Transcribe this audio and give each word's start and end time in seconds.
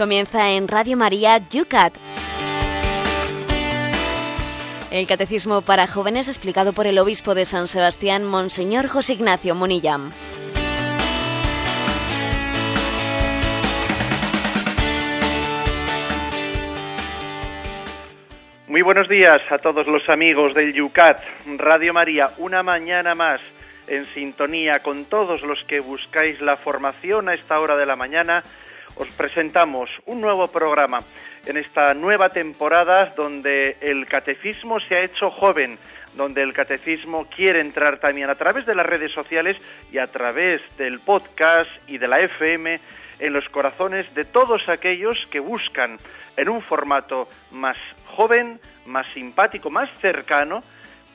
Comienza 0.00 0.52
en 0.52 0.66
Radio 0.66 0.96
María 0.96 1.46
Yucat. 1.50 1.94
El 4.90 5.06
Catecismo 5.06 5.60
para 5.60 5.86
Jóvenes 5.86 6.26
explicado 6.26 6.72
por 6.72 6.86
el 6.86 6.98
Obispo 6.98 7.34
de 7.34 7.44
San 7.44 7.68
Sebastián, 7.68 8.24
Monseñor 8.24 8.88
José 8.88 9.12
Ignacio 9.12 9.54
Monillam. 9.54 10.10
Muy 18.68 18.80
buenos 18.80 19.06
días 19.06 19.42
a 19.50 19.58
todos 19.58 19.86
los 19.86 20.08
amigos 20.08 20.54
del 20.54 20.72
Yucat, 20.72 21.20
Radio 21.58 21.92
María, 21.92 22.30
una 22.38 22.62
mañana 22.62 23.14
más 23.14 23.42
en 23.86 24.06
sintonía 24.14 24.78
con 24.78 25.04
todos 25.04 25.42
los 25.42 25.62
que 25.64 25.80
buscáis 25.80 26.40
la 26.40 26.56
formación 26.56 27.28
a 27.28 27.34
esta 27.34 27.60
hora 27.60 27.76
de 27.76 27.84
la 27.84 27.96
mañana. 27.96 28.42
Os 29.00 29.08
presentamos 29.16 29.88
un 30.04 30.20
nuevo 30.20 30.46
programa 30.48 30.98
en 31.46 31.56
esta 31.56 31.94
nueva 31.94 32.28
temporada 32.28 33.14
donde 33.16 33.78
el 33.80 34.04
catecismo 34.04 34.78
se 34.78 34.94
ha 34.94 35.00
hecho 35.00 35.30
joven, 35.30 35.78
donde 36.16 36.42
el 36.42 36.52
catecismo 36.52 37.26
quiere 37.34 37.62
entrar 37.62 37.98
también 37.98 38.28
a 38.28 38.34
través 38.34 38.66
de 38.66 38.74
las 38.74 38.84
redes 38.84 39.10
sociales 39.12 39.56
y 39.90 39.96
a 39.96 40.06
través 40.06 40.60
del 40.76 41.00
podcast 41.00 41.70
y 41.86 41.96
de 41.96 42.08
la 42.08 42.20
FM 42.20 42.78
en 43.20 43.32
los 43.32 43.48
corazones 43.48 44.12
de 44.14 44.26
todos 44.26 44.68
aquellos 44.68 45.26
que 45.30 45.40
buscan 45.40 45.96
en 46.36 46.50
un 46.50 46.60
formato 46.60 47.26
más 47.52 47.78
joven, 48.04 48.60
más 48.84 49.06
simpático, 49.14 49.70
más 49.70 49.88
cercano, 50.02 50.60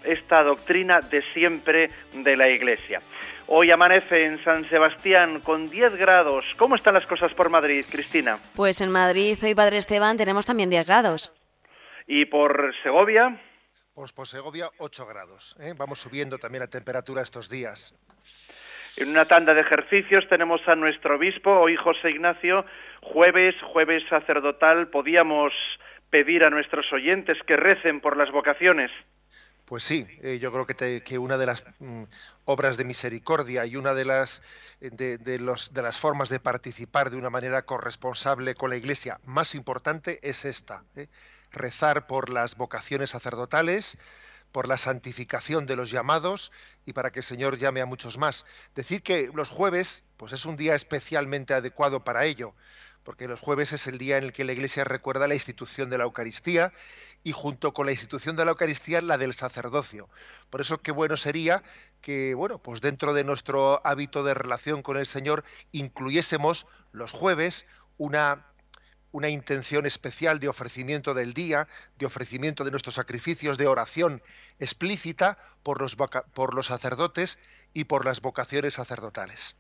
esta 0.05 0.43
doctrina 0.43 0.99
de 0.99 1.21
siempre 1.33 1.89
de 2.13 2.35
la 2.37 2.49
Iglesia. 2.49 2.99
Hoy 3.47 3.69
amanece 3.71 4.25
en 4.25 4.43
San 4.43 4.67
Sebastián 4.69 5.39
con 5.41 5.69
10 5.69 5.95
grados. 5.97 6.45
¿Cómo 6.57 6.75
están 6.75 6.95
las 6.95 7.05
cosas 7.05 7.33
por 7.33 7.49
Madrid, 7.49 7.85
Cristina? 7.89 8.39
Pues 8.55 8.81
en 8.81 8.91
Madrid, 8.91 9.37
hoy 9.43 9.53
Padre 9.53 9.77
Esteban, 9.77 10.17
tenemos 10.17 10.45
también 10.45 10.69
10 10.69 10.85
grados. 10.85 11.31
¿Y 12.07 12.25
por 12.25 12.73
Segovia? 12.81 13.39
Pues 13.93 14.11
por 14.11 14.27
Segovia 14.27 14.69
8 14.79 15.05
grados. 15.05 15.55
¿eh? 15.59 15.73
Vamos 15.77 15.99
subiendo 15.99 16.37
también 16.37 16.61
la 16.61 16.69
temperatura 16.69 17.21
estos 17.21 17.49
días. 17.49 17.93
En 18.97 19.09
una 19.09 19.25
tanda 19.25 19.53
de 19.53 19.61
ejercicios 19.61 20.27
tenemos 20.29 20.61
a 20.67 20.75
nuestro 20.75 21.17
obispo, 21.17 21.51
hoy 21.51 21.75
José 21.75 22.11
Ignacio, 22.11 22.65
jueves, 23.01 23.53
jueves 23.61 24.03
sacerdotal, 24.09 24.87
podíamos 24.87 25.51
pedir 26.09 26.45
a 26.45 26.49
nuestros 26.49 26.91
oyentes 26.93 27.37
que 27.45 27.57
recen 27.57 27.99
por 27.99 28.15
las 28.15 28.31
vocaciones. 28.31 28.89
Pues 29.65 29.83
sí, 29.83 30.05
eh, 30.21 30.37
yo 30.39 30.51
creo 30.51 30.67
que, 30.67 31.01
que 31.03 31.17
una 31.17 31.37
de 31.37 31.45
las 31.47 31.63
mm, 31.79 32.03
obras 32.45 32.77
de 32.77 32.85
misericordia 32.85 33.65
y 33.65 33.75
una 33.75 33.95
de 33.95 34.05
las, 34.05 34.43
de, 34.79 35.17
de, 35.17 35.39
los, 35.39 35.73
de 35.73 35.81
las 35.81 35.97
formas 35.97 36.29
de 36.29 36.39
participar 36.39 37.09
de 37.09 37.17
una 37.17 37.31
manera 37.31 37.63
corresponsable 37.63 38.53
con 38.53 38.69
la 38.69 38.75
Iglesia 38.75 39.19
más 39.25 39.55
importante 39.55 40.19
es 40.21 40.45
esta, 40.45 40.83
¿eh? 40.95 41.07
rezar 41.51 42.05
por 42.05 42.29
las 42.29 42.55
vocaciones 42.55 43.11
sacerdotales, 43.11 43.97
por 44.51 44.67
la 44.67 44.77
santificación 44.77 45.65
de 45.65 45.75
los 45.75 45.89
llamados 45.89 46.51
y 46.85 46.93
para 46.93 47.11
que 47.11 47.19
el 47.19 47.25
Señor 47.25 47.57
llame 47.57 47.81
a 47.81 47.85
muchos 47.87 48.19
más. 48.19 48.45
Decir 48.75 49.01
que 49.01 49.31
los 49.33 49.49
jueves, 49.49 50.03
pues 50.15 50.31
es 50.31 50.45
un 50.45 50.57
día 50.57 50.75
especialmente 50.75 51.55
adecuado 51.55 52.03
para 52.03 52.25
ello, 52.25 52.53
porque 53.05 53.27
los 53.27 53.39
jueves 53.39 53.71
es 53.71 53.87
el 53.87 53.97
día 53.97 54.17
en 54.17 54.25
el 54.25 54.33
que 54.33 54.43
la 54.43 54.51
Iglesia 54.51 54.83
recuerda 54.83 55.27
la 55.27 55.35
institución 55.35 55.89
de 55.89 55.97
la 55.97 56.03
Eucaristía 56.03 56.73
y 57.23 57.31
junto 57.31 57.73
con 57.73 57.85
la 57.85 57.93
institución 57.93 58.35
de 58.35 58.43
la 58.43 58.51
Eucaristía 58.51 59.01
la 59.01 59.17
del 59.17 59.33
sacerdocio. 59.33 60.09
Por 60.49 60.59
eso 60.59 60.81
qué 60.81 60.91
bueno 60.91 61.15
sería 61.15 61.63
que, 62.01 62.33
bueno, 62.33 62.57
pues 62.57 62.81
dentro 62.81 63.13
de 63.13 63.23
nuestro 63.23 63.85
hábito 63.85 64.23
de 64.23 64.33
relación 64.33 64.81
con 64.81 64.97
el 64.97 65.05
Señor 65.05 65.45
incluyésemos 65.71 66.67
los 66.91 67.11
jueves 67.11 67.65
una 67.97 68.47
una 69.11 69.29
intención 69.29 69.85
especial 69.85 70.41
de 70.41 70.49
ofrecimiento 70.49 71.13
del 71.13 71.33
día, 71.33 71.69
de 71.97 72.05
ofrecimiento 72.05 72.65
de 72.65 72.71
nuestros 72.71 72.95
sacrificios, 72.95 73.57
de 73.57 73.65
oración 73.65 74.21
explícita 74.59 75.37
por 75.63 75.79
los, 75.79 75.95
por 75.95 76.53
los 76.53 76.65
sacerdotes 76.65 77.39
y 77.73 77.85
por 77.85 78.03
las 78.05 78.19
vocaciones 78.19 78.73
sacerdotales. 78.73 79.55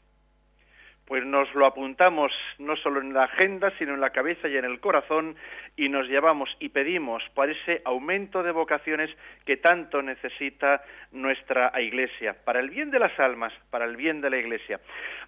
Pues 1.05 1.23
nos 1.23 1.53
lo 1.53 1.67
apuntamos 1.67 2.31
no 2.57 2.75
solo 2.77 2.99
en 2.99 3.13
la 3.13 3.25
agenda, 3.25 3.71
sino 3.77 3.93
en 3.93 4.01
la 4.01 4.09
cabeza 4.09 4.47
y 4.47 4.57
en 4.57 4.65
el 4.65 4.79
corazón, 4.79 5.35
y 5.77 5.87
nos 5.87 6.07
llevamos 6.07 6.49
y 6.59 6.69
pedimos 6.69 7.21
por 7.35 7.49
ese 7.49 7.81
aumento 7.85 8.41
de 8.41 8.51
vocaciones 8.51 9.11
que 9.45 9.57
tanto 9.57 10.01
necesita 10.01 10.83
nuestra 11.11 11.71
Iglesia, 11.79 12.35
para 12.43 12.59
el 12.59 12.71
bien 12.71 12.89
de 12.89 12.99
las 12.99 13.19
almas, 13.19 13.53
para 13.69 13.85
el 13.85 13.95
bien 13.95 14.19
de 14.21 14.31
la 14.31 14.37
Iglesia. 14.37 14.79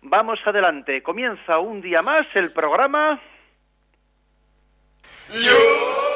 Vamos 0.01 0.39
adelante, 0.45 1.03
comienza 1.03 1.59
un 1.59 1.81
día 1.81 2.01
más 2.01 2.25
el 2.35 2.51
programa. 2.51 3.21
Y 5.31 6.06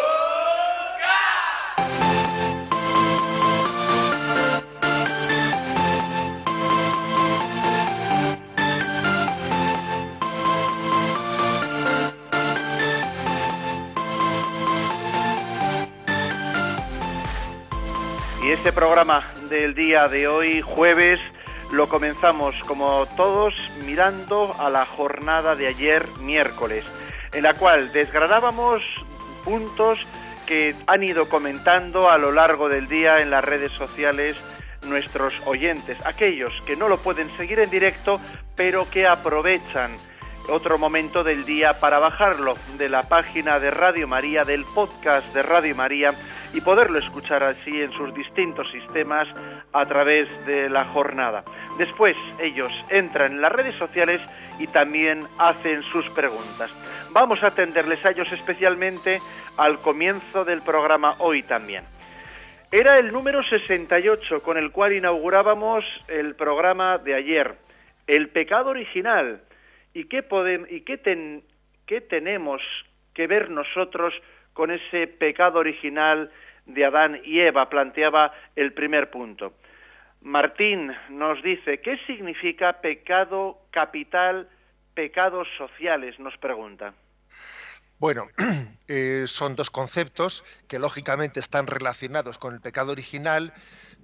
este 18.62 18.74
programa 18.74 19.24
del 19.50 19.74
día 19.74 20.08
de 20.08 20.28
hoy, 20.28 20.62
jueves, 20.62 21.20
lo 21.72 21.90
comenzamos 21.90 22.56
como 22.68 23.08
todos 23.18 23.56
mirando 23.88 24.56
a 24.60 24.70
la 24.70 24.86
jornada 24.86 25.56
de 25.56 25.66
ayer, 25.66 26.06
miércoles, 26.20 26.86
en 27.34 27.42
la 27.42 27.56
cual 27.56 27.92
desgranábamos 27.92 28.84
puntos 29.44 29.98
que 30.46 30.76
han 30.86 31.02
ido 31.02 31.28
comentando 31.28 32.12
a 32.12 32.20
lo 32.20 32.32
largo 32.32 32.70
del 32.70 32.88
día 32.88 33.22
en 33.22 33.32
las 33.32 33.44
redes 33.44 33.72
sociales 33.72 34.38
nuestros 34.86 35.34
oyentes, 35.48 35.98
aquellos 36.06 36.54
que 36.68 36.76
no 36.76 36.88
lo 36.88 37.00
pueden 37.00 37.32
seguir 37.32 37.58
en 37.58 37.72
directo, 37.72 38.22
pero 38.56 38.88
que 38.92 39.08
aprovechan 39.08 39.90
otro 40.50 40.78
momento 40.78 41.24
del 41.24 41.46
día 41.46 41.80
para 41.80 41.98
bajarlo 41.98 42.56
de 42.78 42.90
la 42.90 43.10
página 43.10 43.60
de 43.60 43.72
Radio 43.72 44.08
María, 44.08 44.46
del 44.46 44.66
podcast 44.66 45.34
de 45.34 45.42
Radio 45.42 45.76
María 45.76 46.14
y 46.54 46.62
poderlo 46.62 47.00
escuchar 47.00 47.44
así 47.44 47.82
en 47.82 47.92
sus 47.94 48.14
distintos 48.14 48.70
sistemas 48.72 49.28
a 49.74 49.86
través 49.86 50.28
de 50.46 50.70
la 50.70 50.86
jornada. 50.86 51.44
Después 51.78 52.16
ellos 52.40 52.72
entran 52.90 53.34
en 53.34 53.42
las 53.42 53.52
redes 53.52 53.76
sociales 53.76 54.22
y 54.60 54.68
también 54.68 55.28
hacen 55.38 55.82
sus 55.84 56.10
preguntas. 56.10 56.72
Vamos 57.12 57.44
a 57.44 57.48
atenderles 57.48 58.06
a 58.06 58.12
ellos 58.12 58.32
especialmente 58.32 59.20
al 59.58 59.80
comienzo 59.80 60.46
del 60.46 60.62
programa 60.62 61.16
hoy 61.20 61.44
también. 61.44 61.84
Era 62.72 63.00
el 63.00 63.12
número 63.12 63.44
68 63.44 64.44
con 64.44 64.58
el 64.58 64.72
cual 64.72 64.94
inaugurábamos 64.94 65.84
el 66.08 66.36
programa 66.36 66.98
de 66.98 67.16
ayer, 67.16 67.56
el 68.08 68.30
pecado 68.30 68.70
original. 68.70 69.42
¿Y 69.94 70.06
qué, 70.06 70.24
podemos, 70.24 70.72
y 70.72 70.82
qué, 70.82 70.98
ten, 70.98 71.44
qué 71.86 72.00
tenemos 72.00 72.62
que 73.14 73.28
ver 73.28 73.50
nosotros 73.50 74.14
con 74.62 74.70
ese 74.70 75.08
pecado 75.08 75.58
original 75.58 76.30
de 76.68 76.86
Adán 76.86 77.20
y 77.26 77.40
Eva? 77.40 77.68
Planteaba 77.68 78.32
el 78.56 78.74
primer 78.74 79.10
punto. 79.10 79.54
Martín 80.22 80.92
nos 81.10 81.42
dice, 81.42 81.82
¿qué 81.82 81.98
significa 82.06 82.80
pecado 82.80 83.58
capital, 83.72 84.48
pecados 84.94 85.48
sociales? 85.58 86.20
Nos 86.20 86.38
pregunta. 86.38 86.94
Bueno, 87.98 88.28
eh, 88.88 89.24
son 89.26 89.56
dos 89.56 89.72
conceptos 89.72 90.46
que 90.68 90.78
lógicamente 90.78 91.40
están 91.40 91.66
relacionados 91.66 92.38
con 92.38 92.54
el 92.54 92.62
pecado 92.62 92.92
original, 92.92 93.54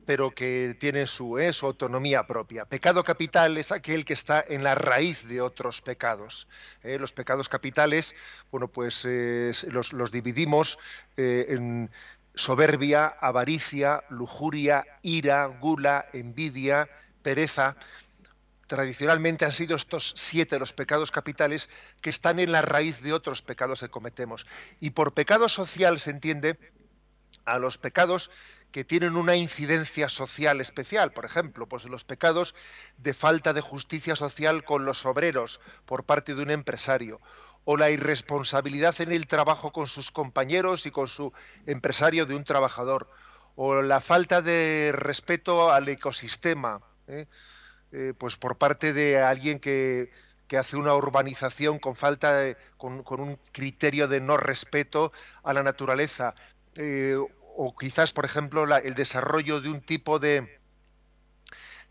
pero 0.05 0.31
que 0.31 0.75
tienen 0.79 1.07
su, 1.07 1.38
eh, 1.38 1.53
su, 1.53 1.65
autonomía 1.65 2.25
propia. 2.25 2.65
Pecado 2.65 3.03
capital 3.03 3.57
es 3.57 3.71
aquel 3.71 4.05
que 4.05 4.13
está 4.13 4.44
en 4.47 4.63
la 4.63 4.75
raíz 4.75 5.27
de 5.27 5.41
otros 5.41 5.81
pecados. 5.81 6.47
Eh, 6.83 6.97
los 6.99 7.11
pecados 7.11 7.49
capitales, 7.49 8.15
bueno, 8.51 8.67
pues 8.67 9.05
los, 9.05 9.94
los, 9.94 10.11
dividimos 10.11 10.79
en 11.17 11.89
soberbia, 12.35 13.07
avaricia, 13.19 14.03
lujuria, 14.09 14.85
ira, 15.01 15.47
gula, 15.47 16.05
envidia, 16.13 16.88
pereza 17.21 17.75
tradicionalmente 18.67 19.45
han 19.45 19.53
sido 19.53 19.75
estos 19.75 20.13
siete 20.15 20.59
los 20.59 20.73
pecados 20.73 21.09
capitales 21.11 21.69
que 22.01 22.09
están 22.09 22.39
en 22.39 22.51
la 22.51 22.61
raíz 22.61 23.01
de 23.01 23.13
otros 23.13 23.41
pecados 23.41 23.79
que 23.79 23.89
cometemos. 23.89 24.45
Y 24.79 24.91
por 24.91 25.13
pecado 25.13 25.50
social 25.50 26.00
se 26.00 26.11
entiende 26.11 26.59
a 27.45 27.59
los 27.59 27.77
pecados 27.77 28.29
que 28.71 28.83
tienen 28.83 29.15
una 29.15 29.35
incidencia 29.35 30.09
social 30.09 30.61
especial, 30.61 31.11
por 31.11 31.25
ejemplo, 31.25 31.67
pues 31.67 31.85
los 31.85 32.03
pecados 32.03 32.55
de 32.97 33.13
falta 33.13 33.53
de 33.53 33.61
justicia 33.61 34.15
social 34.15 34.63
con 34.63 34.85
los 34.85 35.05
obreros 35.05 35.59
por 35.85 36.03
parte 36.03 36.35
de 36.35 36.43
un 36.43 36.51
empresario, 36.51 37.19
o 37.65 37.77
la 37.77 37.89
irresponsabilidad 37.89 38.99
en 39.01 39.11
el 39.11 39.27
trabajo 39.27 39.71
con 39.71 39.87
sus 39.87 40.11
compañeros 40.11 40.85
y 40.85 40.91
con 40.91 41.07
su 41.07 41.33
empresario 41.65 42.25
de 42.25 42.35
un 42.35 42.43
trabajador, 42.43 43.09
o 43.55 43.81
la 43.81 44.01
falta 44.01 44.41
de 44.41 44.91
respeto 44.93 45.71
al 45.71 45.87
ecosistema, 45.89 46.81
¿eh? 47.07 47.25
Eh, 47.93 48.13
pues 48.17 48.35
por 48.35 48.57
parte 48.57 48.91
de 48.91 49.21
alguien 49.21 49.59
que, 49.59 50.11
que 50.47 50.57
hace 50.57 50.77
una 50.77 50.93
urbanización 50.93 51.79
con 51.79 51.95
falta 51.95 52.37
de, 52.37 52.57
con, 52.77 53.03
un 53.19 53.39
criterio 53.51 54.07
de 54.07 54.19
no 54.19 54.37
respeto 54.37 55.11
a 55.43 55.53
la 55.53 55.63
naturaleza 55.63 56.35
eh, 56.75 57.17
o 57.57 57.75
quizás 57.75 58.13
por 58.13 58.25
ejemplo 58.25 58.63
el 58.77 58.94
desarrollo 58.94 59.59
de 59.59 59.69
un 59.69 59.81
tipo 59.81 60.19
de 60.19 60.59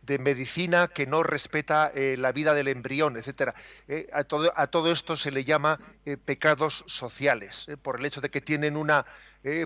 de 0.03 0.21
medicina 0.21 0.87
que 0.87 1.05
no 1.05 1.25
respeta 1.25 1.91
eh, 1.93 2.15
la 2.17 2.31
vida 2.31 2.55
del 2.55 2.69
embrión, 2.69 3.17
etcétera. 3.17 3.57
Eh, 3.89 4.09
a, 4.13 4.23
todo, 4.23 4.93
esto 4.93 5.17
se 5.17 5.33
le 5.33 5.43
llama 5.43 5.81
pecados 6.25 6.85
sociales, 6.87 7.67
por 7.83 7.99
el 7.99 8.07
hecho 8.07 8.21
de 8.21 8.31
que 8.31 8.41
tienen 8.41 8.77
una, 8.77 9.05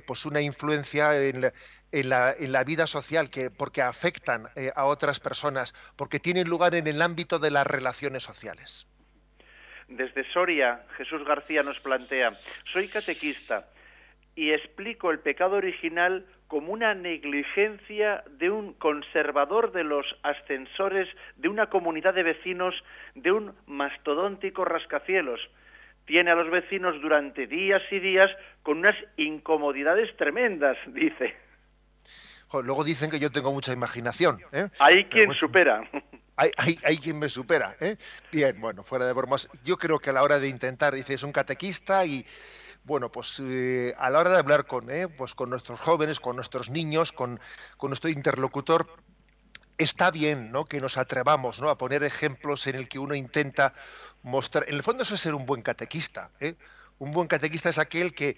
pues 0.07 0.25
una 0.25 0.41
influencia 0.41 1.15
en 1.21 1.43
la, 1.43 1.53
en 1.93 2.09
la, 2.09 2.33
en 2.33 2.53
la, 2.53 2.65
vida 2.65 2.87
social, 2.87 3.29
que, 3.29 3.51
porque 3.51 3.83
afectan 3.83 4.49
a 4.75 4.85
otras 4.87 5.21
personas, 5.21 5.75
porque 5.95 6.21
tienen 6.21 6.49
lugar 6.49 6.75
en 6.75 6.87
el 6.87 7.03
ámbito 7.03 7.39
de 7.39 7.51
las 7.51 7.67
relaciones 7.67 8.23
sociales. 8.23 8.87
Desde 9.89 10.25
Soria, 10.33 10.87
Jesús 10.97 11.23
García 11.27 11.63
nos 11.63 11.79
plantea, 11.81 12.39
soy 12.73 12.89
catequista 12.89 13.67
y 14.41 14.55
explico 14.55 15.11
el 15.11 15.19
pecado 15.19 15.57
original 15.57 16.25
como 16.49 16.73
una 16.73 16.95
negligencia 16.95 18.25
de 18.39 18.49
un 18.49 18.73
conservador 18.73 19.71
de 19.71 19.85
los 19.85 20.07
ascensores 20.23 21.07
de 21.37 21.49
una 21.49 21.67
comunidad 21.69 22.15
de 22.15 22.23
vecinos 22.23 22.75
de 23.15 23.33
un 23.33 23.53
mastodóntico 23.67 24.65
rascacielos. 24.65 25.41
Tiene 26.07 26.31
a 26.31 26.37
los 26.37 26.51
vecinos 26.51 26.99
durante 27.03 27.47
días 27.47 27.83
y 27.91 27.99
días 27.99 28.31
con 28.63 28.79
unas 28.79 28.97
incomodidades 29.19 30.17
tremendas, 30.17 30.79
dice. 30.87 31.35
Luego 32.65 32.83
dicen 32.83 33.11
que 33.11 33.21
yo 33.21 33.31
tengo 33.31 33.53
mucha 33.53 33.75
imaginación. 33.75 34.39
¿eh? 34.53 34.69
Hay 34.79 35.05
quien 35.05 35.35
supera 35.35 35.83
hay, 36.59 36.99
quien 36.99 37.19
me 37.19 37.29
supera. 37.29 37.77
¿eh? 37.81 37.97
Bien, 38.33 38.61
bueno, 38.61 38.83
fuera 38.83 39.07
de 39.07 39.13
bromas, 39.13 39.49
yo 39.65 39.77
creo 39.77 39.99
que 39.99 40.11
a 40.11 40.13
la 40.13 40.23
hora 40.23 40.39
de 40.39 40.49
intentar, 40.49 40.95
dice, 40.95 41.15
es 41.15 41.23
un 41.23 41.33
catequista 41.33 42.05
y, 42.07 42.25
bueno, 42.85 43.13
pues 43.13 43.41
eh, 43.41 43.95
a 43.99 44.11
la 44.11 44.21
hora 44.21 44.31
de 44.31 44.39
hablar 44.39 44.67
con, 44.67 44.91
¿eh? 44.91 45.09
pues 45.09 45.35
con 45.35 45.51
nuestros 45.51 45.81
jóvenes, 45.81 46.21
con 46.21 46.37
nuestros 46.37 46.71
niños, 46.71 47.13
con, 47.13 47.41
nuestro 47.83 48.11
interlocutor, 48.11 48.89
está 49.79 50.11
bien 50.11 50.51
¿no? 50.53 50.65
que 50.65 50.81
nos 50.81 50.97
atrevamos 50.97 51.61
¿no? 51.61 51.69
a 51.69 51.79
poner 51.79 52.03
ejemplos 52.03 52.67
en 52.67 52.77
el 52.77 52.89
que 52.89 52.99
uno 52.99 53.15
intenta 53.15 53.75
mostrar. 54.23 54.69
En 54.69 54.75
el 54.75 54.83
fondo, 54.83 55.03
eso 55.03 55.15
es 55.15 55.21
ser 55.21 55.35
un 55.35 55.47
buen 55.47 55.63
catequista. 55.63 56.31
¿eh? 56.41 56.55
Un 56.99 57.13
buen 57.13 57.29
catequista 57.29 57.71
es 57.71 57.79
aquel 57.79 58.15
que, 58.15 58.37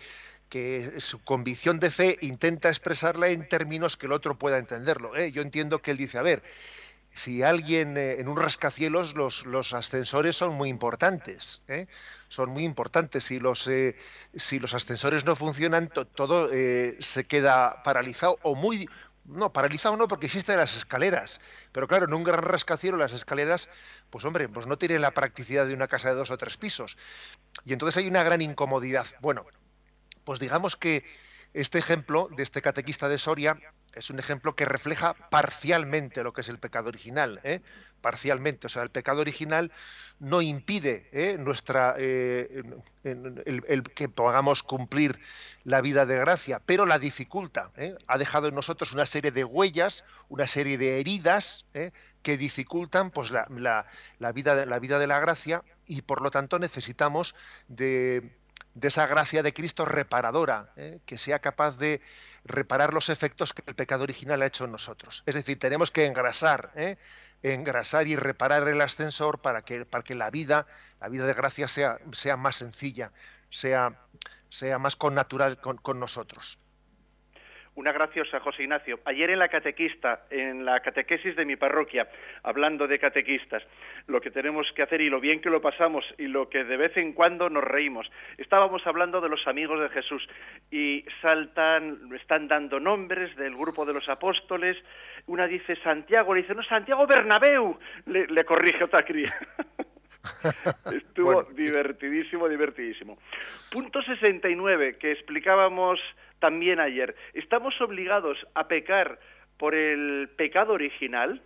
que 0.49 1.01
su 1.01 1.23
convicción 1.25 1.81
de 1.81 1.91
fe 1.91 2.19
intenta 2.21 2.69
expresarla 2.69 3.29
en 3.29 3.49
términos 3.49 3.97
que 3.97 4.07
el 4.07 4.13
otro 4.13 4.39
pueda 4.39 4.59
entenderlo. 4.59 5.17
¿eh? 5.17 5.33
Yo 5.33 5.41
entiendo 5.41 5.81
que 5.81 5.93
él 5.93 5.97
dice, 5.97 6.19
a 6.19 6.23
ver, 6.23 6.43
si 7.15 7.43
alguien 7.43 7.97
eh, 7.97 8.21
en 8.21 8.29
un 8.29 8.37
rascacielos 8.37 9.15
los, 9.15 9.45
los, 9.45 9.75
ascensores 9.75 10.37
son 10.37 10.55
muy 10.55 10.69
importantes 10.69 11.61
¿eh? 11.69 11.87
son 12.29 12.51
muy 12.51 12.65
importantes. 12.65 13.25
Si 13.25 13.39
los 13.39 13.69
eh, 13.69 13.97
ascensores 14.73 15.27
no 15.27 15.37
funcionan 15.37 15.89
todo 15.89 16.49
se 16.49 17.25
queda 17.25 17.83
paralizado 17.83 18.39
o 18.43 18.55
muy 18.55 18.89
no 19.25 19.53
paralizado 19.53 19.97
no 19.97 20.09
porque 20.09 20.27
existen 20.27 20.57
las 20.57 20.75
escaleras. 20.75 21.41
Pero 21.73 21.87
claro 21.87 22.07
en 22.07 22.15
un 22.15 22.25
gran 22.25 22.43
rascacielos 22.43 22.99
las 22.99 23.13
escaleras 23.13 23.69
pues 24.09 24.25
hombre 24.25 24.49
pues 24.49 24.67
no 24.67 24.79
tienen 24.79 25.03
la 25.03 25.11
practicidad 25.11 25.67
de 25.67 25.75
una 25.75 25.89
casa 25.89 26.09
de 26.09 26.15
dos 26.15 26.31
o 26.31 26.39
tres 26.39 26.57
pisos. 26.57 26.97
Y 27.67 27.75
entonces 27.75 27.99
hay 27.99 28.09
una 28.09 28.23
gran 28.23 28.41
incomodidad. 28.41 29.07
Bueno 29.21 29.45
pues 30.25 30.41
digamos 30.41 30.77
que 30.77 31.05
este 31.53 31.79
ejemplo 31.79 32.31
de 32.35 32.43
este 32.43 32.63
catequista 32.63 33.11
de 33.11 33.19
Soria 33.19 33.59
es 33.95 34.11
un 34.11 34.19
ejemplo 34.19 34.55
que 34.55 34.65
refleja 34.65 35.15
parcialmente 35.31 36.23
lo 36.23 36.33
que 36.33 36.41
es 36.41 36.49
el 36.49 36.59
pecado 36.59 36.89
original, 36.89 37.41
¿eh? 37.45 37.61
parcialmente. 38.01 38.67
O 38.67 38.71
sea, 38.71 38.83
el 38.83 38.91
pecado 38.91 39.21
original 39.21 39.71
no 40.19 40.43
impide 40.43 41.09
¿eh? 41.13 41.37
nuestra 41.39 41.95
eh, 41.99 42.63
el, 43.05 43.83
que 43.95 44.09
podamos 44.09 44.63
cumplir 44.63 45.19
la 45.65 45.81
vida 45.81 46.07
de 46.07 46.19
gracia, 46.19 46.61
pero 46.65 46.87
la 46.87 46.99
dificulta. 46.99 47.71
Ha 48.07 48.19
dejado 48.19 48.49
en 48.49 48.55
nosotros 48.55 48.93
una 48.93 49.07
serie 49.07 49.31
de 49.31 49.45
huellas, 49.45 50.05
una 50.29 50.47
serie 50.47 50.79
de 50.79 51.01
heridas 51.01 51.65
que 52.23 52.37
dificultan 52.37 53.11
pues 53.11 53.31
la, 53.31 53.47
la, 54.19 54.33
vida, 54.33 54.65
la 54.65 54.79
vida 54.79 54.99
de 54.99 55.07
la 55.07 55.21
gracia 55.21 55.63
y 55.87 56.03
por 56.03 56.23
lo 56.23 56.31
tanto 56.31 56.59
necesitamos 56.59 57.35
de, 57.69 58.37
de 58.75 58.89
esa 58.89 59.07
gracia 59.07 59.43
de 59.43 59.53
Cristo 59.53 59.85
reparadora, 59.85 60.73
que 61.05 61.19
sea 61.19 61.41
capaz 61.41 61.77
de 61.77 62.01
reparar 62.45 62.93
los 62.93 63.09
efectos 63.09 63.53
que 63.53 63.63
el 63.67 63.75
pecado 63.75 64.05
original 64.05 64.43
ha 64.43 64.47
hecho 64.47 64.65
en 64.65 64.73
nosotros. 64.73 65.23
Es 65.27 65.35
decir, 65.35 65.59
tenemos 65.59 65.91
que 65.91 66.07
engrasar, 66.07 66.73
¿eh? 66.75 66.97
engrasar 67.43 68.07
y 68.07 68.17
reparar 68.17 68.69
el 68.69 68.81
ascensor 68.81 69.41
para 69.41 69.63
que, 69.63 69.85
para 69.85 70.05
que 70.05 70.15
la 70.15 70.31
vida, 70.31 70.67
la 71.01 71.09
vida 71.09 71.27
de 71.27 71.35
gracia 71.35 71.69
sea, 71.69 71.99
sea 72.13 72.37
más 72.37 72.57
sencilla, 72.57 73.13
sea, 73.51 73.99
sea 74.49 74.79
más 74.79 74.97
connatural 74.97 75.61
con, 75.61 75.77
con 75.79 76.01
nosotros 76.01 76.59
una 77.75 77.93
graciosa, 77.93 78.41
José 78.41 78.65
Ignacio. 78.65 79.01
Ayer 79.05 79.31
en 79.31 79.39
la 79.39 79.49
catequista, 79.49 80.25
en 80.31 80.65
la 80.65 80.81
catequesis 80.81 81.35
de 81.37 81.45
mi 81.45 81.57
parroquia, 81.57 82.09
hablando 82.43 82.87
de 82.87 82.99
catequistas, 82.99 83.63
lo 84.07 84.21
que 84.21 84.31
tenemos 84.31 84.71
que 84.73 84.83
hacer 84.83 85.01
y 85.01 85.09
lo 85.09 85.21
bien 85.21 85.41
que 85.41 85.49
lo 85.49 85.63
pasamos 85.63 86.05
y 86.19 86.27
lo 86.27 86.49
que 86.49 86.65
de 86.65 86.77
vez 86.77 86.97
en 86.97 87.13
cuando 87.13 87.49
nos 87.49 87.65
reímos. 87.65 88.11
Estábamos 88.37 88.87
hablando 88.87 89.21
de 89.21 89.29
los 89.29 89.47
amigos 89.47 89.81
de 89.81 89.89
Jesús 89.89 90.29
y 90.71 91.05
saltan, 91.23 92.11
están 92.15 92.47
dando 92.47 92.79
nombres 92.79 93.35
del 93.37 93.57
grupo 93.57 93.87
de 93.87 93.95
los 93.95 94.09
apóstoles. 94.09 94.77
Una 95.27 95.47
dice 95.47 95.77
Santiago, 95.77 96.35
le 96.35 96.43
dice, 96.43 96.55
no, 96.55 96.63
Santiago 96.63 97.07
Bernabéu, 97.07 97.79
le, 98.07 98.45
corrige 98.45 98.85
otra 98.85 99.03
cría. 99.05 99.35
Estuvo 100.93 101.43
divertidísimo, 101.45 102.49
divertidísimo. 102.49 103.19
Punto 103.71 104.03
69, 104.03 104.99
que 104.99 105.13
explicábamos 105.13 106.01
también 106.39 106.81
ayer. 106.81 107.15
¿Estamos 107.35 107.81
obligados 107.81 108.39
a 108.55 108.69
pecar 108.69 109.19
por 109.59 109.75
el 109.75 110.29
pecado 110.37 110.73
original? 110.75 111.43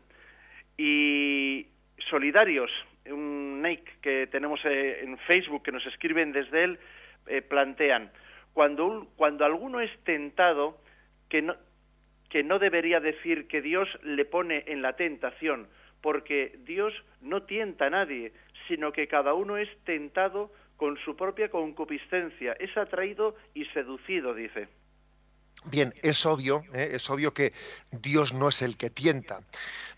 Y 0.77 1.69
solidarios, 2.11 2.71
un 3.07 3.63
Nike 3.63 3.93
que 4.03 4.27
tenemos 4.27 4.61
eh, 4.65 5.01
en 5.03 5.17
Facebook, 5.19 5.63
que 5.63 5.73
nos 5.73 5.87
escriben 5.87 6.33
desde 6.33 6.65
él, 6.65 6.79
eh, 7.27 7.43
plantean, 7.43 8.11
cuando, 8.53 9.09
cuando 9.17 9.45
alguno 9.45 9.81
es 9.81 9.91
tentado, 10.05 10.79
que 11.29 11.43
no, 11.43 11.57
que 12.29 12.43
no 12.43 12.59
debería 12.59 13.01
decir 13.01 13.49
que 13.49 13.63
Dios 13.63 13.89
le 14.03 14.25
pone 14.25 14.65
en 14.67 14.83
la 14.83 14.95
tentación, 14.95 15.69
porque 16.01 16.55
Dios 16.65 16.93
no 17.21 17.43
tienta 17.43 17.87
a 17.87 17.91
nadie, 17.91 18.33
sino 18.69 18.93
que 18.93 19.09
cada 19.09 19.35
uno 19.35 19.57
es 19.57 19.69
tentado 19.85 20.53
con 20.77 20.99
su 20.99 21.17
propia 21.17 21.51
concupiscencia, 21.51 22.53
es 22.55 22.77
atraído 22.77 23.35
y 23.55 23.65
seducido, 23.67 24.35
dice. 24.35 24.69
Bien, 25.65 25.93
es 26.03 26.25
obvio, 26.27 26.65
¿eh? 26.75 26.91
es 26.93 27.09
obvio 27.11 27.35
que 27.35 27.53
Dios 27.91 28.33
no 28.33 28.49
es 28.49 28.63
el 28.63 28.77
que 28.77 28.91
tienta. 28.91 29.41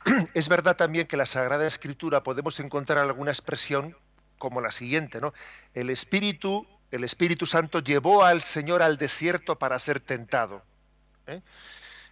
Es 0.34 0.48
verdad 0.48 0.76
también 0.76 1.06
que 1.06 1.16
en 1.16 1.18
la 1.18 1.26
Sagrada 1.26 1.66
Escritura 1.66 2.22
podemos 2.22 2.58
encontrar 2.60 2.98
alguna 2.98 3.32
expresión 3.32 3.94
como 4.38 4.60
la 4.60 4.70
siguiente, 4.70 5.20
¿no? 5.20 5.34
El 5.74 5.90
Espíritu, 5.90 6.66
el 6.90 7.04
Espíritu 7.04 7.44
Santo 7.44 7.80
llevó 7.80 8.24
al 8.24 8.40
Señor 8.40 8.82
al 8.82 8.96
desierto 8.96 9.58
para 9.58 9.78
ser 9.78 10.00
tentado. 10.00 10.62
¿eh? 11.26 11.42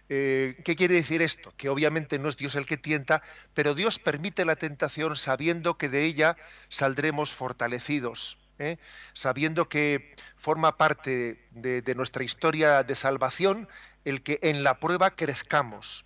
Eh, 0.09 0.61
¿Qué 0.63 0.75
quiere 0.75 0.95
decir 0.95 1.21
esto? 1.21 1.53
Que 1.57 1.69
obviamente 1.69 2.17
no 2.19 2.29
es 2.29 2.37
Dios 2.37 2.55
el 2.55 2.65
que 2.65 2.77
tienta, 2.77 3.21
pero 3.53 3.75
Dios 3.75 3.99
permite 3.99 4.45
la 4.45 4.55
tentación 4.55 5.15
sabiendo 5.15 5.77
que 5.77 5.89
de 5.89 6.05
ella 6.05 6.37
saldremos 6.69 7.33
fortalecidos. 7.33 8.37
¿eh? 8.59 8.77
sabiendo 9.13 9.69
que 9.69 10.15
forma 10.37 10.77
parte 10.77 11.47
de, 11.51 11.95
nuestra 11.95 12.23
historia 12.23 12.83
de 12.83 12.95
salvación 12.95 13.67
el 14.05 14.23
que 14.23 14.39
en 14.41 14.63
la 14.63 14.79
prueba 14.79 15.11
crezcamos. 15.11 16.05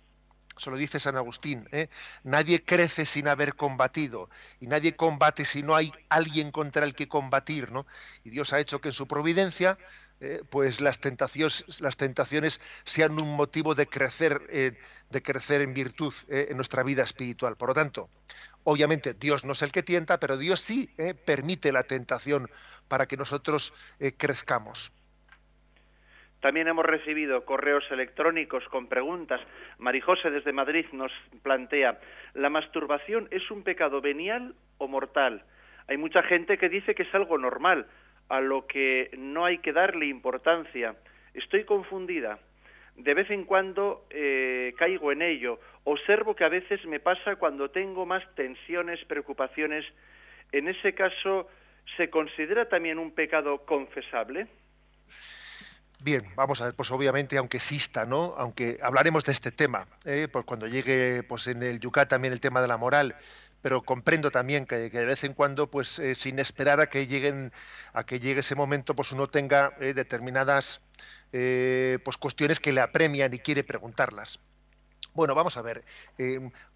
Eso 0.56 0.70
lo 0.70 0.76
dice 0.76 1.00
San 1.00 1.16
Agustín. 1.16 1.66
¿eh? 1.72 1.88
Nadie 2.24 2.62
crece 2.62 3.06
sin 3.06 3.26
haber 3.26 3.54
combatido 3.54 4.28
y 4.60 4.66
nadie 4.66 4.96
combate 4.96 5.44
si 5.44 5.62
no 5.62 5.74
hay 5.74 5.92
alguien 6.08 6.50
contra 6.50 6.84
el 6.84 6.94
que 6.94 7.08
combatir. 7.08 7.72
¿no? 7.72 7.86
Y 8.22 8.30
Dios 8.30 8.52
ha 8.52 8.60
hecho 8.60 8.80
que 8.80 8.88
en 8.88 8.94
su 8.94 9.06
providencia 9.06 9.78
¿eh? 10.22 10.40
pues 10.48 10.80
las 10.80 10.98
tentaciones, 11.00 11.80
las 11.80 11.96
tentaciones 11.98 12.60
sean 12.84 13.20
un 13.20 13.36
motivo 13.36 13.74
de 13.74 13.86
crecer, 13.86 14.40
de 14.48 15.22
crecer 15.22 15.60
en 15.60 15.74
virtud 15.74 16.14
en 16.28 16.56
nuestra 16.56 16.82
vida 16.82 17.02
espiritual. 17.02 17.56
Por 17.56 17.68
lo 17.68 17.74
tanto, 17.74 18.08
Obviamente 18.64 19.14
Dios 19.14 19.44
no 19.44 19.52
es 19.52 19.62
el 19.62 19.72
que 19.72 19.82
tienta, 19.82 20.18
pero 20.18 20.36
Dios 20.36 20.60
sí 20.60 20.88
eh, 20.98 21.14
permite 21.14 21.72
la 21.72 21.82
tentación 21.82 22.48
para 22.88 23.06
que 23.06 23.16
nosotros 23.16 23.74
eh, 23.98 24.12
crezcamos. 24.16 24.92
También 26.40 26.66
hemos 26.68 26.84
recibido 26.84 27.44
correos 27.44 27.84
electrónicos 27.90 28.64
con 28.68 28.88
preguntas. 28.88 29.40
Marijose 29.78 30.30
desde 30.30 30.52
Madrid 30.52 30.86
nos 30.92 31.12
plantea, 31.42 32.00
¿la 32.34 32.50
masturbación 32.50 33.28
es 33.30 33.48
un 33.50 33.62
pecado 33.62 34.00
venial 34.00 34.54
o 34.78 34.88
mortal? 34.88 35.44
Hay 35.88 35.96
mucha 35.96 36.22
gente 36.22 36.58
que 36.58 36.68
dice 36.68 36.94
que 36.94 37.04
es 37.04 37.14
algo 37.14 37.38
normal, 37.38 37.86
a 38.32 38.40
lo 38.40 38.66
que 38.66 39.10
no 39.18 39.44
hay 39.44 39.58
que 39.58 39.72
darle 39.72 40.06
importancia. 40.06 40.96
Estoy 41.34 41.64
confundida 41.64 42.38
de 42.96 43.14
vez 43.14 43.30
en 43.30 43.44
cuando 43.44 44.06
eh, 44.10 44.74
caigo 44.78 45.12
en 45.12 45.22
ello. 45.22 45.60
Observo 45.84 46.34
que 46.34 46.44
a 46.44 46.48
veces 46.48 46.84
me 46.86 46.98
pasa 46.98 47.36
cuando 47.36 47.70
tengo 47.70 48.06
más 48.06 48.22
tensiones, 48.34 49.04
preocupaciones 49.04 49.84
en 50.50 50.68
ese 50.68 50.94
caso, 50.94 51.48
¿se 51.96 52.08
considera 52.08 52.68
también 52.68 52.98
un 52.98 53.12
pecado 53.12 53.64
confesable? 53.66 54.46
Bien, 56.02 56.24
vamos 56.34 56.60
a 56.60 56.66
ver, 56.66 56.74
pues 56.74 56.90
obviamente, 56.90 57.38
aunque 57.38 57.58
exista, 57.58 58.04
¿no? 58.04 58.34
Aunque 58.36 58.76
hablaremos 58.82 59.24
de 59.24 59.32
este 59.32 59.52
tema, 59.52 59.84
¿eh? 60.04 60.26
pues 60.30 60.44
cuando 60.44 60.66
llegue, 60.66 61.22
pues 61.22 61.46
en 61.46 61.62
el 61.62 61.78
Yucat 61.78 62.08
también 62.08 62.32
el 62.32 62.40
tema 62.40 62.60
de 62.60 62.66
la 62.66 62.76
moral, 62.76 63.14
pero 63.62 63.82
comprendo 63.82 64.30
también 64.30 64.66
que, 64.66 64.90
de 64.90 65.04
vez 65.04 65.24
en 65.24 65.34
cuando, 65.34 65.70
pues 65.70 65.98
eh, 65.98 66.14
sin 66.14 66.38
esperar 66.38 66.80
a 66.80 66.88
que 66.88 67.06
lleguen, 67.06 67.52
a 67.92 68.04
que 68.04 68.20
llegue 68.20 68.40
ese 68.40 68.56
momento, 68.56 68.94
pues 68.94 69.12
uno 69.12 69.28
tenga 69.28 69.74
eh, 69.80 69.94
determinadas, 69.94 70.80
pues 71.30 72.18
cuestiones 72.18 72.60
que 72.60 72.72
le 72.72 72.82
apremian 72.82 73.32
y 73.32 73.38
quiere 73.38 73.64
preguntarlas. 73.64 74.38
Bueno, 75.14 75.34
vamos 75.34 75.56
a 75.56 75.62
ver. 75.62 75.82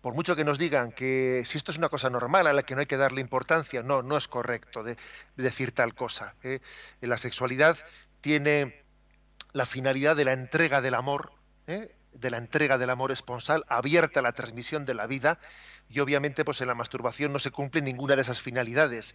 por 0.00 0.14
mucho 0.14 0.34
que 0.34 0.44
nos 0.44 0.58
digan 0.58 0.92
que 0.92 1.42
si 1.44 1.58
esto 1.58 1.72
es 1.72 1.78
una 1.78 1.90
cosa 1.90 2.08
normal 2.08 2.46
a 2.46 2.54
la 2.54 2.62
que 2.62 2.74
no 2.74 2.80
hay 2.80 2.86
que 2.86 2.96
darle 2.96 3.20
importancia, 3.20 3.82
no, 3.82 4.02
no 4.02 4.16
es 4.16 4.28
correcto 4.28 4.82
de, 4.82 4.96
decir 5.36 5.72
tal 5.72 5.94
cosa. 5.94 6.34
La 7.02 7.18
sexualidad 7.18 7.76
tiene 8.22 8.82
la 9.52 9.66
finalidad 9.66 10.16
de 10.16 10.24
la 10.24 10.32
entrega 10.32 10.80
del 10.80 10.94
amor, 10.94 11.32
¿eh? 11.66 11.94
De 12.20 12.30
la 12.30 12.38
entrega 12.38 12.78
del 12.78 12.90
amor 12.90 13.12
esponsal, 13.12 13.64
abierta 13.68 14.20
a 14.20 14.22
la 14.22 14.32
transmisión 14.32 14.84
de 14.84 14.94
la 14.94 15.06
vida, 15.06 15.38
y 15.88 16.00
obviamente 16.00 16.44
pues 16.44 16.60
en 16.60 16.68
la 16.68 16.74
masturbación 16.74 17.32
no 17.32 17.38
se 17.38 17.50
cumple 17.50 17.80
ninguna 17.80 18.16
de 18.16 18.22
esas 18.22 18.40
finalidades. 18.40 19.14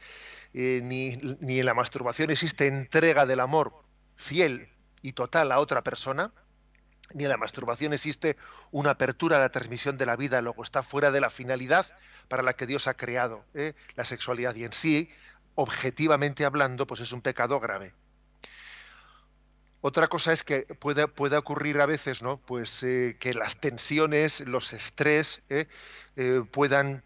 Eh, 0.53 0.81
ni, 0.83 1.17
ni 1.39 1.59
en 1.59 1.65
la 1.65 1.73
masturbación 1.73 2.29
existe 2.29 2.67
entrega 2.67 3.25
del 3.25 3.39
amor 3.39 3.83
fiel 4.15 4.69
y 5.01 5.13
total 5.13 5.51
a 5.51 5.59
otra 5.59 5.81
persona, 5.81 6.31
ni 7.13 7.23
en 7.23 7.29
la 7.29 7.37
masturbación 7.37 7.93
existe 7.93 8.37
una 8.71 8.91
apertura 8.91 9.37
a 9.37 9.41
la 9.41 9.49
transmisión 9.49 9.97
de 9.97 10.05
la 10.05 10.15
vida, 10.15 10.41
luego 10.41 10.63
está 10.63 10.83
fuera 10.83 11.11
de 11.11 11.21
la 11.21 11.29
finalidad 11.29 11.87
para 12.27 12.43
la 12.43 12.53
que 12.53 12.67
Dios 12.67 12.87
ha 12.87 12.93
creado 12.93 13.43
¿eh? 13.53 13.73
la 13.95 14.05
sexualidad 14.05 14.55
y 14.55 14.63
en 14.63 14.73
sí, 14.73 15.09
objetivamente 15.55 16.45
hablando, 16.45 16.87
pues 16.87 17.01
es 17.01 17.11
un 17.11 17.21
pecado 17.21 17.59
grave. 17.59 17.93
Otra 19.83 20.07
cosa 20.07 20.31
es 20.31 20.43
que 20.43 20.61
puede, 20.79 21.07
puede 21.07 21.37
ocurrir 21.37 21.81
a 21.81 21.87
veces, 21.87 22.21
¿no? 22.21 22.37
Pues 22.37 22.83
eh, 22.83 23.17
que 23.19 23.33
las 23.33 23.59
tensiones, 23.59 24.41
los 24.41 24.73
estrés 24.73 25.41
eh, 25.49 25.67
eh, 26.15 26.43
puedan 26.51 27.03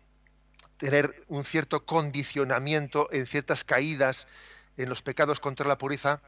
tener 0.78 1.24
un 1.30 1.46
cierto 1.46 1.86
condicionamiento 1.86 3.08
en 3.14 3.26
ciertas 3.28 3.64
caídas 3.64 4.28
en 4.76 4.90
los 4.90 5.02
pecados 5.02 5.40
contra 5.40 5.66
la 5.66 5.78
pureza 5.78 6.22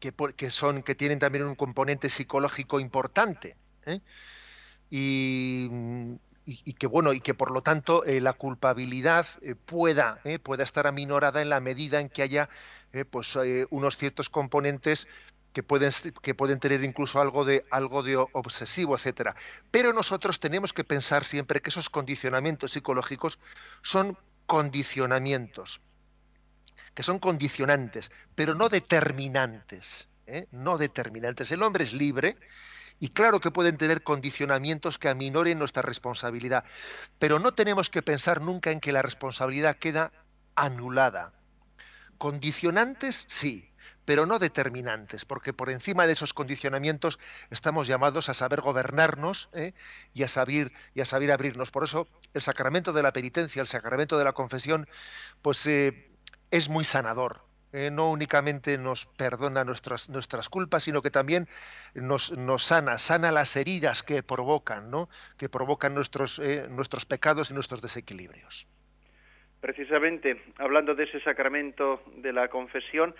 que, 0.00 0.14
que 0.36 0.50
son 0.50 0.82
que 0.82 0.94
tienen 0.94 1.18
también 1.18 1.44
un 1.44 1.54
componente 1.54 2.08
psicológico 2.08 2.80
importante 2.80 3.58
y, 4.88 5.68
y, 6.46 6.72
que 6.72 6.86
bueno 6.86 7.12
y 7.12 7.20
que 7.20 7.34
por 7.34 7.50
lo 7.50 7.60
tanto 7.60 8.04
la 8.06 8.32
culpabilidad 8.32 9.26
pueda 9.66 10.22
pueda 10.42 10.64
estar 10.64 10.86
aminorada 10.86 11.42
en 11.42 11.50
la 11.50 11.60
medida 11.60 12.00
en 12.00 12.08
que 12.08 12.22
haya 12.22 12.48
pues 13.10 13.36
unos 13.68 13.98
ciertos 13.98 14.30
componentes 14.30 15.06
que 15.58 15.64
pueden, 15.64 15.90
que 16.22 16.36
pueden 16.36 16.60
tener 16.60 16.84
incluso 16.84 17.20
algo 17.20 17.44
de, 17.44 17.64
algo 17.72 18.04
de 18.04 18.16
obsesivo, 18.16 18.94
etcétera. 18.94 19.34
Pero 19.72 19.92
nosotros 19.92 20.38
tenemos 20.38 20.72
que 20.72 20.84
pensar 20.84 21.24
siempre 21.24 21.60
que 21.60 21.70
esos 21.70 21.90
condicionamientos 21.90 22.70
psicológicos 22.70 23.40
son 23.82 24.16
condicionamientos, 24.46 25.80
que 26.94 27.02
son 27.02 27.18
condicionantes, 27.18 28.12
pero 28.36 28.54
no 28.54 28.68
determinantes. 28.68 30.06
¿eh? 30.28 30.46
No 30.52 30.78
determinantes. 30.78 31.50
El 31.50 31.64
hombre 31.64 31.82
es 31.82 31.92
libre 31.92 32.36
y 33.00 33.08
claro 33.08 33.40
que 33.40 33.50
pueden 33.50 33.78
tener 33.78 34.04
condicionamientos 34.04 34.96
que 34.96 35.08
aminoren 35.08 35.58
nuestra 35.58 35.82
responsabilidad, 35.82 36.62
pero 37.18 37.40
no 37.40 37.52
tenemos 37.52 37.90
que 37.90 38.02
pensar 38.02 38.42
nunca 38.42 38.70
en 38.70 38.78
que 38.78 38.92
la 38.92 39.02
responsabilidad 39.02 39.74
queda 39.74 40.12
anulada. 40.54 41.32
Condicionantes, 42.16 43.24
sí, 43.26 43.67
pero 44.08 44.24
no 44.24 44.38
determinantes, 44.38 45.26
porque 45.26 45.52
por 45.52 45.68
encima 45.68 46.06
de 46.06 46.14
esos 46.14 46.32
condicionamientos 46.32 47.18
estamos 47.50 47.86
llamados 47.86 48.30
a 48.30 48.32
saber 48.32 48.62
gobernarnos 48.62 49.50
¿eh? 49.52 49.74
y, 50.14 50.22
a 50.22 50.28
saber, 50.28 50.72
y 50.94 51.02
a 51.02 51.04
saber 51.04 51.30
abrirnos. 51.30 51.70
Por 51.70 51.84
eso 51.84 52.08
el 52.32 52.40
sacramento 52.40 52.94
de 52.94 53.02
la 53.02 53.12
penitencia, 53.12 53.60
el 53.60 53.68
sacramento 53.68 54.16
de 54.16 54.24
la 54.24 54.32
confesión, 54.32 54.88
pues 55.42 55.66
eh, 55.66 56.08
es 56.50 56.70
muy 56.70 56.84
sanador. 56.84 57.42
¿eh? 57.74 57.90
no 57.90 58.10
únicamente 58.10 58.78
nos 58.78 59.04
perdona 59.04 59.62
nuestras, 59.64 60.08
nuestras 60.08 60.48
culpas, 60.48 60.84
sino 60.84 61.02
que 61.02 61.10
también 61.10 61.46
nos, 61.92 62.32
nos 62.32 62.64
sana, 62.64 62.96
sana 62.96 63.30
las 63.30 63.56
heridas 63.56 64.02
que 64.02 64.22
provocan, 64.22 64.90
¿no? 64.90 65.10
que 65.36 65.50
provocan 65.50 65.94
nuestros, 65.94 66.40
nuestros 66.70 67.04
pecados 67.04 67.50
y 67.50 67.52
nuestros 67.52 67.82
desequilibrios. 67.82 68.66
Precisamente, 69.60 70.40
hablando 70.56 70.94
de 70.94 71.04
ese 71.04 71.20
sacramento 71.20 72.02
de 72.16 72.32
la 72.32 72.48
confesión, 72.48 73.14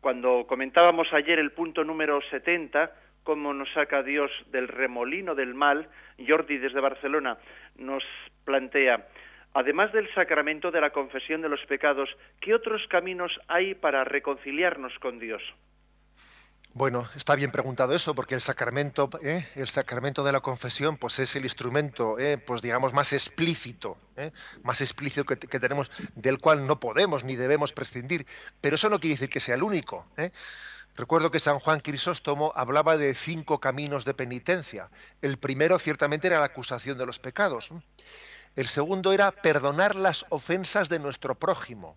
cuando 0.00 0.46
comentábamos 0.46 1.12
ayer 1.12 1.38
el 1.38 1.52
punto 1.52 1.84
número 1.84 2.20
70, 2.30 2.90
cómo 3.22 3.52
nos 3.52 3.70
saca 3.72 4.02
Dios 4.02 4.30
del 4.50 4.68
remolino 4.68 5.34
del 5.34 5.54
mal, 5.54 5.88
Jordi 6.26 6.58
desde 6.58 6.80
Barcelona 6.80 7.38
nos 7.76 8.02
plantea, 8.44 9.06
además 9.54 9.92
del 9.92 10.12
sacramento 10.14 10.70
de 10.70 10.80
la 10.80 10.90
confesión 10.90 11.42
de 11.42 11.48
los 11.48 11.64
pecados, 11.66 12.08
¿qué 12.40 12.54
otros 12.54 12.86
caminos 12.88 13.32
hay 13.48 13.74
para 13.74 14.04
reconciliarnos 14.04 14.98
con 14.98 15.18
Dios? 15.18 15.42
Bueno, 16.72 17.08
está 17.16 17.34
bien 17.34 17.50
preguntado 17.50 17.94
eso, 17.94 18.14
porque 18.14 18.36
el 18.36 18.40
sacramento, 18.40 19.10
¿eh? 19.24 19.44
el 19.56 19.68
sacramento 19.68 20.22
de 20.22 20.30
la 20.30 20.40
confesión, 20.40 20.98
pues 20.98 21.18
es 21.18 21.34
el 21.34 21.42
instrumento, 21.42 22.16
¿eh? 22.16 22.38
pues 22.38 22.62
digamos 22.62 22.92
más 22.92 23.12
explícito, 23.12 23.98
¿eh? 24.16 24.30
más 24.62 24.80
explícito 24.80 25.24
que, 25.24 25.36
que, 25.36 25.58
tenemos, 25.58 25.90
del 26.14 26.38
cual 26.38 26.68
no 26.68 26.78
podemos 26.78 27.24
ni 27.24 27.34
debemos 27.34 27.72
prescindir. 27.72 28.24
Pero 28.60 28.76
eso 28.76 28.88
no 28.88 29.00
quiere 29.00 29.14
decir 29.14 29.28
que 29.28 29.40
sea 29.40 29.56
el 29.56 29.64
único. 29.64 30.06
Recuerdo 30.94 31.32
que 31.32 31.40
San 31.40 31.58
Juan 31.58 31.80
Crisóstomo 31.80 32.52
hablaba 32.54 32.96
de 32.96 33.16
cinco 33.16 33.58
caminos 33.58 34.04
de 34.04 34.14
penitencia. 34.14 34.90
El 35.22 35.38
primero, 35.38 35.76
ciertamente, 35.80 36.28
era 36.28 36.38
la 36.38 36.46
acusación 36.46 36.96
de 36.98 37.06
los 37.06 37.18
pecados. 37.18 37.70
El 38.54 38.68
segundo 38.68 39.12
era 39.12 39.32
perdonar 39.32 39.96
las 39.96 40.24
ofensas 40.28 40.88
de 40.88 41.00
nuestro 41.00 41.34
prójimo 41.34 41.96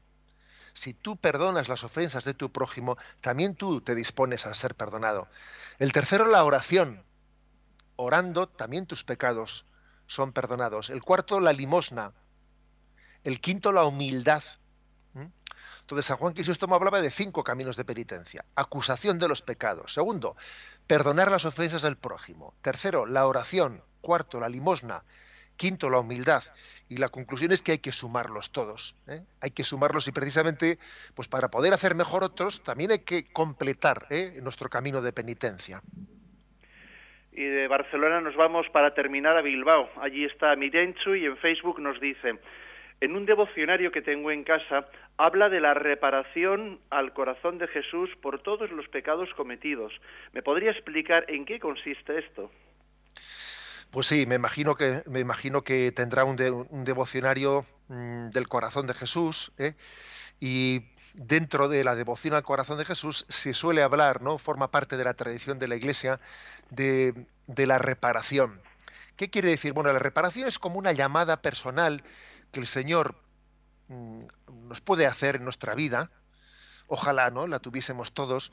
si 0.74 0.94
tú 0.94 1.18
perdonas 1.18 1.70
las 1.70 1.84
ofensas 1.84 2.24
de 2.24 2.34
tu 2.34 2.51
prójimo, 2.51 2.98
también 3.22 3.56
tú 3.56 3.82
te 3.82 3.96
dispones 3.96 4.46
a 4.46 4.53
ser 4.53 4.75
perdonado. 4.75 5.27
El 5.80 5.94
tercero, 5.94 6.25
la 6.25 6.44
oración. 6.44 7.03
Orando, 7.96 8.48
también 8.48 8.88
tus 8.88 9.03
pecados 9.03 9.65
son 10.08 10.34
perdonados. 10.34 10.89
El 10.89 11.03
cuarto, 11.03 11.39
la 11.39 11.53
limosna. 11.53 12.13
El 13.24 13.39
quinto, 13.39 13.72
la 13.72 13.86
humildad. 13.86 14.44
¿Mm? 15.13 15.27
Entonces, 15.82 16.06
San 16.06 16.18
Juan 16.18 16.34
Crisóstomo 16.34 16.75
hablaba 16.75 17.01
de 17.01 17.12
cinco 17.12 17.44
caminos 17.44 17.77
de 17.77 17.86
penitencia. 17.86 18.46
Acusación 18.56 19.20
de 19.20 19.27
los 19.27 19.42
pecados. 19.42 19.94
Segundo, 19.94 20.36
perdonar 20.88 21.30
las 21.30 21.46
ofensas 21.46 21.84
del 21.84 21.98
prójimo. 21.98 22.56
Tercero, 22.62 23.06
la 23.06 23.27
oración. 23.27 23.84
Cuarto, 24.01 24.39
la 24.39 24.50
limosna. 24.50 25.03
Quinto, 25.55 25.89
la 25.89 26.00
humildad. 26.00 26.43
Y 26.89 26.98
la 26.98 27.10
conclusión 27.10 27.51
es 27.51 27.62
que 27.62 27.74
hay 27.74 27.79
que 27.79 27.91
sumarlos 27.91 28.51
todos. 28.51 28.95
¿eh? 29.07 29.22
Hay 29.41 29.51
que 29.51 29.63
sumarlos 29.63 30.07
y 30.07 30.12
precisamente, 30.12 30.77
pues 31.15 31.27
para 31.27 31.50
poder 31.50 31.74
hacer 31.74 31.95
mejor 31.95 32.24
otros, 32.24 32.63
también 32.63 32.91
hay 32.91 33.00
que 33.00 33.31
completar 33.31 34.05
¿eh? 34.10 34.39
nuestro 34.41 34.69
camino 34.69 35.01
de 35.01 35.13
penitencia. 35.13 35.81
Y 37.31 37.43
de 37.43 37.67
Barcelona 37.67 38.22
nos 38.22 38.36
vamos 38.36 38.67
para 38.69 38.93
terminar 38.93 39.38
a 39.38 39.41
Bilbao. 39.41 39.89
Allí 40.01 40.25
está 40.25 40.55
Mirenchu 40.55 41.15
y 41.15 41.25
en 41.25 41.38
Facebook 41.38 41.79
nos 41.79 42.00
dice, 42.00 42.38
en 43.01 43.15
un 43.15 43.25
devocionario 43.25 43.91
que 43.91 44.01
tengo 44.01 44.31
en 44.31 44.43
casa, 44.43 44.88
habla 45.17 45.50
de 45.50 45.60
la 45.60 45.74
reparación 45.74 46.79
al 46.89 47.13
corazón 47.13 47.57
de 47.57 47.67
Jesús 47.67 48.10
por 48.22 48.41
todos 48.41 48.72
los 48.72 48.88
pecados 48.88 49.33
cometidos. 49.33 49.93
¿Me 50.31 50.43
podría 50.43 50.72
explicar 50.72 51.25
en 51.27 51.45
qué 51.45 51.60
consiste 51.60 52.19
esto? 52.19 52.51
Pues 53.93 54.07
sí, 54.07 54.25
me 54.25 54.33
imagino 54.33 54.75
que, 54.75 55.03
me 55.05 55.19
imagino 55.19 55.63
que 55.63 55.91
tendrá 55.91 56.23
un, 56.23 56.35
devocionario 56.83 57.63
mm, 57.89 58.29
del 58.29 58.47
corazón 58.47 58.88
de 58.88 58.95
Jesús, 58.95 59.51
¿eh? 59.59 59.75
y 60.39 60.88
dentro 61.13 61.69
de 61.69 61.83
la 61.83 61.93
devoción 61.93 62.33
al 62.33 62.41
corazón 62.41 62.79
de 62.79 62.85
Jesús 62.85 63.23
se 63.29 63.53
suele 63.53 63.83
hablar, 63.83 64.23
¿no? 64.23 64.39
Forma 64.39 64.71
parte 64.71 64.97
de 64.97 65.03
la 65.03 65.13
tradición 65.13 65.59
de 65.59 65.67
la 65.67 65.75
Iglesia 65.75 66.19
de, 66.71 67.27
la 67.45 67.77
reparación. 67.77 68.63
¿Qué 69.15 69.29
quiere 69.29 69.50
decir? 69.50 69.73
Bueno, 69.73 69.93
la 69.93 70.00
reparación 70.00 70.47
es 70.47 70.57
como 70.57 70.79
una 70.79 70.91
llamada 70.91 71.43
personal 71.43 72.03
que 72.51 72.62
el 72.62 72.67
Señor 72.67 73.15
mm, 73.89 74.23
nos 74.69 74.81
puede 74.81 75.05
hacer 75.05 75.35
en 75.35 75.43
nuestra 75.43 75.75
vida. 75.75 76.09
Ojalá, 76.88 77.29
¿no? 77.29 77.45
La 77.45 77.59
tuviésemos 77.59 78.12
todos. 78.12 78.51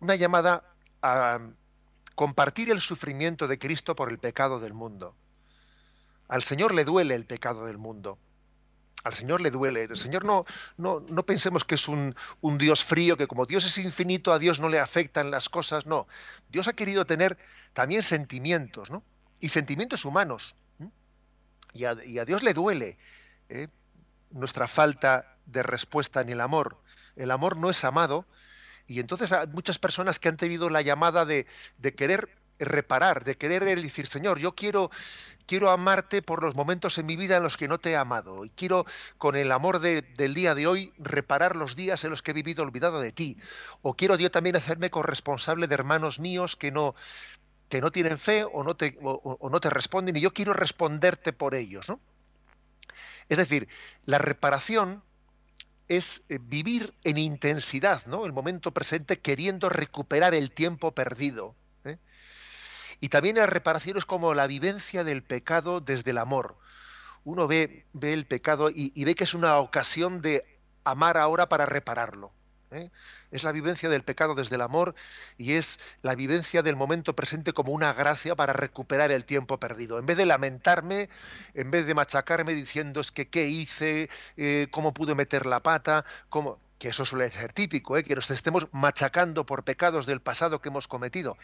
Una 0.00 0.14
llamada 0.14 0.64
a, 1.02 1.40
compartir 2.14 2.70
el 2.70 2.80
sufrimiento 2.80 3.48
de 3.48 3.58
Cristo 3.58 3.94
por 3.94 4.10
el 4.10 4.18
pecado 4.18 4.60
del 4.60 4.74
mundo. 4.74 5.14
Al 6.28 6.42
Señor 6.42 6.74
le 6.74 6.84
duele 6.84 7.14
el 7.14 7.26
pecado 7.26 7.66
del 7.66 7.78
mundo. 7.78 8.18
Al 9.04 9.14
Señor 9.14 9.40
le 9.40 9.50
duele. 9.50 9.84
El 9.84 9.96
Señor 9.96 10.24
no, 10.24 10.44
no, 10.76 11.00
no 11.00 11.26
pensemos 11.26 11.64
que 11.64 11.74
es 11.74 11.88
un, 11.88 12.14
Dios 12.58 12.84
frío, 12.84 13.16
que 13.16 13.26
como 13.26 13.46
Dios 13.46 13.64
es 13.64 13.78
infinito, 13.78 14.32
a 14.32 14.38
Dios 14.38 14.60
no 14.60 14.68
le 14.68 14.78
afectan 14.78 15.30
las 15.30 15.48
cosas. 15.48 15.86
No. 15.86 16.06
Dios 16.48 16.68
ha 16.68 16.72
querido 16.72 17.04
tener 17.04 17.36
también 17.72 18.02
sentimientos, 18.02 18.90
¿no? 18.90 19.02
Y 19.40 19.48
sentimientos 19.48 20.04
humanos. 20.04 20.54
Y 21.74 21.84
a, 21.84 21.96
y 22.04 22.18
a, 22.18 22.24
Dios 22.24 22.42
le 22.42 22.54
duele 22.54 22.98
¿eh? 23.48 23.68
nuestra 24.30 24.68
falta 24.68 25.36
de 25.46 25.62
respuesta 25.62 26.20
en 26.20 26.28
el 26.28 26.40
amor. 26.40 26.78
El 27.16 27.30
amor 27.30 27.56
no 27.56 27.70
es 27.70 27.82
amado 27.84 28.26
y 28.92 29.00
entonces 29.00 29.32
hay 29.32 29.48
muchas 29.48 29.78
personas 29.78 30.18
que 30.18 30.28
han 30.28 30.36
tenido 30.36 30.70
la 30.70 30.82
llamada 30.82 31.24
de, 31.24 31.46
de 31.78 31.94
querer 31.94 32.28
reparar, 32.64 33.24
de 33.24 33.36
querer 33.36 33.64
decir, 33.64 34.06
Señor, 34.06 34.38
yo 34.38 34.54
quiero, 34.54 34.90
quiero 35.46 35.70
amarte 35.70 36.22
por 36.22 36.42
los 36.42 36.54
momentos 36.54 36.98
en 36.98 37.06
mi 37.06 37.16
vida 37.16 37.36
en 37.36 37.42
los 37.42 37.56
que 37.56 37.68
no 37.68 37.78
te 37.78 37.90
he 37.90 37.96
amado 37.96 38.44
y 38.44 38.50
quiero 38.50 38.86
con 39.18 39.36
el 39.36 39.52
amor 39.52 39.80
del 39.80 40.34
día 40.34 40.54
de 40.54 40.66
hoy 40.66 40.92
reparar 40.98 41.56
los 41.56 41.76
días 41.76 42.04
en 42.04 42.10
los 42.10 42.22
que 42.22 42.30
he 42.30 42.34
vivido 42.34 42.62
olvidado 42.62 43.00
de 43.00 43.12
ti. 43.12 43.36
O 43.82 43.94
quiero 43.94 44.16
yo 44.16 44.30
también 44.30 44.56
hacerme 44.56 44.90
corresponsable 44.90 45.66
de 45.66 45.74
hermanos 45.74 46.18
míos 46.20 46.56
que 46.56 46.70
no 46.70 46.94
que 47.68 47.80
no 47.80 47.90
tienen 47.90 48.18
fe 48.18 48.44
o 48.44 48.62
no 48.62 48.76
te, 48.76 48.98
o, 49.00 49.48
no 49.50 49.58
te 49.58 49.70
responden 49.70 50.14
y 50.14 50.20
yo 50.20 50.34
quiero 50.34 50.52
responderte 50.52 51.32
por 51.32 51.54
ellos. 51.54 51.88
¿no? 51.88 52.00
Es 53.30 53.38
decir, 53.38 53.66
la 54.04 54.18
reparación 54.18 55.02
es 55.96 56.22
eh, 56.28 56.38
vivir 56.40 56.94
en 57.04 57.18
intensidad, 57.18 58.04
¿no? 58.06 58.24
El 58.24 58.32
momento 58.32 58.72
presente 58.72 59.20
queriendo 59.20 59.68
recuperar 59.68 60.34
el 60.34 60.50
tiempo 60.50 60.92
perdido. 60.92 61.54
¿eh? 61.84 61.98
Y 63.00 63.08
también 63.08 63.36
la 63.36 63.46
reparación 63.46 63.98
es 63.98 64.06
como 64.06 64.34
la 64.34 64.46
vivencia 64.46 65.04
del 65.04 65.22
pecado 65.22 65.80
desde 65.80 66.12
el 66.12 66.18
amor. 66.18 66.56
Uno 67.24 67.46
ve, 67.46 67.86
ve 67.92 68.14
el 68.14 68.26
pecado 68.26 68.70
y, 68.70 68.92
y 68.94 69.04
ve 69.04 69.14
que 69.14 69.24
es 69.24 69.34
una 69.34 69.58
ocasión 69.58 70.22
de 70.22 70.58
amar 70.84 71.16
ahora 71.16 71.48
para 71.48 71.66
repararlo. 71.66 72.32
¿Eh? 72.72 72.90
Es 73.30 73.44
la 73.44 73.52
vivencia 73.52 73.88
del 73.88 74.02
pecado 74.02 74.34
desde 74.34 74.56
el 74.56 74.62
amor 74.62 74.94
y 75.38 75.54
es 75.54 75.78
la 76.02 76.14
vivencia 76.14 76.62
del 76.62 76.76
momento 76.76 77.14
presente 77.14 77.52
como 77.52 77.72
una 77.72 77.92
gracia 77.92 78.34
para 78.34 78.52
recuperar 78.52 79.10
el 79.10 79.24
tiempo 79.24 79.58
perdido. 79.58 79.98
En 79.98 80.06
vez 80.06 80.16
de 80.16 80.26
lamentarme, 80.26 81.08
en 81.54 81.70
vez 81.70 81.86
de 81.86 81.94
machacarme 81.94 82.54
diciendo 82.54 83.00
es 83.00 83.12
que 83.12 83.28
qué 83.28 83.46
hice, 83.48 84.10
eh, 84.36 84.68
cómo 84.70 84.92
pude 84.94 85.14
meter 85.14 85.46
la 85.46 85.60
pata, 85.60 86.04
cómo 86.28 86.58
que 86.78 86.88
eso 86.88 87.04
suele 87.04 87.30
ser 87.30 87.52
típico, 87.52 87.96
¿eh? 87.96 88.02
que 88.02 88.16
nos 88.16 88.28
estemos 88.32 88.66
machacando 88.72 89.46
por 89.46 89.62
pecados 89.62 90.04
del 90.04 90.20
pasado 90.20 90.60
que 90.60 90.68
hemos 90.68 90.88
cometido. 90.88 91.38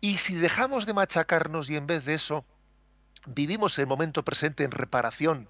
Y 0.00 0.18
si 0.18 0.36
dejamos 0.36 0.86
de 0.86 0.94
machacarnos 0.94 1.68
y 1.68 1.76
en 1.76 1.88
vez 1.88 2.04
de 2.04 2.14
eso 2.14 2.44
vivimos 3.26 3.76
el 3.80 3.88
momento 3.88 4.24
presente 4.24 4.62
en 4.62 4.70
reparación, 4.70 5.48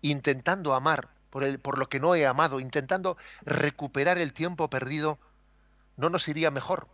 intentando 0.00 0.74
amar, 0.74 1.08
por, 1.62 1.78
lo 1.78 1.86
que 1.86 1.98
no 1.98 2.14
he 2.14 2.24
amado, 2.24 2.60
intentando 2.60 3.16
recuperar 3.44 4.18
el 4.18 4.32
tiempo 4.32 4.70
perdido, 4.70 5.18
¿no 5.96 6.08
nos 6.08 6.28
iría 6.28 6.50
mejor? 6.50 6.86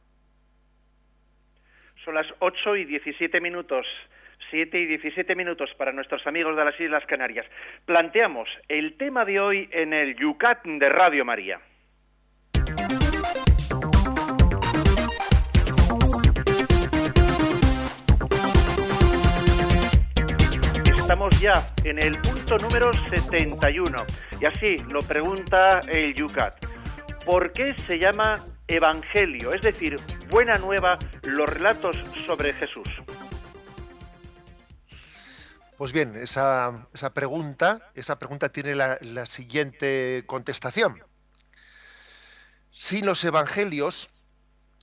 Son 2.05 2.15
las 2.15 2.27
8 2.39 2.77
y 2.77 2.85
17 2.87 3.41
minutos. 3.41 3.87
7 4.51 4.81
y 4.81 4.87
17 4.87 5.35
minutos 5.37 5.71
para 5.77 5.93
nuestros 5.93 6.27
amigos 6.27 6.57
de 6.57 6.65
las 6.65 6.81
Islas 6.81 7.05
Canarias. 7.07 7.47
Planteamos 7.85 8.49
el 8.69 8.97
tema 8.97 9.25
de 9.25 9.39
hoy 9.39 9.69
en 9.71 9.93
el 9.93 10.17
Yucat 10.17 10.65
de 10.65 10.89
Radio 10.89 11.25
María. 11.25 11.61
Estamos 21.11 21.41
ya 21.41 21.67
en 21.83 22.01
el 22.01 22.21
punto 22.21 22.57
número 22.57 22.93
71 22.93 24.07
y 24.41 24.45
así 24.45 24.77
lo 24.89 25.01
pregunta 25.01 25.81
el 25.81 26.15
Yucat. 26.15 26.65
¿Por 27.27 27.53
qué 27.53 27.75
se 27.85 27.99
llama 27.99 28.37
Evangelio? 28.69 29.53
Es 29.53 29.61
decir, 29.61 29.99
buena 30.29 30.57
nueva, 30.59 31.01
los 31.25 31.49
relatos 31.49 31.97
sobre 32.25 32.53
Jesús. 32.53 32.87
Pues 35.77 35.91
bien, 35.91 36.15
esa, 36.15 36.87
pregunta, 37.13 37.91
esa 37.97 38.17
pregunta 38.17 38.51
tiene 38.51 38.77
la, 38.77 38.97
la 39.01 39.27
siguiente 39.27 40.23
contestación. 40.29 41.03
Sin 42.71 43.05
los 43.05 43.25
evangelios, 43.25 44.17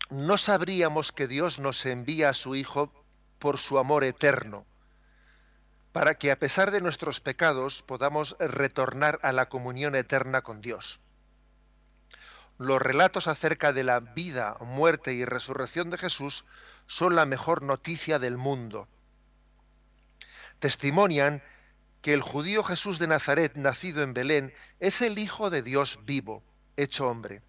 no 0.09 0.37
sabríamos 0.37 1.13
que 1.13 1.29
Dios 1.29 1.59
nos 1.59 1.85
envía 1.85 2.31
a 2.31 2.33
su 2.33 2.53
Hijo 2.53 2.91
por 3.39 3.57
su 3.57 3.79
amor 3.79 4.03
eterno 4.03 4.65
para 5.97 6.13
que 6.13 6.29
a 6.29 6.37
pesar 6.37 6.69
de 6.69 6.79
nuestros 6.79 7.21
pecados 7.21 7.81
podamos 7.81 8.35
retornar 8.37 9.17
a 9.23 9.31
la 9.31 9.49
comunión 9.49 9.95
eterna 9.95 10.43
con 10.43 10.61
Dios. 10.61 10.99
Los 12.59 12.79
relatos 12.79 13.25
acerca 13.25 13.73
de 13.73 13.83
la 13.83 13.99
vida, 13.99 14.57
muerte 14.59 15.15
y 15.15 15.25
resurrección 15.25 15.89
de 15.89 15.97
Jesús 15.97 16.45
son 16.85 17.15
la 17.15 17.25
mejor 17.25 17.63
noticia 17.63 18.19
del 18.19 18.37
mundo. 18.37 18.87
Testimonian 20.59 21.41
que 22.03 22.13
el 22.13 22.21
judío 22.21 22.63
Jesús 22.63 22.99
de 22.99 23.07
Nazaret, 23.07 23.55
nacido 23.55 24.03
en 24.03 24.13
Belén, 24.13 24.53
es 24.79 25.01
el 25.01 25.17
Hijo 25.17 25.49
de 25.49 25.63
Dios 25.63 25.97
vivo, 26.03 26.43
hecho 26.75 27.07
hombre. 27.07 27.41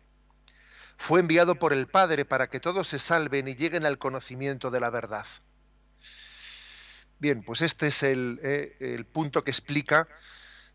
Fue 0.97 1.21
enviado 1.21 1.57
por 1.57 1.75
el 1.75 1.87
Padre 1.87 2.25
para 2.25 2.49
que 2.49 2.61
todos 2.61 2.89
se 2.89 2.99
salven 2.99 3.47
y 3.47 3.57
lleguen 3.57 3.85
al 3.85 3.99
conocimiento 3.99 4.71
de 4.71 4.81
la 4.81 4.89
verdad. 4.89 5.27
Bien, 7.21 7.43
pues 7.43 7.63
este 7.63 7.89
es 7.89 8.03
eh, 8.05 8.77
el, 8.79 9.05
punto 9.05 9.43
que 9.43 9.51
explica 9.51 10.07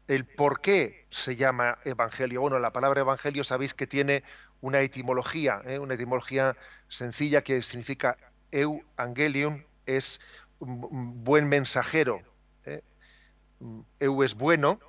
el 0.08 0.26
por 0.26 0.60
qué 0.60 1.08
se 1.10 1.38
llama 1.38 1.80
evangelio. 1.86 2.42
Bueno, 2.42 2.60
la 2.60 2.74
palabra 2.74 3.00
evangelio 3.00 3.46
sabéis 3.46 3.74
que 3.74 3.88
tiene 3.88 4.24
una 4.60 4.82
etimología, 4.82 5.62
eh, 5.66 5.80
una 5.80 5.94
etimología 5.94 6.58
sencilla 6.90 7.44
que 7.44 7.62
significa 7.62 8.18
euangelium, 8.52 9.64
es 9.86 10.20
un 10.60 11.24
buen 11.24 11.48
mensajero. 11.48 12.22
Eh. 12.66 12.82
Eu 14.00 14.24
es 14.24 14.36
bueno 14.36 14.80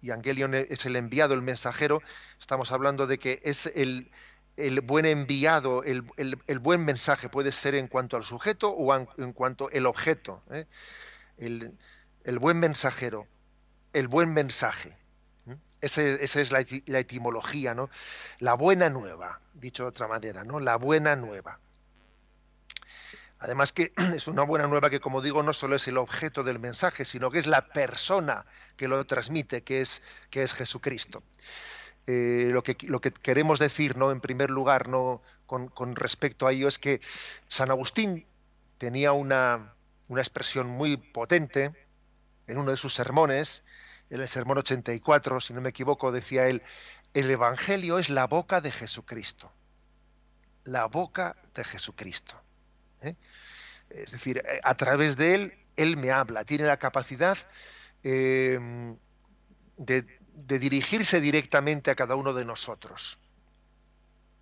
y 0.00 0.12
angelion 0.12 0.54
es 0.54 0.86
el 0.86 0.94
enviado, 0.94 1.34
el 1.34 1.42
mensajero. 1.42 2.00
Estamos 2.38 2.70
hablando 2.70 3.08
de 3.08 3.18
que 3.18 3.40
es 3.42 3.66
el, 3.66 4.12
el 4.56 4.80
buen 4.80 5.04
enviado, 5.04 5.82
el, 5.84 6.02
buen 6.60 6.84
mensaje 6.84 7.28
puede 7.28 7.52
ser 7.52 7.74
en 7.74 7.88
cuanto 7.88 8.16
al 8.16 8.24
sujeto 8.24 8.70
o 8.70 8.94
en, 8.94 9.32
cuanto 9.32 9.68
al 9.72 9.86
objeto. 9.86 10.42
¿eh? 10.50 10.66
El, 11.36 12.38
buen 12.38 12.58
mensajero, 12.58 13.26
el 13.92 14.08
buen 14.08 14.32
mensaje. 14.32 14.96
esa 15.80 16.40
es 16.40 16.52
la, 16.52 16.60
etimología, 16.98 17.74
¿no? 17.74 17.90
La 18.38 18.54
buena 18.54 18.88
nueva, 18.88 19.38
dicho 19.52 19.82
de 19.84 19.90
otra 19.90 20.08
manera, 20.08 20.42
¿no? 20.42 20.58
La 20.58 20.76
buena 20.76 21.16
nueva. 21.16 21.60
Además 23.38 23.72
que 23.72 23.92
es 24.16 24.26
una 24.26 24.42
buena 24.42 24.66
nueva 24.66 24.88
que, 24.88 25.00
como 25.00 25.20
digo, 25.20 25.42
no 25.42 25.52
solo 25.52 25.76
es 25.76 25.86
el 25.86 25.98
objeto 25.98 26.42
del 26.42 26.58
mensaje, 26.58 27.04
sino 27.04 27.30
que 27.30 27.40
es 27.40 27.46
la 27.46 27.68
persona 27.68 28.46
que 28.76 28.88
lo 28.88 29.04
transmite, 29.04 29.62
que 29.62 29.82
es 29.82 30.00
Jesucristo. 30.54 31.22
Eh, 32.06 32.50
lo, 32.52 32.62
que, 32.62 32.76
lo 32.82 33.00
que 33.00 33.10
queremos 33.10 33.58
decir, 33.58 33.96
¿no? 33.96 34.12
En 34.12 34.20
primer 34.20 34.50
lugar, 34.50 34.88
¿no? 34.88 35.22
Con, 35.46 35.96
respecto 35.96 36.46
a 36.46 36.52
ello 36.52 36.68
es 36.68 36.78
que 36.78 37.00
San 37.48 37.70
Agustín 37.70 38.26
tenía 38.78 39.12
una, 39.12 39.74
una 40.08 40.20
expresión 40.20 40.68
muy 40.68 40.96
potente 40.96 41.72
en 42.46 42.58
uno 42.58 42.70
de 42.70 42.76
sus 42.76 42.94
sermones, 42.94 43.64
en 44.10 44.20
el 44.20 44.28
sermón 44.28 44.58
84, 44.58 45.40
si 45.40 45.52
no 45.52 45.60
me 45.60 45.70
equivoco, 45.70 46.12
decía 46.12 46.46
él, 46.46 46.62
el 47.12 47.30
Evangelio 47.30 47.98
es 47.98 48.08
la 48.08 48.26
boca 48.26 48.60
de 48.60 48.70
Jesucristo. 48.70 49.52
La 50.64 50.86
boca 50.86 51.36
de 51.54 51.64
Jesucristo. 51.64 52.40
¿eh? 53.00 53.16
Es 53.90 54.12
decir, 54.12 54.42
a 54.62 54.74
través 54.76 55.16
de 55.16 55.34
él, 55.34 55.54
él 55.76 55.96
me 55.96 56.10
habla, 56.10 56.44
tiene 56.44 56.64
la 56.64 56.76
capacidad 56.76 57.36
eh, 58.02 58.58
de, 59.76 60.06
de 60.36 60.58
dirigirse 60.58 61.20
directamente 61.20 61.90
a 61.90 61.94
cada 61.94 62.14
uno 62.14 62.34
de 62.34 62.44
nosotros. 62.44 63.18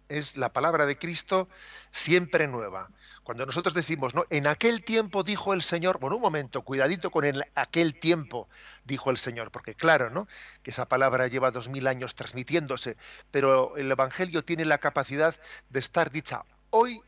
Es 0.08 0.36
la 0.36 0.52
palabra 0.52 0.86
de 0.86 0.98
Cristo 0.98 1.48
siempre 1.90 2.46
nueva. 2.46 2.90
Cuando 3.22 3.46
nosotros 3.46 3.72
decimos, 3.72 4.14
no, 4.14 4.26
en 4.28 4.46
aquel 4.46 4.84
tiempo 4.84 5.22
dijo 5.22 5.54
el 5.54 5.62
Señor, 5.62 5.98
bueno, 5.98 6.16
un 6.16 6.22
momento, 6.22 6.62
cuidadito 6.62 7.10
con 7.10 7.24
el 7.24 7.44
aquel 7.54 7.98
tiempo, 7.98 8.48
dijo 8.84 9.10
el 9.10 9.16
Señor, 9.16 9.50
porque 9.50 9.74
claro, 9.74 10.10
¿no? 10.10 10.28
Que 10.62 10.72
esa 10.72 10.86
palabra 10.86 11.28
lleva 11.28 11.52
dos 11.52 11.68
mil 11.68 11.86
años 11.86 12.14
transmitiéndose, 12.14 12.96
pero 13.30 13.76
el 13.76 13.90
Evangelio 13.90 14.44
tiene 14.44 14.66
la 14.66 14.78
capacidad 14.78 15.34
de 15.70 15.78
estar 15.78 16.10
dicha 16.10 16.44
hoy 16.70 17.00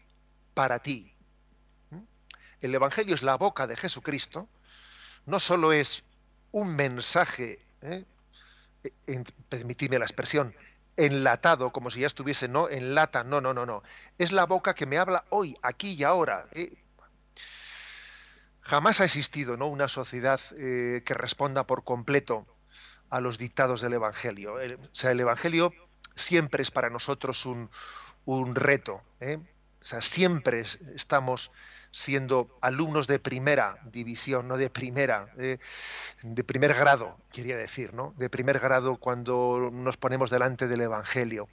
para 0.55 0.79
ti. 0.79 1.13
¿Mm? 1.91 2.03
El 2.63 2.75
Evangelio 2.75 3.15
es 3.15 3.23
la 3.23 3.37
boca 3.37 3.67
de 3.67 3.77
Jesucristo, 3.77 4.49
no 5.27 5.39
solo 5.39 5.73
es 5.73 6.03
un 6.53 6.75
mensaje 6.75 7.59
¿eh? 7.83 8.05
Permitidme 9.49 9.99
la 9.99 10.05
expresión, 10.05 10.55
enlatado, 10.97 11.73
como 11.73 11.91
si 11.91 12.01
ya 12.01 12.07
estuviese, 12.07 12.49
no, 12.49 12.69
en 12.69 12.95
lata, 12.95 13.25
no, 13.25 13.41
no, 13.41 13.53
no, 13.53 13.67
no. 13.67 13.83
Es 14.19 14.33
la 14.33 14.47
boca 14.47 14.75
que 14.75 14.87
me 14.87 14.99
habla 14.99 15.25
hoy, 15.31 15.57
aquí 15.63 15.93
y 15.93 16.05
ahora. 16.05 16.47
¿eh? 16.53 16.73
Jamás 18.63 19.01
ha 19.01 19.05
existido 19.05 19.57
¿no? 19.57 19.67
una 19.67 19.89
sociedad 19.89 20.41
eh, 20.59 21.03
que 21.05 21.15
responda 21.15 21.67
por 21.67 21.85
completo 21.85 22.47
a 23.11 23.21
los 23.21 23.39
dictados 23.39 23.81
del 23.81 23.95
Evangelio. 23.95 24.55
o 24.55 24.95
sea, 24.95 25.13
el 25.13 25.21
Evangelio 25.21 25.73
siempre 26.17 26.63
es 26.63 26.71
para 26.71 26.91
nosotros 26.91 27.47
un, 27.47 27.71
un 28.25 28.55
reto. 28.55 29.03
¿eh? 29.21 29.39
O 29.87 29.89
sea, 29.89 30.03
siempre 30.03 30.65
estamos 30.97 31.53
siendo 31.93 32.59
alumnos 32.61 33.07
de 33.07 33.21
primera 33.21 33.79
división, 33.85 34.49
no 34.49 34.57
de 34.57 34.69
primera, 34.69 35.29
de 35.37 36.45
primer 36.45 36.75
grado, 36.75 37.17
quería 37.31 37.57
decir, 37.57 37.95
¿no? 37.95 38.13
De 38.17 38.29
primer 38.29 38.59
grado 38.59 38.97
cuando 38.97 39.71
nos 39.73 39.97
ponemos 39.97 40.29
delante 40.29 40.67
del 40.67 40.81
Evangelio. 40.81 41.49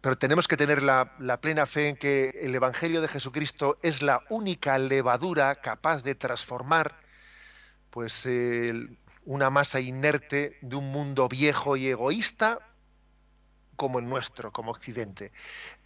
Pero 0.00 0.18
tenemos 0.18 0.48
que 0.48 0.56
tener 0.56 0.82
la, 0.82 1.38
plena 1.40 1.66
fe 1.66 1.90
en 1.90 1.96
que 1.96 2.30
el 2.42 2.52
Evangelio 2.52 3.00
de 3.00 3.06
Jesucristo 3.06 3.78
es 3.80 4.02
la 4.02 4.24
única 4.28 4.76
levadura 4.76 5.54
capaz 5.60 6.02
de 6.02 6.16
transformar 6.16 6.96
pues, 7.90 8.28
una 9.24 9.50
masa 9.50 9.78
inerte 9.78 10.58
de 10.62 10.74
un 10.74 10.90
mundo 10.90 11.28
viejo 11.28 11.76
y 11.76 11.86
egoísta 11.86 12.58
como 13.80 13.98
el 13.98 14.06
nuestro, 14.06 14.52
como 14.52 14.72
Occidente. 14.72 15.32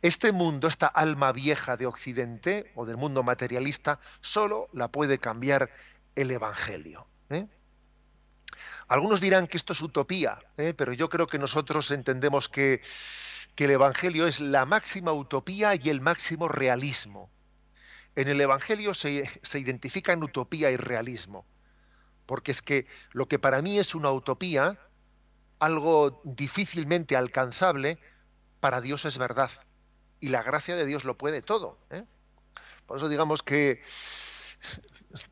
Este 0.02 0.33
mundo, 0.33 0.66
esta 0.66 0.88
alma 0.88 1.30
vieja 1.30 1.76
de 1.76 1.87
Occidente 1.87 2.72
o 2.74 2.85
del 2.87 2.96
mundo 2.96 3.22
materialista, 3.22 4.00
solo 4.20 4.68
la 4.72 4.88
puede 4.88 5.20
cambiar 5.20 5.70
el 6.16 6.33
Evangelio. 6.33 7.07
¿eh? 7.30 7.46
Algunos 8.88 9.20
dirán 9.20 9.46
que 9.46 9.57
esto 9.57 9.74
es 9.74 9.80
utopía, 9.80 10.40
¿eh? 10.57 10.74
pero 10.76 10.92
yo 10.92 11.09
creo 11.09 11.28
que 11.28 11.38
nosotros 11.38 11.88
entendemos 11.92 12.48
que 12.48 12.83
el 13.57 13.70
Evangelio 13.70 14.26
es 14.26 14.40
la 14.40 14.66
máxima 14.66 15.12
utopía 15.12 15.76
y 15.76 15.88
el 15.88 16.00
máximo 16.00 16.48
realismo. 16.48 17.30
En 18.16 18.26
el 18.26 18.40
Evangelio 18.40 18.92
se, 18.94 19.30
se 19.44 19.61
identifica 19.61 20.12
en 20.12 20.24
utopía 20.24 20.68
y 20.72 20.76
realismo, 20.76 21.46
porque 22.26 22.50
es 22.50 22.61
que 22.61 22.88
lo 23.12 23.28
que 23.28 23.38
para 23.38 23.62
mí 23.62 23.78
es 23.78 23.94
una 23.94 24.11
utopía, 24.11 24.80
algo 25.59 26.21
difícilmente 26.25 27.17
alcanzable, 27.17 27.99
para 28.61 28.81
Dios 28.81 29.05
es 29.05 29.19
verdad. 29.19 29.51
Y 30.21 30.29
la 30.29 30.43
gracia 30.43 30.77
de 30.77 30.87
Dios 30.87 31.05
lo 31.05 31.19
puede 31.19 31.43
todo. 31.43 31.79
¿eh? 31.90 32.05
Por 32.87 32.99
eso 32.99 33.09
digamos 33.09 33.43
que, 33.43 33.83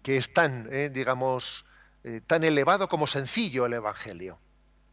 que 0.02 0.16
es 0.16 0.32
tan, 0.32 0.68
¿eh? 0.72 0.90
digamos, 0.90 1.64
eh, 2.04 2.20
tan 2.26 2.44
elevado 2.44 2.88
como 2.88 3.06
sencillo 3.06 3.66
el 3.66 3.74
Evangelio. 3.74 4.38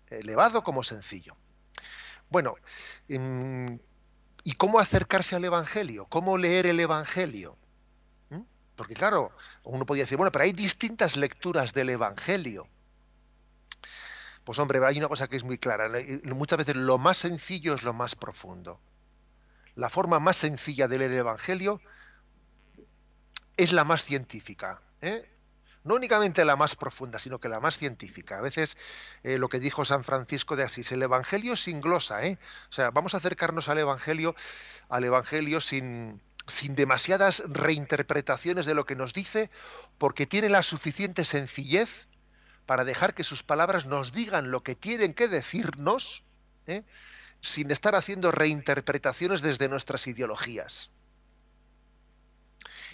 Elevado 0.10 0.64
como 0.64 0.84
sencillo. 0.84 1.36
Bueno, 2.30 2.56
em, 3.08 3.80
¿y 4.44 4.54
cómo 4.54 4.80
acercarse 4.80 5.36
al 5.36 5.46
Evangelio? 5.46 6.06
¿Cómo 6.06 6.38
leer 6.38 6.68
el 6.68 6.80
Evangelio? 6.80 7.58
¿Mm? 8.30 8.42
Porque 8.76 8.94
claro, 8.94 9.32
uno 9.64 9.86
podría 9.86 10.04
decir, 10.06 10.18
bueno, 10.18 10.32
pero 10.32 10.46
hay 10.46 10.54
distintas 10.54 11.18
lecturas 11.18 11.74
del 11.74 11.90
Evangelio. 11.90 12.68
Pues 14.50 14.58
hombre, 14.58 14.84
hay 14.84 14.98
una 14.98 15.08
cosa 15.08 15.28
que 15.28 15.36
es 15.36 15.44
muy 15.44 15.60
clara. 15.60 15.88
Muchas 16.24 16.58
veces 16.58 16.76
lo 16.76 16.98
más 16.98 17.20
sencillo 17.20 17.76
es 17.76 17.84
lo 17.84 17.94
más 17.94 18.16
profundo. 18.16 18.82
La 19.76 19.92
forma 19.92 20.18
más 20.18 20.38
sencilla 20.38 20.88
de 20.88 20.98
leer 20.98 21.12
el 21.12 21.18
Evangelio 21.18 21.80
es 23.58 23.74
la 23.74 23.84
más 23.84 24.04
científica. 24.04 24.82
¿eh? 25.02 25.30
no 25.84 25.94
únicamente 25.94 26.44
la 26.46 26.56
más 26.56 26.76
profunda, 26.76 27.20
sino 27.20 27.38
que 27.38 27.48
la 27.48 27.60
más 27.60 27.78
científica. 27.78 28.40
A 28.40 28.42
veces 28.42 28.76
eh, 29.22 29.38
lo 29.38 29.50
que 29.50 29.60
dijo 29.60 29.86
San 29.86 30.04
Francisco 30.04 30.56
de 30.56 30.64
Asís, 30.64 30.92
el 30.92 31.04
Evangelio 31.04 31.56
sin 31.56 31.80
glosa, 31.80 32.26
¿eh? 32.26 32.40
O 32.72 32.74
sea, 32.74 32.90
vamos 32.90 33.14
a 33.14 33.18
acercarnos 33.18 33.70
al 33.70 33.78
Evangelio, 33.78 34.36
al 34.90 35.04
Evangelio 35.04 35.62
sin, 35.62 36.24
sin 36.48 36.74
demasiadas 36.74 37.44
reinterpretaciones 37.46 38.66
de 38.66 38.74
lo 38.74 38.88
que 38.88 38.96
nos 38.96 39.14
dice, 39.14 39.52
porque 40.00 40.26
tiene 40.26 40.50
la 40.50 40.64
suficiente 40.64 41.24
sencillez 41.24 42.09
para 42.70 42.86
dejar 42.86 43.16
que 43.16 43.24
sus 43.24 43.42
palabras 43.42 43.88
nos 43.88 44.14
digan 44.14 44.52
lo 44.52 44.62
que 44.62 44.76
tienen 44.76 45.16
que 45.16 45.28
decirnos, 45.28 46.22
¿eh? 46.68 46.84
sin 47.42 47.72
estar 47.72 47.96
haciendo 47.96 48.30
reinterpretaciones 48.30 49.42
desde 49.42 49.68
nuestras 49.70 50.06
ideologías 50.06 50.92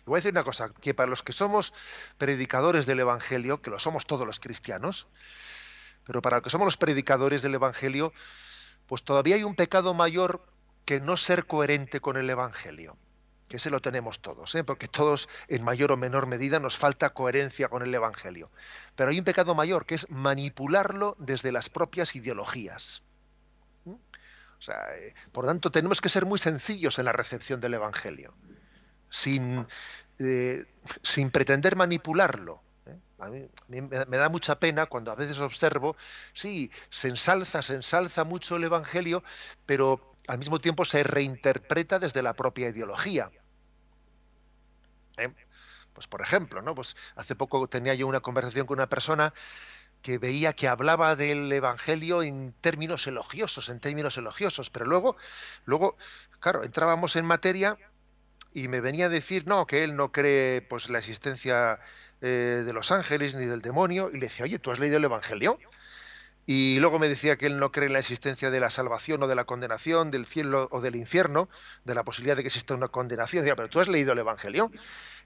voy 0.06 0.16
a 0.16 0.20
decir 0.20 0.32
una 0.32 0.46
cosa, 0.46 0.70
que 0.80 0.94
para 0.94 1.10
los 1.10 1.24
que 1.24 1.34
somos 1.34 1.74
predicadores 2.18 2.86
del 2.86 3.02
Evangelio, 3.02 3.62
que 3.62 3.70
lo 3.70 3.78
somos 3.78 4.06
todos 4.06 4.26
los 4.26 4.40
cristianos, 4.40 5.08
pero 6.06 6.22
para 6.22 6.38
los 6.38 6.44
que 6.46 6.50
somos 6.52 6.68
los 6.68 6.78
predicadores 6.78 7.42
del 7.42 7.56
Evangelio, 7.56 8.14
pues 8.88 9.04
todavía 9.04 9.36
hay 9.36 9.44
un 9.44 9.56
pecado 9.56 9.94
mayor 9.94 10.42
que 10.86 11.02
no 11.02 11.18
ser 11.18 11.48
coherente 11.48 12.00
con 12.00 12.16
el 12.16 12.30
Evangelio, 12.30 12.96
que 13.48 13.58
ese 13.58 13.70
lo 13.70 13.80
tenemos 13.80 14.22
todos, 14.22 14.56
¿eh? 14.56 14.64
porque 14.64 14.88
todos 14.88 15.30
en 15.48 15.64
mayor 15.64 15.92
o 15.92 15.98
menor 15.98 16.26
medida 16.26 16.60
nos 16.60 16.78
falta 16.78 17.12
coherencia 17.12 17.70
con 17.70 17.84
el 17.84 17.94
Evangelio. 17.94 18.50
Pero 18.96 19.12
hay 19.12 19.20
un 19.20 19.26
pecado 19.26 19.54
mayor, 19.56 19.86
que 19.86 19.96
es 19.96 20.10
manipularlo 20.10 21.16
desde 21.20 21.52
las 21.52 21.70
propias 21.70 22.16
ideologías. 22.16 23.04
¿Mm? 23.86 23.92
O 23.92 24.62
sea, 24.62 24.96
eh, 24.96 25.14
por 25.32 25.46
tanto, 25.46 25.70
tenemos 25.70 26.02
que 26.02 26.10
ser 26.10 26.26
muy 26.26 26.40
sencillos 26.40 26.98
en 26.98 27.06
la 27.06 27.12
recepción 27.12 27.60
del 27.62 27.76
Evangelio 27.76 28.34
sin, 29.16 29.66
eh, 30.20 30.66
sin 31.04 31.32
pretender 31.32 31.76
manipularlo. 31.76 32.62
¿eh? 32.86 32.98
A 33.20 33.30
mí, 33.30 33.48
me, 33.68 34.18
da 34.18 34.30
mucha 34.30 34.58
pena 34.58 34.86
cuando 34.88 35.12
a 35.12 35.16
veces 35.16 35.40
observo, 35.40 35.96
sí, 36.34 36.72
se 36.90 37.10
ensalza, 37.10 37.62
se 37.62 37.76
ensalza 37.76 38.24
mucho 38.24 38.58
el 38.58 38.66
Evangelio, 38.66 39.24
pero 39.66 40.15
al 40.28 40.38
mismo 40.38 40.60
tiempo 40.60 40.86
se 40.86 41.04
reinterpreta 41.04 42.00
desde 42.00 42.24
la 42.24 42.34
propia 42.34 42.70
ideología. 42.70 43.32
¿eh? 45.18 45.34
Pues 45.94 46.08
por 46.08 46.22
ejemplo, 46.22 46.62
¿no? 46.62 46.76
Pues 46.76 46.96
hace 47.16 47.36
poco 47.36 47.68
tenía 47.68 47.94
yo 47.94 48.08
una 48.08 48.20
conversación 48.20 48.68
con 48.68 48.80
una 48.80 48.90
persona 48.90 49.34
que 50.02 50.18
veía 50.18 50.54
que 50.54 50.68
hablaba 50.68 51.16
del 51.16 51.52
Evangelio 51.52 52.22
en 52.22 52.54
términos 52.62 53.08
elogiosos, 53.08 53.70
en 53.70 53.80
términos 53.80 54.18
elogiosos, 54.18 54.70
pero 54.70 54.86
luego, 54.86 55.18
luego, 55.66 55.98
claro, 56.40 56.64
entrábamos 56.64 57.16
en 57.16 57.26
materia 57.26 57.78
y 58.54 58.68
me 58.68 58.82
venía 58.82 59.08
a 59.08 59.10
decir, 59.10 59.48
no, 59.48 59.66
que 59.66 59.84
él 59.84 59.96
no 59.96 60.12
cree 60.12 60.62
pues 60.62 60.90
la 60.90 61.00
existencia 61.00 61.80
eh, 62.22 62.64
de 62.66 62.74
los 62.74 62.92
ángeles 62.92 63.36
ni 63.36 63.46
del 63.46 63.62
demonio, 63.62 64.10
y 64.14 64.18
le 64.18 64.28
decía, 64.28 64.46
oye, 64.46 64.60
¿tú 64.60 64.72
has 64.72 64.80
leído 64.80 64.98
el 64.98 65.06
Evangelio? 65.06 65.60
Y 66.46 66.80
luego 66.80 67.00
me 67.00 67.08
decía 67.08 67.38
que 67.38 67.48
él 67.48 67.60
no 67.60 67.72
cree 67.72 67.88
en 67.88 67.94
la 67.94 68.00
existencia 68.00 68.52
de 68.52 68.60
la 68.60 68.70
salvación 68.70 69.24
o 69.24 69.28
de 69.28 69.36
la 69.36 69.46
condenación, 69.46 70.12
del 70.12 70.28
cielo 70.28 70.68
o 70.72 70.80
del 70.80 70.96
infierno, 70.96 71.50
de 71.86 71.96
la 71.96 72.04
posibilidad 72.04 72.36
de 72.36 72.44
que 72.44 72.50
exista 72.50 72.76
una 72.76 72.90
condenación. 72.90 73.44
Decía, 73.44 73.56
pero 73.56 73.70
tú 73.70 73.80
has 73.80 73.88
leído 73.88 74.14
el 74.14 74.20
Evangelio. 74.20 74.72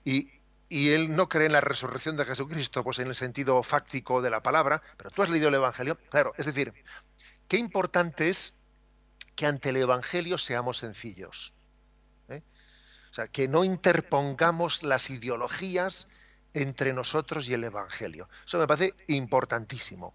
Y, 0.05 0.31
él 0.71 1.15
no 1.15 1.27
cree 1.27 1.47
en 1.47 1.53
la 1.53 1.61
resurrección 1.61 2.15
de 2.15 2.25
Jesucristo, 2.25 2.83
pues 2.83 2.99
en 2.99 3.07
el 3.07 3.15
sentido 3.15 3.63
fáctico 3.63 4.21
de 4.21 4.29
la 4.29 4.43
palabra, 4.43 4.83
pero 4.97 5.09
tú 5.09 5.23
has 5.23 5.29
leído 5.29 5.49
el 5.49 5.55
Evangelio. 5.55 5.97
Claro, 6.11 6.31
es 6.37 6.45
decir, 6.45 6.73
qué 7.47 7.57
importante 7.57 8.29
es 8.29 8.53
que 9.35 9.47
ante 9.47 9.69
el 9.69 9.77
Evangelio 9.77 10.37
seamos 10.37 10.77
sencillos. 10.77 11.55
O 12.29 13.13
sea, 13.13 13.27
que 13.27 13.47
no 13.47 13.63
interpongamos 13.63 14.83
las 14.83 15.09
ideologías 15.09 16.07
entre 16.53 16.93
nosotros 16.93 17.49
y 17.49 17.55
el 17.55 17.63
Evangelio. 17.63 18.29
Eso 18.45 18.59
me 18.59 18.67
parece 18.67 18.93
importantísimo. 19.07 20.13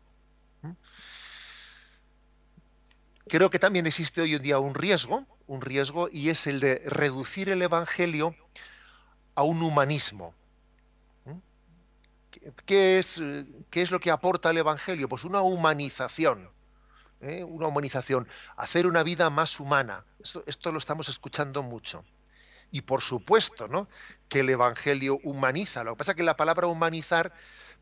Creo 3.27 3.51
que 3.51 3.59
también 3.59 3.87
existe 3.87 4.21
hoy 4.21 4.35
en 4.35 4.43
día 4.43 4.59
un 4.59 4.75
riesgo, 4.75 5.27
un 5.47 5.61
riesgo, 5.61 6.09
y 6.11 6.29
es 6.29 6.47
el 6.47 6.61
de 6.61 6.83
reducir 6.87 7.49
el 7.49 7.63
Evangelio 7.63 8.35
a 9.35 9.43
un 9.43 9.63
humanismo. 9.63 10.35
¿Mm? 11.25 11.39
¿Qué 12.67 12.99
es, 12.99 13.21
¿Qué 13.71 13.83
es, 13.83 13.91
lo 13.91 14.01
que 14.01 14.11
aporta 14.11 14.51
el 14.51 14.59
Evangelio? 14.59 15.09
Pues 15.09 15.25
una 15.25 15.41
humanización. 15.41 16.51
¿eh? 17.21 17.43
Una 17.45 17.69
humanización. 17.69 18.29
Hacer 18.57 18.87
una 18.87 19.03
vida 19.03 19.31
más 19.31 19.59
humana. 19.59 20.05
esto 20.47 20.71
lo 20.71 20.79
estamos 20.79 21.09
escuchando 21.09 21.63
mucho 21.63 22.05
y 22.75 22.81
por 22.81 23.03
supuesto, 23.03 23.69
¿no? 23.69 23.89
Que 24.29 24.41
el 24.41 24.51
Evangelio 24.51 25.21
humaniza. 25.23 25.85
Lo 25.85 25.93
que 25.93 25.99
pasa 25.99 26.11
es 26.11 26.17
que 26.17 26.25
la 26.25 26.37
palabra 26.37 26.67
humanizar, 26.67 27.33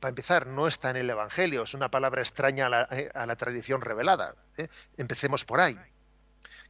para 0.03 0.11
empezar, 0.11 0.49
no 0.49 0.67
está 0.67 0.91
en 0.91 0.97
el 0.97 1.09
Evangelio, 1.09 1.63
es 1.63 1.75
una 1.75 1.89
palabra 1.89 2.23
extraña 2.23 2.67
a 2.67 2.69
la, 2.69 2.89
eh, 2.91 3.37
tradición 3.39 3.81
revelada. 3.81 4.35
¿eh? 4.59 4.67
Empecemos 4.97 5.45
por 5.45 5.61
ahí. 5.61 5.79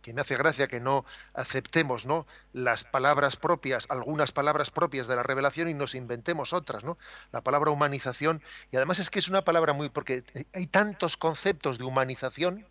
Que 0.03 0.12
me 0.12 0.21
hace 0.21 0.37
gracia 0.37 0.68
que 0.68 0.81
no 0.81 1.07
aceptemos 1.33 2.05
¿no? 2.05 2.27
las 2.53 2.85
palabras 2.85 3.37
propias, 3.37 3.87
algunas 3.88 4.33
palabras 4.33 4.71
propias 4.71 5.07
de 5.07 5.16
la 5.16 5.23
revelación 5.23 5.68
y 5.68 5.75
nos 5.75 5.95
inventemos 5.95 6.53
otras, 6.53 6.85
¿no? 6.85 6.99
La 7.31 7.40
palabra 7.40 7.71
humanización, 7.71 8.42
y 8.71 8.77
además 8.77 8.99
es 8.99 9.09
que 9.09 9.21
es 9.21 9.29
una 9.29 9.42
palabra 9.42 9.73
muy, 9.73 9.88
porque 9.88 10.25
hay 10.53 10.66
tantos 10.66 11.16
conceptos 11.16 11.79
de 11.79 11.85
humanización, 11.85 12.66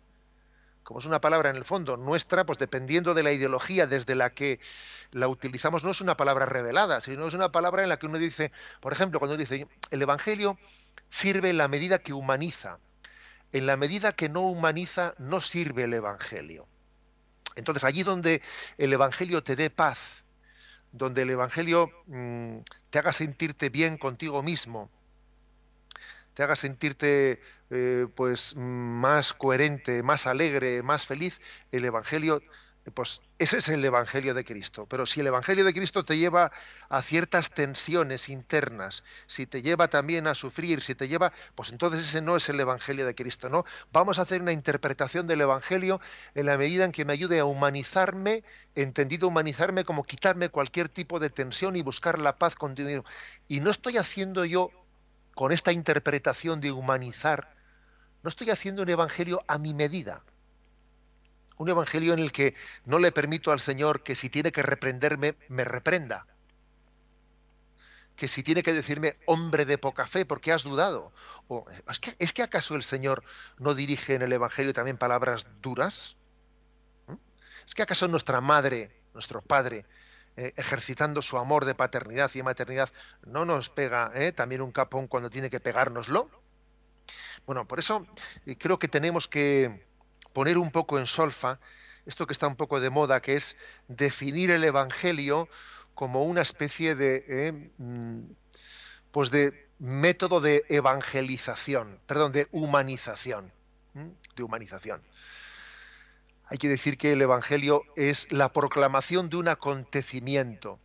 como 0.82 1.00
es 1.00 1.06
una 1.06 1.20
palabra 1.20 1.50
en 1.50 1.56
el 1.56 1.64
fondo 1.64 1.96
nuestra, 1.96 2.44
pues 2.44 2.58
dependiendo 2.58 3.14
de 3.14 3.22
la 3.22 3.32
ideología 3.32 3.86
desde 3.86 4.14
la 4.14 4.30
que 4.30 4.60
la 5.12 5.28
utilizamos, 5.28 5.84
no 5.84 5.90
es 5.90 6.00
una 6.00 6.16
palabra 6.16 6.46
revelada, 6.46 7.00
sino 7.00 7.26
es 7.26 7.34
una 7.34 7.52
palabra 7.52 7.82
en 7.82 7.88
la 7.88 7.98
que 7.98 8.06
uno 8.06 8.18
dice, 8.18 8.52
por 8.80 8.92
ejemplo, 8.92 9.18
cuando 9.18 9.36
dice, 9.36 9.66
el 9.90 10.02
Evangelio 10.02 10.58
sirve 11.08 11.50
en 11.50 11.58
la 11.58 11.68
medida 11.68 11.98
que 12.00 12.12
humaniza, 12.12 12.78
en 13.52 13.66
la 13.66 13.76
medida 13.76 14.12
que 14.12 14.28
no 14.28 14.42
humaniza, 14.42 15.14
no 15.18 15.40
sirve 15.40 15.84
el 15.84 15.94
Evangelio. 15.94 16.66
Entonces, 17.54 17.84
allí 17.84 18.02
donde 18.02 18.40
el 18.78 18.92
Evangelio 18.92 19.42
te 19.42 19.56
dé 19.56 19.68
paz, 19.70 20.24
donde 20.90 21.22
el 21.22 21.30
Evangelio 21.30 21.90
mm, 22.06 22.58
te 22.90 22.98
haga 22.98 23.12
sentirte 23.12 23.68
bien 23.68 23.98
contigo 23.98 24.42
mismo, 24.42 24.90
te 26.34 26.42
haga 26.42 26.56
sentirte 26.56 27.40
eh, 27.70 28.06
pues 28.14 28.54
más 28.56 29.32
coherente, 29.32 30.02
más 30.02 30.26
alegre, 30.26 30.82
más 30.82 31.06
feliz, 31.06 31.40
el 31.70 31.84
Evangelio 31.84 32.40
pues 32.90 33.20
ese 33.38 33.58
es 33.58 33.68
el 33.68 33.84
Evangelio 33.84 34.34
de 34.34 34.44
Cristo. 34.44 34.86
Pero 34.86 35.06
si 35.06 35.20
el 35.20 35.28
Evangelio 35.28 35.64
de 35.64 35.72
Cristo 35.72 36.04
te 36.04 36.18
lleva 36.18 36.50
a 36.88 37.02
ciertas 37.02 37.50
tensiones 37.50 38.28
internas, 38.28 39.04
si 39.26 39.46
te 39.46 39.62
lleva 39.62 39.88
también 39.88 40.26
a 40.26 40.34
sufrir, 40.34 40.80
si 40.80 40.94
te 40.94 41.08
lleva, 41.08 41.32
pues 41.54 41.70
entonces 41.70 42.08
ese 42.08 42.20
no 42.22 42.36
es 42.36 42.48
el 42.48 42.58
Evangelio 42.58 43.06
de 43.06 43.14
Cristo, 43.14 43.48
¿no? 43.48 43.64
Vamos 43.92 44.18
a 44.18 44.22
hacer 44.22 44.42
una 44.42 44.52
interpretación 44.52 45.26
del 45.26 45.42
Evangelio 45.42 46.00
en 46.34 46.46
la 46.46 46.58
medida 46.58 46.84
en 46.84 46.92
que 46.92 47.04
me 47.04 47.12
ayude 47.12 47.38
a 47.38 47.44
humanizarme, 47.44 48.42
entendido 48.74 49.28
humanizarme 49.28 49.84
como 49.84 50.02
quitarme 50.02 50.48
cualquier 50.48 50.88
tipo 50.88 51.20
de 51.20 51.30
tensión 51.30 51.76
y 51.76 51.82
buscar 51.82 52.18
la 52.18 52.36
paz 52.36 52.56
continua. 52.56 53.04
Y 53.46 53.60
no 53.60 53.70
estoy 53.70 53.96
haciendo 53.96 54.44
yo 54.44 54.70
con 55.34 55.52
esta 55.52 55.72
interpretación 55.72 56.60
de 56.60 56.72
humanizar, 56.72 57.54
no 58.22 58.28
estoy 58.28 58.50
haciendo 58.50 58.82
un 58.82 58.88
Evangelio 58.88 59.42
a 59.48 59.58
mi 59.58 59.74
medida 59.74 60.24
un 61.62 61.68
evangelio 61.68 62.12
en 62.12 62.18
el 62.18 62.32
que 62.32 62.54
no 62.84 62.98
le 62.98 63.12
permito 63.12 63.52
al 63.52 63.60
Señor 63.60 64.02
que 64.02 64.14
si 64.14 64.28
tiene 64.28 64.52
que 64.52 64.62
reprenderme, 64.62 65.36
me 65.48 65.64
reprenda. 65.64 66.26
Que 68.16 68.28
si 68.28 68.42
tiene 68.42 68.62
que 68.62 68.72
decirme 68.72 69.16
hombre 69.26 69.64
de 69.64 69.78
poca 69.78 70.06
fe, 70.06 70.26
porque 70.26 70.52
has 70.52 70.64
dudado. 70.64 71.12
O, 71.48 71.64
¿es, 71.88 71.98
que, 72.00 72.16
¿Es 72.18 72.32
que 72.32 72.42
acaso 72.42 72.74
el 72.74 72.82
Señor 72.82 73.22
no 73.58 73.74
dirige 73.74 74.14
en 74.14 74.22
el 74.22 74.32
evangelio 74.32 74.72
también 74.72 74.98
palabras 74.98 75.46
duras? 75.62 76.16
¿Mm? 77.06 77.14
¿Es 77.66 77.74
que 77.74 77.82
acaso 77.82 78.08
nuestra 78.08 78.40
madre, 78.40 79.00
nuestro 79.14 79.40
padre, 79.40 79.86
eh, 80.36 80.52
ejercitando 80.56 81.22
su 81.22 81.38
amor 81.38 81.64
de 81.64 81.74
paternidad 81.74 82.30
y 82.34 82.42
maternidad, 82.42 82.90
no 83.24 83.44
nos 83.44 83.68
pega 83.68 84.12
eh, 84.14 84.32
también 84.32 84.62
un 84.62 84.72
capón 84.72 85.06
cuando 85.08 85.30
tiene 85.30 85.50
que 85.50 85.60
pegárnoslo? 85.60 86.30
Bueno, 87.46 87.66
por 87.66 87.78
eso 87.78 88.06
eh, 88.46 88.56
creo 88.56 88.78
que 88.78 88.88
tenemos 88.88 89.28
que, 89.28 89.84
poner 90.32 90.58
un 90.58 90.70
poco 90.70 90.98
en 90.98 91.06
solfa 91.06 91.58
esto 92.06 92.26
que 92.26 92.32
está 92.32 92.48
un 92.48 92.56
poco 92.56 92.80
de 92.80 92.90
moda, 92.90 93.20
que 93.20 93.36
es 93.36 93.56
definir 93.86 94.50
el 94.50 94.64
Evangelio 94.64 95.48
como 95.94 96.24
una 96.24 96.42
especie 96.42 96.94
de, 96.96 97.24
eh, 97.28 97.70
mm, 97.78 98.22
pues 99.12 99.30
de 99.30 99.68
método 99.78 100.40
de 100.40 100.64
evangelización, 100.68 102.00
perdón, 102.06 102.32
de 102.32 102.48
humanización, 102.50 103.52
de 103.94 104.42
humanización. 104.42 105.02
Hay 106.52 106.58
que 106.58 106.68
decir 106.68 106.98
que 106.98 107.12
el 107.12 107.22
Evangelio 107.22 107.82
es 107.96 108.30
la 108.30 108.52
proclamación 108.52 109.30
de 109.30 109.38
un 109.38 109.48
acontecimiento. 109.48 110.78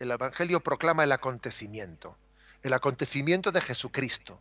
El 0.00 0.10
Evangelio 0.10 0.58
proclama 0.64 1.04
el 1.04 1.12
acontecimiento, 1.12 2.18
el 2.64 2.72
acontecimiento 2.72 3.52
de 3.52 3.60
Jesucristo. 3.60 4.40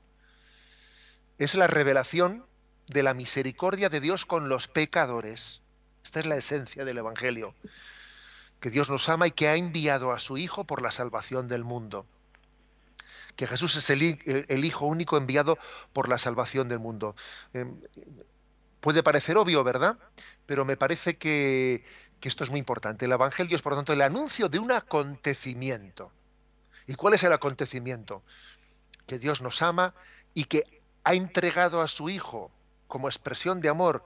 Es 1.37 1.53
la 1.53 1.67
revelación 1.67 2.47
de 2.87 3.03
la 3.03 3.13
misericordia 3.13 3.89
de 3.89 3.99
Dios 3.99 4.25
con 4.25 4.49
los 4.49 4.67
pecadores. 4.67 5.61
Esta 6.03 6.19
es 6.19 6.25
la 6.25 6.37
esencia 6.37 6.83
del 6.83 6.97
Evangelio, 6.97 7.53
que 8.59 8.71
Dios 8.71 8.89
nos 8.89 9.07
ama 9.07 9.27
y 9.27 9.31
que 9.33 9.49
ha 9.49 9.55
enviado 9.55 10.13
a 10.13 10.17
su 10.17 10.39
Hijo 10.39 10.63
por 10.63 10.81
la 10.81 10.89
salvación 10.89 11.47
del 11.47 11.63
mundo. 11.63 12.07
Que 13.35 13.45
Jesús 13.45 13.75
es 13.75 13.87
el, 13.91 14.65
Hijo 14.65 14.87
único 14.87 15.15
enviado 15.15 15.59
por 15.93 16.09
la 16.09 16.17
salvación 16.17 16.67
del 16.69 16.79
mundo. 16.79 17.15
Em, 17.53 17.79
puede 18.81 19.03
parecer 19.03 19.37
obvio, 19.37 19.63
¿verdad? 19.63 19.97
Pero 20.45 20.65
me 20.65 20.75
parece 20.75 21.17
que, 21.17 21.85
esto 22.21 22.43
es 22.43 22.49
muy 22.49 22.59
importante. 22.59 23.05
El 23.05 23.13
Evangelio 23.13 23.55
es, 23.55 23.61
por 23.61 23.73
lo 23.73 23.77
tanto, 23.77 23.93
el 23.93 24.01
anuncio 24.01 24.49
de 24.49 24.59
un 24.59 24.71
acontecimiento. 24.71 26.11
¿Y 26.87 26.95
cuál 26.95 27.13
es 27.13 27.23
el 27.23 27.31
acontecimiento? 27.31 28.23
Que 29.07 29.19
Dios 29.19 29.41
nos 29.41 29.61
ama 29.61 29.93
y 30.33 30.45
que 30.45 30.81
ha 31.03 31.13
entregado 31.13 31.81
a 31.81 31.87
su 31.87 32.09
Hijo 32.09 32.51
como 32.87 33.07
expresión 33.07 33.61
de 33.61 33.69
amor, 33.69 34.03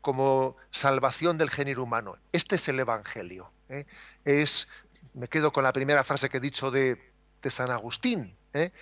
como 0.00 0.56
salvación 0.70 1.36
del 1.36 1.50
género 1.50 1.82
humano. 1.82 2.16
Este 2.32 2.56
es 2.56 2.68
el 2.68 2.80
Evangelio. 2.80 3.50
¿eh? 3.68 3.84
Es, 4.24 4.68
me 5.12 5.28
quedo 5.28 5.52
con 5.52 5.64
la 5.64 5.72
primera 5.72 6.04
frase 6.04 6.28
que 6.28 6.38
he 6.38 6.40
dicho 6.40 6.70
de, 6.70 7.12
San 7.50 7.70
Agustín. 7.70 8.34
¿eh? 8.54 8.72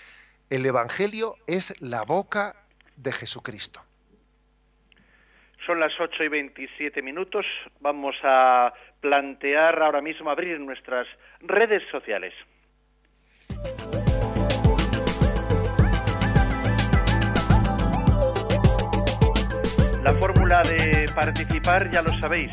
El 0.51 0.65
Evangelio 0.65 1.37
es 1.49 1.75
la 1.81 2.03
boca 2.03 2.55
de 2.97 3.13
Jesucristo. 3.13 3.83
Son 5.67 5.79
las 5.79 5.93
8 6.01 6.25
y 6.25 6.29
27 6.29 7.03
minutos. 7.03 7.47
Vamos 7.81 8.17
a 8.25 8.73
plantear 9.01 9.81
ahora 9.81 10.01
mismo 10.01 10.31
abrir 10.31 10.59
nuestras 10.59 11.07
redes 11.41 11.83
sociales. 11.91 12.35
La 20.03 20.13
fórmula 20.15 20.63
de 20.63 21.09
participar 21.15 21.91
ya 21.93 22.03
lo 22.03 22.13
sabéis, 22.15 22.53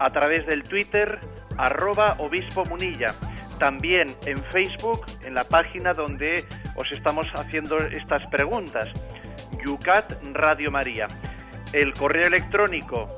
a 0.00 0.10
través 0.10 0.44
del 0.46 0.64
Twitter 0.64 1.20
arroba 1.56 2.16
obispo 2.18 2.64
munilla, 2.64 3.14
también 3.60 4.08
en 4.26 4.38
Facebook, 4.38 5.06
en 5.24 5.34
la 5.34 5.44
página 5.44 5.92
donde 5.92 6.44
os 6.74 6.90
estamos 6.90 7.28
haciendo 7.34 7.78
estas 7.78 8.26
preguntas, 8.26 8.88
Yucat 9.64 10.12
Radio 10.32 10.72
María, 10.72 11.06
el 11.72 11.92
correo 11.92 12.26
electrónico 12.26 13.08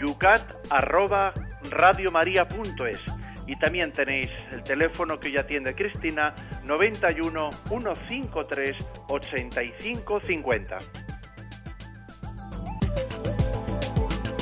yucat 0.00 0.42
arroba 0.70 1.32
radiomaria.es 1.70 3.04
y 3.46 3.56
también 3.56 3.92
tenéis 3.92 4.30
el 4.52 4.62
teléfono 4.62 5.18
que 5.18 5.32
ya 5.32 5.40
atiende 5.40 5.74
Cristina 5.74 6.34
91 6.64 7.50
153 7.68 8.76
85 9.08 10.20
50. 10.20 10.78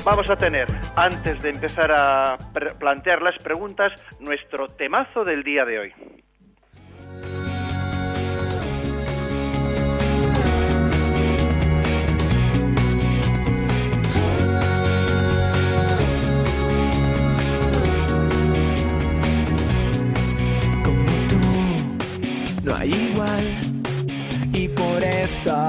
Vamos 0.04 0.30
a 0.30 0.36
tener, 0.36 0.66
antes 0.96 1.42
de 1.42 1.50
empezar 1.50 1.92
a 1.92 2.38
plantear 2.78 3.20
las 3.20 3.36
preguntas, 3.42 3.92
nuestro 4.20 4.68
temazo 4.68 5.24
del 5.24 5.42
día 5.42 5.64
de 5.64 5.78
hoy. 5.78 5.92
No 22.68 22.76
hay 22.76 22.92
igual, 22.92 23.44
y 24.52 24.68
por 24.68 25.02
eso 25.02 25.68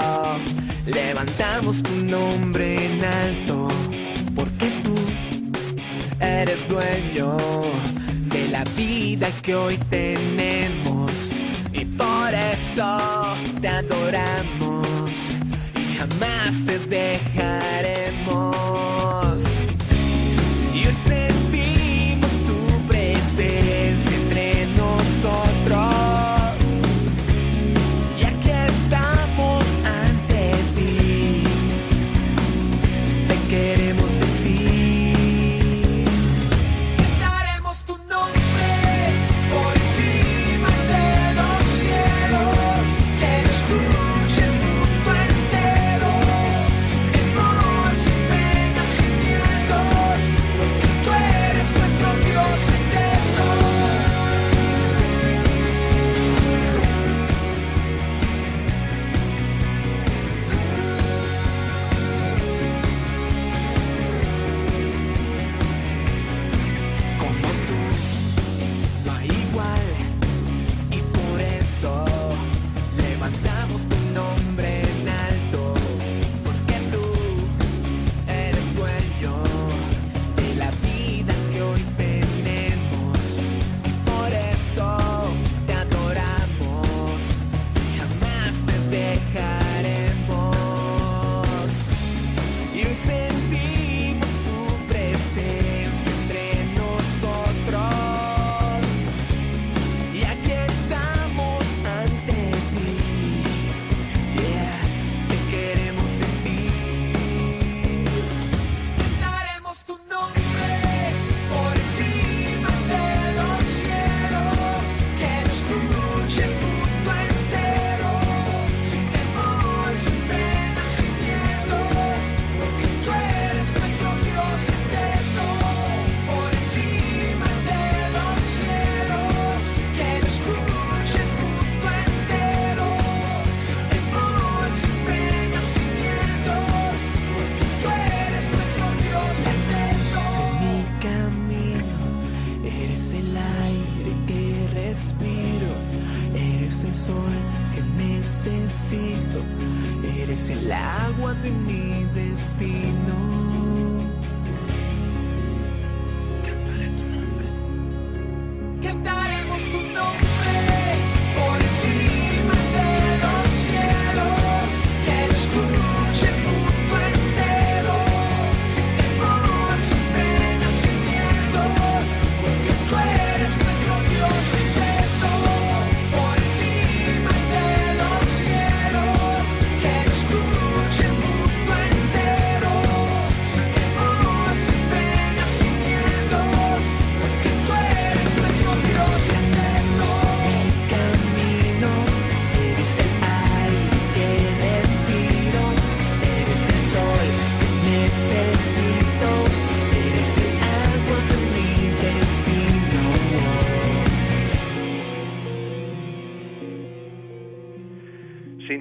levantamos 0.86 1.82
tu 1.82 1.96
nombre 1.96 2.86
en 2.86 3.06
alto 3.06 3.70
porque 4.36 4.70
tú 4.84 4.96
eres 6.20 6.68
dueño 6.68 7.38
de 8.34 8.50
la 8.50 8.64
vida 8.76 9.30
que 9.42 9.56
hoy 9.56 9.78
tenemos. 9.90 11.36
Y 11.74 11.86
por 11.86 12.34
eso 12.34 12.98
te 13.62 13.68
adoramos 13.70 15.36
y 15.76 15.96
jamás 15.98 16.66
te 16.66 16.80
dejaremos. 16.80 18.26
Y 20.74 20.86
hoy 20.88 20.94
sentimos 20.94 22.32
tu 22.48 22.58
presencia 22.88 24.09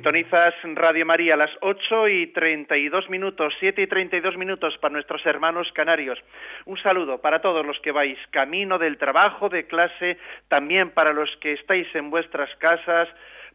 Sintonizas 0.08 0.54
Radio 0.74 1.04
María 1.04 1.34
a 1.34 1.36
las 1.36 1.50
8 1.60 2.08
y 2.08 2.28
32 2.28 3.10
minutos, 3.10 3.52
7 3.60 3.82
y 3.82 3.86
32 3.86 4.38
minutos 4.38 4.74
para 4.78 4.94
nuestros 4.94 5.20
hermanos 5.26 5.70
canarios. 5.74 6.18
Un 6.64 6.78
saludo 6.78 7.20
para 7.20 7.42
todos 7.42 7.66
los 7.66 7.78
que 7.80 7.92
vais 7.92 8.18
camino 8.30 8.78
del 8.78 8.96
trabajo, 8.96 9.50
de 9.50 9.66
clase, 9.66 10.16
también 10.48 10.92
para 10.92 11.12
los 11.12 11.28
que 11.42 11.52
estáis 11.52 11.86
en 11.94 12.08
vuestras 12.08 12.48
casas, 12.56 13.06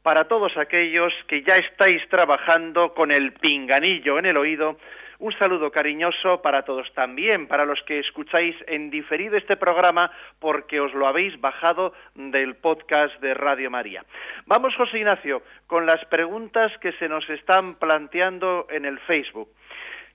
para 0.03 0.25
todos 0.25 0.55
aquellos 0.55 1.11
que 1.27 1.41
ya 1.41 1.55
estáis 1.55 2.07
trabajando 2.09 2.93
con 2.93 3.11
el 3.11 3.33
pinganillo 3.33 4.19
en 4.19 4.27
el 4.27 4.37
oído. 4.37 4.77
Un 5.19 5.31
saludo 5.37 5.71
cariñoso 5.71 6.41
para 6.41 6.63
todos 6.63 6.91
también, 6.93 7.47
para 7.47 7.65
los 7.65 7.81
que 7.83 7.99
escucháis 7.99 8.55
en 8.67 8.89
diferido 8.89 9.37
este 9.37 9.57
programa 9.57 10.11
porque 10.39 10.79
os 10.79 10.93
lo 10.93 11.07
habéis 11.07 11.39
bajado 11.39 11.93
del 12.15 12.55
podcast 12.55 13.19
de 13.21 13.33
Radio 13.33 13.69
María. 13.69 14.03
Vamos, 14.45 14.75
José 14.75 14.99
Ignacio, 14.99 15.43
con 15.67 15.85
las 15.85 16.03
preguntas 16.05 16.71
que 16.79 16.91
se 16.93 17.07
nos 17.07 17.29
están 17.29 17.75
planteando 17.75 18.67
en 18.69 18.85
el 18.85 18.99
Facebook. 18.99 19.49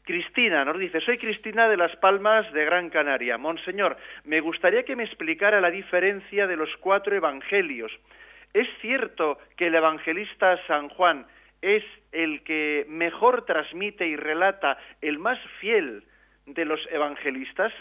Cristina 0.09 0.65
nos 0.65 0.79
dice, 0.79 1.01
soy 1.03 1.19
Cristina 1.19 1.69
de 1.69 1.77
Las 1.77 1.95
Palmas 1.97 2.51
de 2.55 2.65
Gran 2.65 2.89
Canaria. 2.89 3.37
Monseñor, 3.37 3.99
me 4.25 4.41
gustaría 4.41 4.83
que 4.83 4.97
me 4.97 5.05
explicara 5.05 5.61
la 5.61 5.71
diferencia 5.71 6.47
de 6.47 6.57
los 6.57 6.75
cuatro 6.79 7.15
evangelios. 7.15 7.93
¿Es 8.55 8.67
cierto 8.81 9.39
que 9.57 9.67
el 9.67 9.75
evangelista 9.75 10.59
San 10.67 10.89
Juan 10.89 11.27
es 11.61 11.85
el 12.13 12.43
que 12.45 12.87
mejor 12.89 13.45
transmite 13.45 14.07
y 14.07 14.17
relata, 14.17 14.79
el 15.01 15.19
más 15.19 15.39
fiel 15.61 16.05
de 16.47 16.65
los 16.65 16.81
evangelistas? 16.91 17.73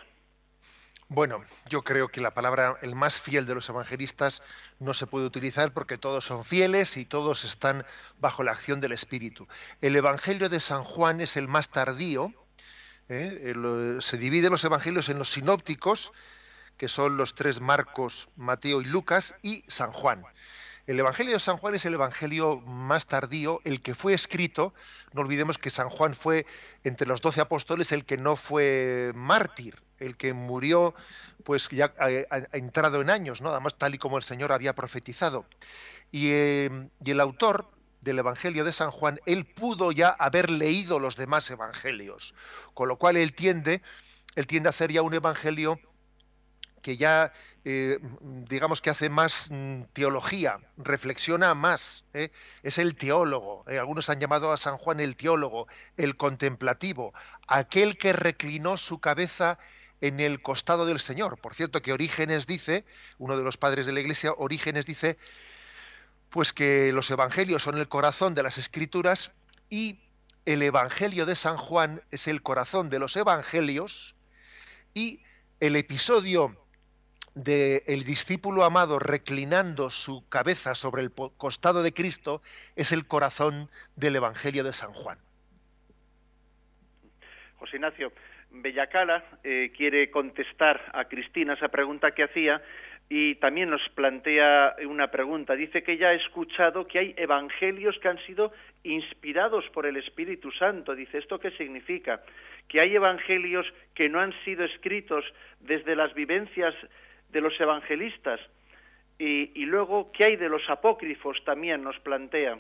Bueno, 1.10 1.42
yo 1.70 1.84
creo 1.84 2.10
que 2.10 2.20
la 2.20 2.34
palabra 2.34 2.76
el 2.82 2.94
más 2.94 3.22
fiel 3.22 3.46
de 3.46 3.56
los 3.56 3.70
evangelistas 3.70 4.44
no 4.80 4.94
se 4.94 5.08
puede 5.08 5.26
utilizar 5.26 5.72
porque 5.72 5.98
todos 5.98 6.26
son 6.26 6.44
fieles 6.44 6.98
y 6.98 7.06
todos 7.06 7.46
están 7.46 7.86
bajo 8.20 8.44
la 8.44 8.52
acción 8.52 8.82
del 8.82 8.92
Espíritu. 8.92 9.48
El 9.80 9.96
Evangelio 9.96 10.50
de 10.50 10.60
San 10.60 10.84
Juan 10.84 11.22
es 11.22 11.38
el 11.38 11.48
más 11.48 11.70
tardío. 11.70 12.34
¿eh? 13.08 13.54
Se 14.02 14.18
dividen 14.18 14.52
los 14.52 14.66
evangelios 14.66 15.08
en 15.08 15.18
los 15.18 15.32
sinópticos, 15.32 16.12
que 16.76 16.90
son 16.90 17.16
los 17.16 17.36
tres 17.36 17.62
Marcos, 17.62 18.28
Mateo 18.36 18.82
y 18.82 18.86
Lucas, 18.86 19.34
y 19.42 19.64
San 19.68 19.94
Juan. 19.94 20.26
El 20.88 21.02
Evangelio 21.02 21.34
de 21.34 21.42
San 21.42 21.58
Juan 21.58 21.76
es 21.76 21.86
el 21.86 21.96
Evangelio 21.96 22.62
más 22.62 23.08
tardío, 23.08 23.60
el 23.66 23.82
que 23.82 23.94
fue 23.94 24.14
escrito. 24.14 24.74
No 25.12 25.20
olvidemos 25.20 25.58
que 25.58 25.70
San 25.70 25.90
Juan 25.90 26.16
fue 26.16 26.46
entre 26.86 27.06
los 27.06 27.20
doce 27.20 27.42
apóstoles 27.42 27.92
el 27.92 28.06
que 28.06 28.18
no 28.18 28.38
fue 28.38 29.12
mártir, 29.14 29.82
el 30.00 30.16
que 30.16 30.34
murió 30.34 30.96
pues 31.44 31.68
ya 31.70 31.94
ha, 32.00 32.06
ha 32.06 32.58
entrado 32.58 33.02
en 33.02 33.10
años, 33.10 33.42
¿no? 33.42 33.50
Además 33.50 33.76
tal 33.78 33.96
y 33.96 33.98
como 33.98 34.16
el 34.18 34.24
Señor 34.24 34.54
había 34.54 34.74
profetizado. 34.76 35.46
Y, 36.10 36.30
eh, 36.32 36.90
y 37.04 37.12
el 37.12 37.20
autor 37.20 37.70
del 38.00 38.20
Evangelio 38.20 38.64
de 38.64 38.72
San 38.72 38.92
Juan, 38.92 39.20
él 39.26 39.46
pudo 39.46 39.92
ya 39.92 40.08
haber 40.08 40.50
leído 40.50 41.00
los 41.00 41.18
demás 41.18 41.50
evangelios, 41.52 42.34
con 42.74 42.88
lo 42.88 42.96
cual 42.96 43.18
él 43.18 43.34
tiende, 43.34 43.82
él 44.36 44.48
tiende 44.48 44.70
a 44.70 44.72
hacer 44.72 44.94
ya 44.94 45.02
un 45.02 45.14
evangelio 45.14 45.82
que 46.88 46.96
ya, 46.96 47.34
eh, 47.66 48.00
digamos 48.48 48.80
que 48.80 48.90
hace 48.90 49.10
más 49.10 49.48
mm, 49.50 49.82
teología, 49.92 50.58
reflexiona 50.78 51.54
más, 51.54 52.06
¿eh? 52.14 52.32
es 52.64 52.78
el 52.78 52.96
teólogo. 52.96 53.66
¿eh? 53.68 53.78
Algunos 53.78 54.10
han 54.10 54.22
llamado 54.22 54.54
a 54.54 54.58
San 54.58 54.78
Juan 54.78 55.02
el 55.02 55.18
teólogo, 55.18 55.68
el 55.98 56.16
contemplativo, 56.16 57.14
aquel 57.46 57.98
que 57.98 58.14
reclinó 58.14 58.78
su 58.78 59.00
cabeza 59.00 59.60
en 60.00 60.22
el 60.22 60.42
costado 60.42 60.86
del 60.86 61.02
Señor. 61.02 61.42
Por 61.42 61.56
cierto, 61.56 61.82
que 61.82 61.92
Orígenes 61.92 62.48
dice, 62.48 62.86
uno 63.18 63.36
de 63.36 63.44
los 63.44 63.58
padres 63.58 63.86
de 63.86 63.92
la 63.92 64.00
Iglesia, 64.00 64.32
Orígenes 64.38 64.86
dice, 64.86 65.18
pues 66.30 66.54
que 66.54 66.94
los 66.94 67.12
evangelios 67.12 67.64
son 67.64 67.78
el 67.78 67.90
corazón 67.90 68.34
de 68.34 68.44
las 68.44 68.58
escrituras 68.58 69.32
y 69.70 70.00
el 70.46 70.62
evangelio 70.62 71.26
de 71.26 71.36
San 71.36 71.58
Juan 71.58 72.02
es 72.12 72.30
el 72.30 72.42
corazón 72.42 72.90
de 72.90 73.00
los 73.00 73.18
evangelios 73.18 74.16
y 74.94 75.20
el 75.60 75.76
episodio 75.76 76.56
de 77.44 77.84
el 77.86 78.04
discípulo 78.04 78.64
amado 78.64 79.00
reclinando 79.00 79.90
su 79.90 80.28
cabeza 80.28 80.74
sobre 80.74 81.04
el 81.04 81.12
costado 81.12 81.84
de 81.84 81.94
Cristo 81.94 82.42
es 82.76 82.92
el 82.92 83.06
corazón 83.06 83.70
del 83.96 84.16
evangelio 84.16 84.64
de 84.64 84.74
San 84.74 84.92
Juan. 84.94 85.20
José 87.58 87.78
Ignacio, 87.78 88.12
Bellacala 88.50 89.24
eh, 89.44 89.72
quiere 89.76 90.10
contestar 90.10 90.82
a 90.94 91.06
Cristina 91.06 91.54
esa 91.54 91.68
pregunta 91.68 92.12
que 92.12 92.24
hacía 92.24 92.62
y 93.10 93.36
también 93.36 93.70
nos 93.70 93.88
plantea 93.90 94.76
una 94.88 95.10
pregunta. 95.12 95.56
Dice 95.56 95.84
que 95.84 95.98
ya 95.98 96.10
ha 96.10 96.14
escuchado 96.14 96.88
que 96.88 97.00
hay 97.00 97.14
evangelios 97.18 97.98
que 98.00 98.10
han 98.10 98.20
sido 98.26 98.52
inspirados 98.84 99.66
por 99.70 99.86
el 99.86 99.96
Espíritu 99.98 100.52
Santo. 100.52 100.96
Dice, 100.96 101.20
¿esto 101.20 101.40
qué 101.40 101.52
significa? 101.52 102.22
Que 102.68 102.82
hay 102.82 102.96
evangelios 102.96 103.66
que 103.94 104.10
no 104.10 104.20
han 104.20 104.34
sido 104.44 104.66
escritos 104.66 105.24
desde 105.62 105.96
las 105.96 106.14
vivencias 106.16 106.74
de 107.30 107.42
los 107.42 107.60
evangelistas. 107.60 108.40
Y, 109.20 109.52
y 109.60 109.66
luego, 109.66 110.12
¿qué 110.12 110.26
hay 110.26 110.36
de 110.36 110.50
los 110.50 110.70
apócrifos? 110.70 111.38
También 111.44 111.84
nos 111.84 112.00
plantea. 112.00 112.60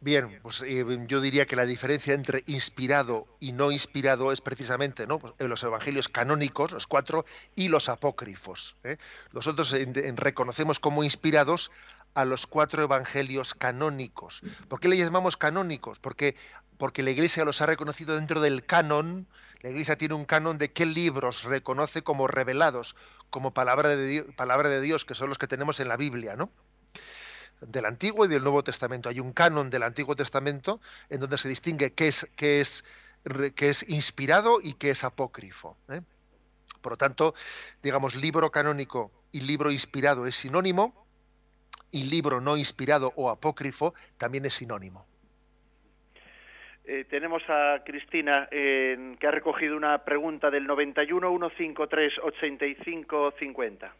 Bien, 0.00 0.40
pues 0.42 0.62
eh, 0.62 0.84
yo 1.06 1.20
diría 1.20 1.46
que 1.46 1.56
la 1.56 1.66
diferencia 1.66 2.14
entre 2.14 2.42
inspirado 2.46 3.26
y 3.40 3.52
no 3.52 3.70
inspirado 3.70 4.32
es 4.32 4.40
precisamente 4.40 5.06
¿no? 5.06 5.18
Pues, 5.18 5.34
en 5.38 5.48
los 5.48 5.62
evangelios 5.62 6.08
canónicos, 6.08 6.72
los 6.72 6.86
cuatro, 6.86 7.24
y 7.54 7.68
los 7.68 7.88
apócrifos. 7.88 8.76
¿eh? 8.84 8.96
Nosotros 9.32 9.74
reconocemos 10.14 10.80
como 10.80 11.04
inspirados 11.04 11.70
a 12.14 12.24
los 12.24 12.46
cuatro 12.46 12.82
evangelios 12.82 13.54
canónicos. 13.54 14.40
¿Por 14.68 14.80
qué 14.80 14.88
le 14.88 14.96
llamamos 14.96 15.36
canónicos? 15.36 15.98
Porque, 15.98 16.36
porque 16.78 17.02
la 17.02 17.10
Iglesia 17.10 17.44
los 17.44 17.60
ha 17.60 17.66
reconocido 17.66 18.16
dentro 18.16 18.40
del 18.40 18.64
canon. 18.64 19.26
La 19.60 19.70
Iglesia 19.70 19.96
tiene 19.96 20.14
un 20.14 20.24
canon 20.24 20.56
de 20.56 20.72
qué 20.72 20.86
libros 20.86 21.44
reconoce 21.44 22.02
como 22.02 22.26
revelados, 22.26 22.96
como 23.30 23.52
palabra 23.52 23.90
de, 23.90 24.06
Dios, 24.06 24.26
palabra 24.36 24.68
de 24.68 24.80
Dios, 24.80 25.04
que 25.04 25.14
son 25.14 25.28
los 25.28 25.38
que 25.38 25.46
tenemos 25.46 25.80
en 25.80 25.88
la 25.88 25.96
Biblia, 25.96 26.36
¿no? 26.36 26.50
del 27.60 27.86
Antiguo 27.86 28.24
y 28.24 28.28
del 28.28 28.42
Nuevo 28.42 28.62
Testamento. 28.62 29.08
Hay 29.08 29.20
un 29.20 29.32
canon 29.32 29.70
del 29.70 29.82
Antiguo 29.82 30.16
Testamento 30.16 30.80
en 31.08 31.20
donde 31.20 31.38
se 31.38 31.48
distingue 31.48 31.92
qué 31.92 32.08
es, 32.08 32.28
qué 32.36 32.60
es, 32.60 32.84
qué 33.54 33.70
es 33.70 33.88
inspirado 33.88 34.60
y 34.60 34.74
qué 34.74 34.90
es 34.90 35.04
apócrifo. 35.04 35.76
¿eh? 35.88 36.02
Por 36.80 36.92
lo 36.92 36.96
tanto, 36.96 37.34
digamos, 37.82 38.14
libro 38.14 38.50
canónico 38.50 39.10
y 39.32 39.40
libro 39.40 39.70
inspirado 39.70 40.26
es 40.26 40.36
sinónimo 40.36 41.06
y 41.90 42.04
libro 42.04 42.40
no 42.40 42.56
inspirado 42.56 43.12
o 43.16 43.30
apócrifo 43.30 43.94
también 44.18 44.44
es 44.44 44.54
sinónimo. 44.54 45.06
Eh, 46.88 47.04
tenemos 47.10 47.42
a 47.48 47.82
Cristina 47.84 48.48
eh, 48.50 49.16
que 49.18 49.26
ha 49.26 49.30
recogido 49.32 49.76
una 49.76 50.04
pregunta 50.04 50.50
del 50.50 50.66
91 50.66 51.28
153 51.50 52.12
85 52.22 53.34
50. 53.38 53.94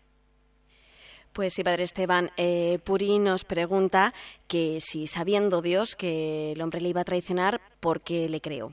Pues 1.33 1.53
sí, 1.53 1.63
Padre 1.65 1.83
Esteban, 1.85 2.31
eh, 2.37 2.79
Puri 2.85 3.19
nos 3.19 3.45
pregunta 3.45 4.15
que 4.49 4.79
si 4.81 5.07
sabiendo 5.07 5.61
Dios 5.63 5.97
que 5.97 6.53
el 6.53 6.63
hombre 6.63 6.81
le 6.81 6.89
iba 6.91 7.01
a 7.03 7.05
traicionar, 7.05 7.61
¿por 7.81 8.01
qué 8.03 8.29
le 8.29 8.41
creó? 8.41 8.73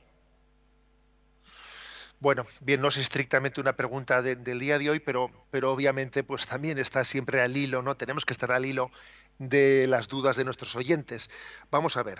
Bueno, 2.19 2.45
bien, 2.61 2.79
no 2.79 2.87
es 2.87 2.97
estrictamente 2.97 3.59
una 3.59 3.73
pregunta 3.75 4.21
de- 4.21 4.37
del 4.37 4.59
día 4.59 4.79
de 4.79 4.89
hoy, 4.89 4.99
pero, 5.01 5.29
pero 5.51 5.73
obviamente 5.73 6.23
pues 6.23 6.47
también 6.47 6.77
está 6.77 7.03
siempre 7.03 7.41
al 7.41 7.57
hilo, 7.57 7.81
¿no? 7.81 7.95
Tenemos 7.95 8.23
que 8.25 8.31
estar 8.31 8.51
al 8.53 8.65
hilo 8.65 8.91
de 9.39 9.87
las 9.87 10.07
dudas 10.07 10.37
de 10.37 10.45
nuestros 10.45 10.73
oyentes. 10.77 11.29
Vamos 11.69 11.97
a 11.97 12.03
ver. 12.03 12.19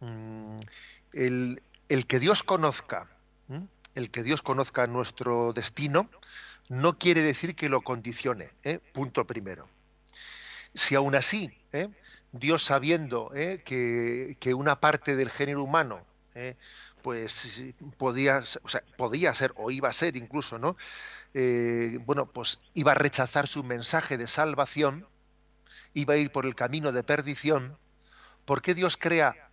Mm, 0.00 0.58
El, 1.12 1.62
el 1.88 2.06
que 2.06 2.18
Dios 2.18 2.42
conozca, 2.42 3.06
¿m? 3.48 3.66
el 3.94 4.10
que 4.10 4.22
Dios 4.22 4.42
conozca 4.42 4.86
nuestro 4.86 5.52
destino, 5.52 6.08
no 6.68 6.98
quiere 6.98 7.22
decir 7.22 7.54
que 7.54 7.68
lo 7.68 7.82
condicione. 7.82 8.50
¿eh? 8.64 8.78
Punto 8.92 9.26
primero. 9.26 9.68
Si 10.74 10.94
aún 10.94 11.14
así, 11.14 11.50
¿eh? 11.72 11.88
Dios 12.32 12.64
sabiendo 12.64 13.30
¿eh? 13.34 13.62
que, 13.64 14.36
que 14.40 14.54
una 14.54 14.80
parte 14.80 15.16
del 15.16 15.30
género 15.30 15.62
humano, 15.62 16.06
pues 17.02 17.62
podía, 17.98 18.42
o 18.62 18.68
sea, 18.70 18.82
podía 18.96 19.34
ser 19.34 19.52
o 19.56 19.70
iba 19.70 19.90
a 19.90 19.92
ser 19.92 20.16
incluso, 20.16 20.58
¿no? 20.58 20.78
Bueno, 22.06 22.30
pues 22.32 22.58
iba 22.72 22.92
a 22.92 22.94
rechazar 22.94 23.46
su 23.48 23.62
mensaje 23.64 24.16
de 24.16 24.26
salvación, 24.26 25.06
iba 25.92 26.14
a 26.14 26.16
ir 26.16 26.32
por 26.32 26.46
el 26.46 26.54
camino 26.54 26.90
de 26.90 27.02
perdición. 27.02 27.76
¿Por 28.46 28.62
qué 28.62 28.72
Dios 28.74 28.96
crea? 28.96 29.51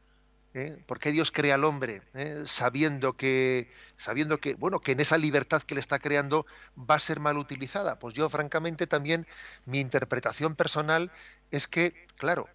¿Eh? 0.53 0.81
¿Por 0.85 0.99
qué 0.99 1.11
Dios 1.11 1.31
crea 1.31 1.55
al 1.55 1.63
hombre 1.63 2.01
¿eh? 2.13 2.43
sabiendo 2.45 3.13
que 3.13 3.71
sabiendo 3.97 4.39
que 4.39 4.55
bueno 4.55 4.79
que 4.79 4.93
en 4.93 4.99
esa 4.99 5.17
libertad 5.17 5.61
que 5.63 5.75
le 5.75 5.81
está 5.81 5.99
creando 5.99 6.45
va 6.77 6.95
a 6.95 6.99
ser 6.99 7.19
mal 7.19 7.37
utilizada? 7.37 7.99
Pues 7.99 8.13
yo 8.13 8.29
francamente 8.29 8.87
también 8.87 9.27
mi 9.65 9.79
interpretación 9.79 10.55
personal 10.55 11.11
es 11.51 11.67
que 11.67 12.07
claro 12.17 12.47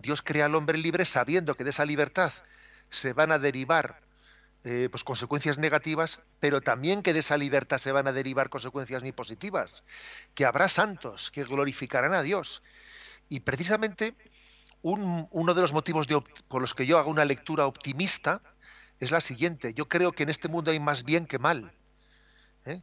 Dios 0.00 0.22
crea 0.22 0.46
al 0.46 0.54
hombre 0.54 0.78
libre 0.78 1.04
sabiendo 1.04 1.54
que 1.54 1.64
de 1.64 1.70
esa 1.70 1.84
libertad 1.84 2.32
se 2.90 3.12
van 3.12 3.32
a 3.32 3.38
derivar 3.38 4.00
eh, 4.64 4.88
pues 4.92 5.02
consecuencias 5.02 5.58
negativas, 5.58 6.20
pero 6.38 6.60
también 6.60 7.02
que 7.02 7.12
de 7.12 7.18
esa 7.18 7.36
libertad 7.36 7.78
se 7.78 7.90
van 7.90 8.06
a 8.06 8.12
derivar 8.12 8.48
consecuencias 8.48 9.02
muy 9.02 9.10
positivas, 9.10 9.82
que 10.36 10.44
habrá 10.44 10.68
santos 10.68 11.32
que 11.32 11.42
glorificarán 11.42 12.14
a 12.14 12.22
Dios. 12.22 12.62
Y 13.28 13.40
precisamente 13.40 14.14
un- 14.82 15.28
uno 15.30 15.54
de 15.54 15.60
los 15.60 15.72
motivos 15.72 16.06
por 16.48 16.60
los 16.60 16.74
que 16.74 16.86
yo 16.86 16.98
hago 16.98 17.10
una 17.10 17.24
lectura 17.24 17.66
optimista 17.66 18.42
es 19.00 19.10
la 19.10 19.20
siguiente. 19.20 19.74
Yo 19.74 19.88
creo 19.88 20.12
que 20.12 20.22
en 20.24 20.28
este 20.28 20.48
mundo 20.48 20.70
hay 20.70 20.80
más 20.80 21.04
bien 21.04 21.26
que 21.26 21.38
mal. 21.38 21.72
¿eh? 22.64 22.82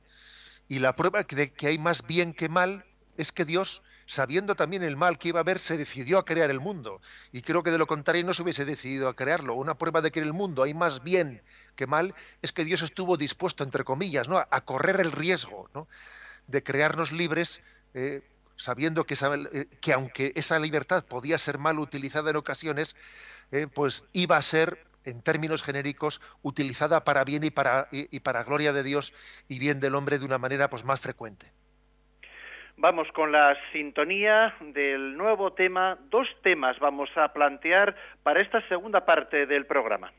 Y 0.67 0.79
la 0.79 0.95
prueba 0.95 1.23
de 1.23 1.51
que 1.53 1.67
hay 1.67 1.77
más 1.77 2.05
bien 2.05 2.33
que 2.33 2.49
mal 2.49 2.85
es 3.17 3.31
que 3.31 3.45
Dios, 3.45 3.81
sabiendo 4.05 4.55
también 4.55 4.83
el 4.83 4.97
mal 4.97 5.17
que 5.17 5.29
iba 5.29 5.39
a 5.39 5.41
haber, 5.41 5.59
se 5.59 5.77
decidió 5.77 6.17
a 6.19 6.25
crear 6.25 6.49
el 6.49 6.59
mundo. 6.59 7.01
Y 7.31 7.41
creo 7.41 7.63
que 7.63 7.71
de 7.71 7.77
lo 7.77 7.87
contrario 7.87 8.25
no 8.25 8.33
se 8.33 8.43
hubiese 8.43 8.65
decidido 8.65 9.07
a 9.09 9.15
crearlo. 9.15 9.55
Una 9.55 9.75
prueba 9.77 10.01
de 10.01 10.11
que 10.11 10.19
en 10.19 10.25
el 10.25 10.33
mundo 10.33 10.63
hay 10.63 10.73
más 10.73 11.03
bien 11.03 11.41
que 11.75 11.87
mal 11.87 12.13
es 12.41 12.51
que 12.51 12.65
Dios 12.65 12.81
estuvo 12.81 13.17
dispuesto, 13.17 13.63
entre 13.63 13.83
comillas, 13.83 14.27
¿no? 14.27 14.37
a, 14.37 14.47
a 14.51 14.61
correr 14.61 14.99
el 14.99 15.11
riesgo 15.11 15.69
¿no? 15.73 15.87
de 16.47 16.61
crearnos 16.63 17.11
libres, 17.11 17.61
eh, 17.93 18.21
sabiendo 18.59 19.05
eh, 19.09 19.65
que 19.81 19.93
aunque 19.93 20.33
esa 20.35 20.59
libertad 20.59 21.05
podía 21.05 21.37
ser 21.37 21.57
mal 21.57 21.79
utilizada 21.79 22.29
en 22.29 22.35
ocasiones, 22.35 22.95
eh, 23.51 23.67
pues 23.73 24.05
iba 24.13 24.37
a 24.37 24.41
ser, 24.41 24.85
en 25.05 25.23
términos 25.23 25.63
genéricos, 25.63 26.21
utilizada 26.43 27.03
para 27.03 27.23
bien 27.23 27.43
y 27.43 27.49
para, 27.49 27.87
y 27.91 28.19
para 28.19 28.43
gloria 28.43 28.73
de 28.73 28.83
Dios 28.83 29.13
y 29.47 29.57
bien 29.57 29.79
del 29.79 29.95
hombre 29.95 30.19
de 30.19 30.25
una 30.25 30.37
manera 30.37 30.69
pues 30.69 30.83
más 30.83 30.99
frecuente. 30.99 31.47
Vamos 32.75 33.07
con 33.13 33.31
la 33.31 33.57
sintonía 33.73 34.53
del 34.61 35.17
nuevo 35.17 35.53
tema. 35.53 35.97
Dos 36.09 36.27
temas 36.43 36.79
vamos 36.79 37.09
a 37.17 37.33
plantear 37.33 37.95
para 38.23 38.41
esta 38.41 38.65
segunda 38.67 39.05
parte 39.05 39.45
del 39.45 39.65
programa. 39.65 40.13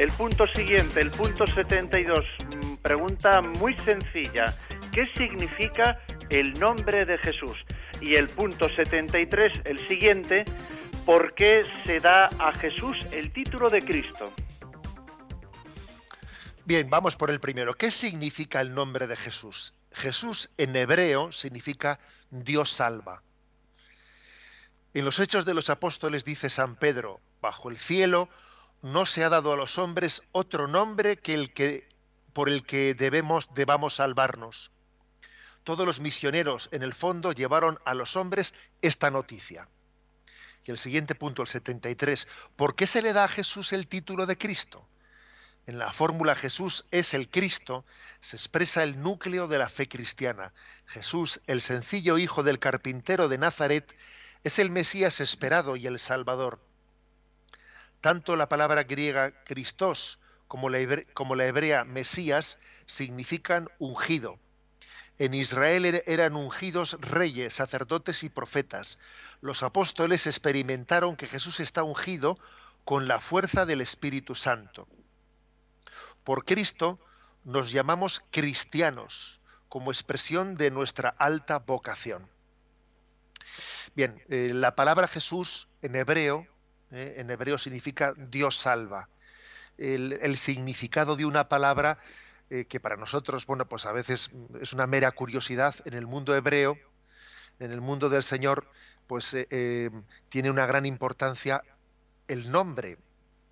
El 0.00 0.10
punto 0.12 0.46
siguiente, 0.46 1.02
el 1.02 1.10
punto 1.10 1.46
72, 1.46 2.24
mm, 2.24 2.76
pregunta 2.76 3.42
muy 3.42 3.76
sencilla. 3.76 4.46
¿Qué 4.92 5.04
significa 5.14 6.00
el 6.30 6.58
nombre 6.58 7.04
de 7.04 7.18
Jesús? 7.18 7.66
Y 8.00 8.14
el 8.14 8.30
punto 8.30 8.74
73, 8.74 9.60
el 9.64 9.78
siguiente, 9.80 10.46
¿por 11.04 11.34
qué 11.34 11.60
se 11.84 12.00
da 12.00 12.30
a 12.38 12.50
Jesús 12.52 12.96
el 13.12 13.30
título 13.30 13.68
de 13.68 13.84
Cristo? 13.84 14.32
Bien, 16.64 16.88
vamos 16.88 17.14
por 17.16 17.30
el 17.30 17.38
primero. 17.38 17.74
¿Qué 17.74 17.90
significa 17.90 18.62
el 18.62 18.72
nombre 18.72 19.06
de 19.06 19.16
Jesús? 19.16 19.74
Jesús 19.92 20.48
en 20.56 20.76
hebreo 20.76 21.30
significa 21.30 22.00
Dios 22.30 22.70
salva. 22.70 23.22
En 24.94 25.04
los 25.04 25.20
Hechos 25.20 25.44
de 25.44 25.52
los 25.52 25.68
Apóstoles 25.68 26.24
dice 26.24 26.48
San 26.48 26.76
Pedro, 26.76 27.20
bajo 27.42 27.68
el 27.68 27.76
cielo 27.76 28.30
no 28.82 29.06
se 29.06 29.24
ha 29.24 29.28
dado 29.28 29.52
a 29.52 29.56
los 29.56 29.78
hombres 29.78 30.22
otro 30.32 30.66
nombre 30.66 31.16
que 31.16 31.34
el 31.34 31.52
que 31.52 31.88
por 32.32 32.48
el 32.48 32.64
que 32.64 32.94
debemos 32.94 33.52
debamos 33.54 33.96
salvarnos. 33.96 34.70
Todos 35.64 35.84
los 35.84 36.00
misioneros 36.00 36.68
en 36.72 36.82
el 36.82 36.94
fondo 36.94 37.32
llevaron 37.32 37.78
a 37.84 37.94
los 37.94 38.16
hombres 38.16 38.54
esta 38.80 39.10
noticia. 39.10 39.68
Y 40.64 40.70
el 40.70 40.78
siguiente 40.78 41.14
punto, 41.14 41.42
el 41.42 41.48
73, 41.48 42.28
¿por 42.56 42.76
qué 42.76 42.86
se 42.86 43.02
le 43.02 43.12
da 43.12 43.24
a 43.24 43.28
Jesús 43.28 43.72
el 43.72 43.88
título 43.88 44.26
de 44.26 44.38
Cristo? 44.38 44.86
En 45.66 45.78
la 45.78 45.92
fórmula 45.92 46.34
Jesús 46.34 46.86
es 46.90 47.14
el 47.14 47.28
Cristo 47.28 47.84
se 48.20 48.36
expresa 48.36 48.82
el 48.82 49.00
núcleo 49.00 49.48
de 49.48 49.58
la 49.58 49.68
fe 49.68 49.88
cristiana. 49.88 50.52
Jesús, 50.86 51.40
el 51.46 51.60
sencillo 51.60 52.18
hijo 52.18 52.42
del 52.42 52.58
carpintero 52.58 53.28
de 53.28 53.38
Nazaret, 53.38 53.96
es 54.44 54.58
el 54.58 54.70
Mesías 54.70 55.20
esperado 55.20 55.76
y 55.76 55.86
el 55.86 55.98
Salvador. 55.98 56.60
Tanto 58.00 58.36
la 58.36 58.48
palabra 58.48 58.84
griega 58.84 59.32
Christos 59.44 60.18
como 60.48 60.68
la, 60.68 60.78
hebrea 60.80 61.84
Mesías 61.84 62.58
significan 62.86 63.68
ungido. 63.78 64.38
En 65.18 65.34
Israel 65.34 65.84
er- 65.84 66.02
eran 66.06 66.34
ungidos 66.34 66.96
reyes, 67.00 67.54
sacerdotes 67.54 68.24
y 68.24 68.30
profetas. 68.30 68.98
Los 69.42 69.62
apóstoles 69.62 70.26
experimentaron 70.26 71.16
que 71.16 71.26
Jesús 71.28 71.60
está 71.60 71.82
ungido 71.82 72.38
con 72.84 73.06
la 73.06 73.20
fuerza 73.20 73.66
del 73.66 73.80
Espíritu 73.82 74.34
Santo. 74.34 74.88
Por 76.24 76.44
Cristo 76.44 76.98
nos 77.44 77.70
llamamos 77.70 78.22
cristianos 78.30 79.40
como 79.68 79.90
expresión 79.92 80.56
de 80.56 80.70
nuestra 80.70 81.14
alta 81.18 81.58
vocación. 81.58 82.28
Bien, 83.94 84.22
eh, 84.28 84.52
la 84.54 84.74
palabra 84.74 85.06
Jesús 85.06 85.68
en 85.82 85.96
hebreo, 85.96 86.46
eh, 86.92 87.14
en 87.18 87.30
hebreo 87.30 87.58
significa 87.58 88.14
Dios 88.16 88.56
salva. 88.56 89.08
El, 89.78 90.36
significado 90.36 91.16
de 91.16 91.24
una 91.24 91.48
palabra 91.48 91.98
eh, 92.50 92.66
que 92.66 92.80
para 92.80 92.96
nosotros, 92.96 93.46
bueno, 93.46 93.66
pues 93.66 93.86
a 93.86 93.92
veces 93.92 94.30
es 94.60 94.72
una 94.74 94.86
mera 94.86 95.10
curiosidad 95.12 95.74
en 95.86 95.94
el 95.94 96.06
mundo 96.06 96.36
hebreo, 96.36 96.76
en 97.60 97.72
el 97.72 97.80
mundo 97.80 98.10
del 98.10 98.22
Señor, 98.22 98.70
pues 99.06 99.30
eh, 99.32 99.90
tiene 100.28 100.50
una 100.50 100.66
gran 100.66 100.84
importancia 100.84 101.62
el 102.28 102.50
nombre, 102.50 102.98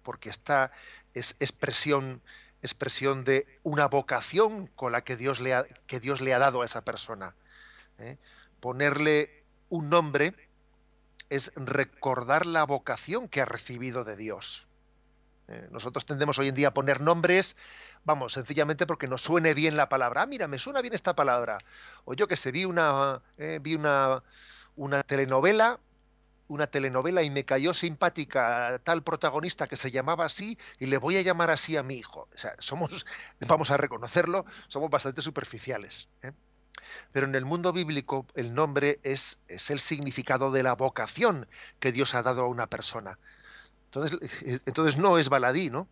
porque 0.02 0.28
está 0.28 0.72
es 1.14 1.34
expresión 1.40 2.20
expresión 2.60 3.22
de 3.22 3.46
una 3.62 3.86
vocación 3.86 4.66
con 4.74 4.90
la 4.92 5.02
que 5.02 5.16
Dios 5.16 5.40
le 5.40 5.54
ha, 5.54 5.64
que 5.86 6.00
Dios 6.00 6.20
le 6.20 6.34
ha 6.34 6.40
dado 6.40 6.62
a 6.62 6.64
esa 6.66 6.82
persona. 6.82 7.34
Ponerle 8.60 9.44
un 9.68 9.88
nombre 9.88 10.34
es 11.30 11.52
recordar 11.56 12.46
la 12.46 12.64
vocación 12.64 13.28
que 13.28 13.40
ha 13.40 13.44
recibido 13.44 14.04
de 14.04 14.16
Dios. 14.16 14.66
Eh, 15.48 15.68
nosotros 15.70 16.04
tendemos 16.04 16.38
hoy 16.38 16.48
en 16.48 16.54
día 16.54 16.68
a 16.68 16.74
poner 16.74 17.00
nombres, 17.00 17.56
vamos, 18.04 18.34
sencillamente 18.34 18.86
porque 18.86 19.08
nos 19.08 19.22
suene 19.22 19.54
bien 19.54 19.76
la 19.76 19.88
palabra. 19.88 20.22
Ah, 20.22 20.26
mira, 20.26 20.46
me 20.46 20.58
suena 20.58 20.82
bien 20.82 20.94
esta 20.94 21.14
palabra. 21.14 21.58
O 22.04 22.14
yo 22.14 22.28
que 22.28 22.36
sé, 22.36 22.52
vi 22.52 22.64
una, 22.64 23.22
eh, 23.38 23.58
vi 23.62 23.74
una, 23.74 24.22
una 24.76 25.02
telenovela 25.02 25.80
una 26.48 26.66
telenovela 26.66 27.22
y 27.22 27.30
me 27.30 27.44
cayó 27.44 27.74
simpática 27.74 28.80
tal 28.82 29.02
protagonista 29.02 29.66
que 29.68 29.76
se 29.76 29.90
llamaba 29.90 30.24
así 30.24 30.58
y 30.78 30.86
le 30.86 30.96
voy 30.96 31.16
a 31.16 31.22
llamar 31.22 31.50
así 31.50 31.76
a 31.76 31.82
mi 31.82 31.96
hijo. 31.96 32.28
O 32.34 32.38
sea, 32.38 32.54
somos, 32.58 33.06
vamos 33.46 33.70
a 33.70 33.76
reconocerlo, 33.76 34.44
somos 34.66 34.90
bastante 34.90 35.22
superficiales. 35.22 36.08
¿eh? 36.22 36.32
Pero 37.12 37.26
en 37.26 37.34
el 37.34 37.44
mundo 37.44 37.72
bíblico 37.72 38.26
el 38.34 38.54
nombre 38.54 39.00
es, 39.02 39.38
es 39.48 39.70
el 39.70 39.80
significado 39.80 40.50
de 40.50 40.62
la 40.62 40.74
vocación 40.74 41.46
que 41.80 41.92
Dios 41.92 42.14
ha 42.14 42.22
dado 42.22 42.42
a 42.42 42.48
una 42.48 42.66
persona. 42.66 43.18
Entonces, 43.86 44.18
eh, 44.42 44.60
entonces 44.66 44.98
no 44.98 45.18
es 45.18 45.28
baladí, 45.28 45.70
¿no? 45.70 45.88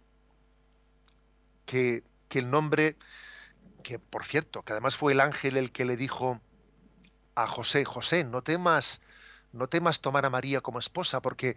Que, 1.65 2.05
que 2.29 2.39
el 2.39 2.51
nombre, 2.51 2.97
que 3.83 3.99
por 3.99 4.25
cierto, 4.25 4.63
que 4.63 4.73
además 4.73 4.97
fue 4.97 5.13
el 5.13 5.21
ángel 5.21 5.57
el 5.57 5.73
que 5.73 5.85
le 5.85 5.97
dijo 5.97 6.41
a 7.35 7.47
José, 7.47 7.85
José, 7.85 8.25
no 8.25 8.43
temas 8.43 9.01
no 9.57 9.69
temas 9.69 10.01
tomar 10.01 10.25
a 10.27 10.31
María 10.31 10.61
como 10.61 10.79
esposa, 10.79 11.21
porque, 11.21 11.57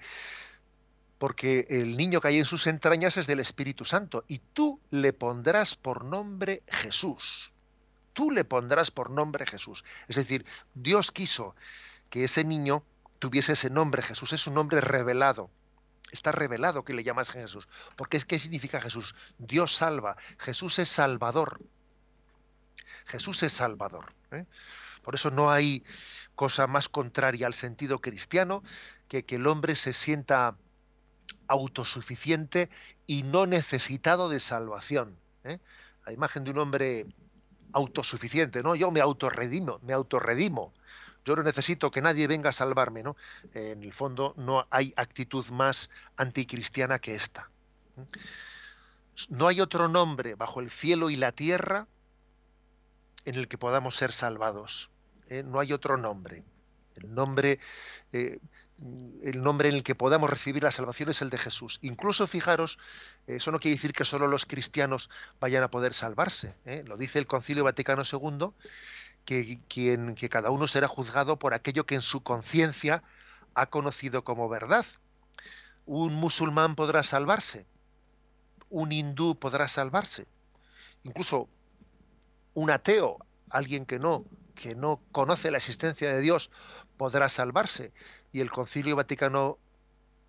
porque 1.18 1.68
el 1.70 1.98
niño 1.98 2.22
que 2.22 2.30
hay 2.30 2.40
en 2.40 2.46
sus 2.46 2.66
entrañas 2.68 3.18
es 3.18 3.28
del 3.28 3.40
Espíritu 3.40 3.86
Santo, 3.86 4.24
y 4.28 4.40
tú 4.40 4.80
le 4.90 5.14
pondrás 5.14 5.76
por 5.76 6.06
nombre 6.06 6.64
Jesús. 6.68 7.52
Tú 8.20 8.32
le 8.32 8.43
pondrás 8.43 8.91
por 8.91 9.11
nombre 9.11 9.45
Jesús. 9.45 9.86
Es 10.09 10.17
decir, 10.17 10.45
Dios 10.74 11.09
quiso 11.13 11.55
que 12.09 12.26
ese 12.26 12.43
niño 12.43 12.84
tuviese 13.17 13.53
ese 13.53 13.70
nombre, 13.70 14.01
Jesús 14.01 14.34
es 14.34 14.45
un 14.45 14.55
nombre 14.55 14.82
revelado. 14.82 15.49
Está 16.11 16.34
revelado 16.34 16.84
que 16.84 16.91
le 16.91 17.05
llamas 17.05 17.32
Jesús. 17.32 17.70
Porque 17.95 18.17
es 18.17 18.26
que 18.26 18.38
significa 18.38 18.82
Jesús. 18.82 19.15
Dios 19.38 19.74
salva. 19.74 20.17
Jesús 20.38 20.80
es 20.80 20.89
salvador. 20.89 21.61
Jesús 23.05 23.41
es 23.43 23.53
salvador. 23.53 24.11
¿eh? 24.32 24.43
Por 25.01 25.15
eso 25.15 25.32
no 25.32 25.49
hay 25.49 25.86
cosa 26.36 26.67
más 26.67 26.89
contraria 26.89 27.47
al 27.47 27.53
sentido 27.53 27.99
cristiano 28.01 28.63
que 29.07 29.24
que 29.24 29.38
el 29.38 29.47
hombre 29.47 29.76
se 29.76 29.93
sienta 29.93 30.57
autosuficiente 31.47 32.70
y 33.07 33.24
no 33.24 33.45
necesitado 33.45 34.28
de 34.28 34.41
salvación. 34.41 35.17
¿eh? 35.45 35.59
La 36.05 36.11
imagen 36.11 36.43
de 36.43 36.51
un 36.51 36.57
hombre 36.57 37.05
autosuficiente, 37.74 38.63
¿no? 38.63 38.76
Yo 38.76 38.91
me 38.91 39.01
autorredimo, 39.01 39.80
me 39.84 39.93
autorredimo. 39.93 40.74
Yo 41.26 41.36
no 41.36 41.43
necesito 41.43 41.91
que 41.91 42.01
nadie 42.01 42.28
venga 42.28 42.49
a 42.49 42.53
salvarme, 42.53 43.03
¿no? 43.03 43.15
En 43.53 43.84
el 43.84 43.93
fondo 43.93 44.34
no 44.38 44.65
hay 44.70 44.93
actitud 44.95 45.45
más 45.49 45.89
anticristiana 46.15 46.99
que 46.99 47.15
esta. 47.15 47.49
No 49.30 49.47
hay 49.47 49.59
otro 49.59 49.89
nombre 49.89 50.36
bajo 50.36 50.61
el 50.61 50.72
cielo 50.72 51.09
y 51.09 51.17
la 51.17 51.32
tierra 51.32 51.88
en 53.26 53.36
el 53.36 53.47
que 53.47 53.57
podamos 53.57 53.97
ser 53.97 54.13
salvados. 54.13 54.89
¿eh? 55.30 55.43
No 55.43 55.59
hay 55.59 55.74
otro 55.74 55.97
nombre. 55.97 56.43
El 56.95 57.13
nombre, 57.13 57.59
eh, 58.11 58.39
el 59.23 59.41
nombre 59.41 59.69
en 59.69 59.75
el 59.75 59.84
que 59.84 59.95
podamos 59.95 60.30
recibir 60.30 60.63
la 60.63 60.71
salvación 60.71 61.09
es 61.09 61.21
el 61.21 61.30
de 61.30 61.38
Jesús. 61.38 61.80
Incluso, 61.82 62.27
fijaros, 62.27 62.80
eso 63.27 63.51
no 63.51 63.59
quiere 63.59 63.75
decir 63.75 63.93
que 63.93 64.05
solo 64.05 64.27
los 64.27 64.45
cristianos 64.45 65.09
vayan 65.39 65.63
a 65.63 65.71
poder 65.71 65.93
salvarse. 65.93 66.55
¿eh? 66.65 66.84
Lo 66.88 66.97
dice 66.97 67.19
el 67.19 67.27
Concilio 67.27 67.63
Vaticano 67.63 68.03
II, 68.09 68.49
que, 69.25 69.59
que 69.67 70.30
cada 70.30 70.49
uno 70.49 70.67
será 70.67 70.88
juzgado 70.88 71.38
por 71.38 71.53
aquello 71.53 71.86
que 71.86 71.95
en 71.95 72.01
su 72.01 72.21
conciencia 72.23 73.03
ha 73.53 73.65
conocido 73.67 74.23
como 74.23 74.47
verdad. 74.47 74.86
Un 75.86 76.13
musulmán 76.13 76.75
podrá 76.75 77.03
salvarse, 77.03 77.65
un 78.69 78.91
hindú 78.91 79.36
podrá 79.36 79.67
salvarse, 79.67 80.27
incluso 81.03 81.49
un 82.53 82.69
ateo, 82.69 83.17
alguien 83.49 83.86
que 83.86 83.99
no, 83.99 84.25
que 84.55 84.75
no 84.75 85.01
conoce 85.11 85.51
la 85.51 85.57
existencia 85.57 86.13
de 86.13 86.21
Dios, 86.21 86.51
podrá 86.97 87.30
salvarse. 87.30 87.93
Y 88.32 88.41
el 88.41 88.51
Concilio 88.51 88.95
Vaticano 88.95 89.57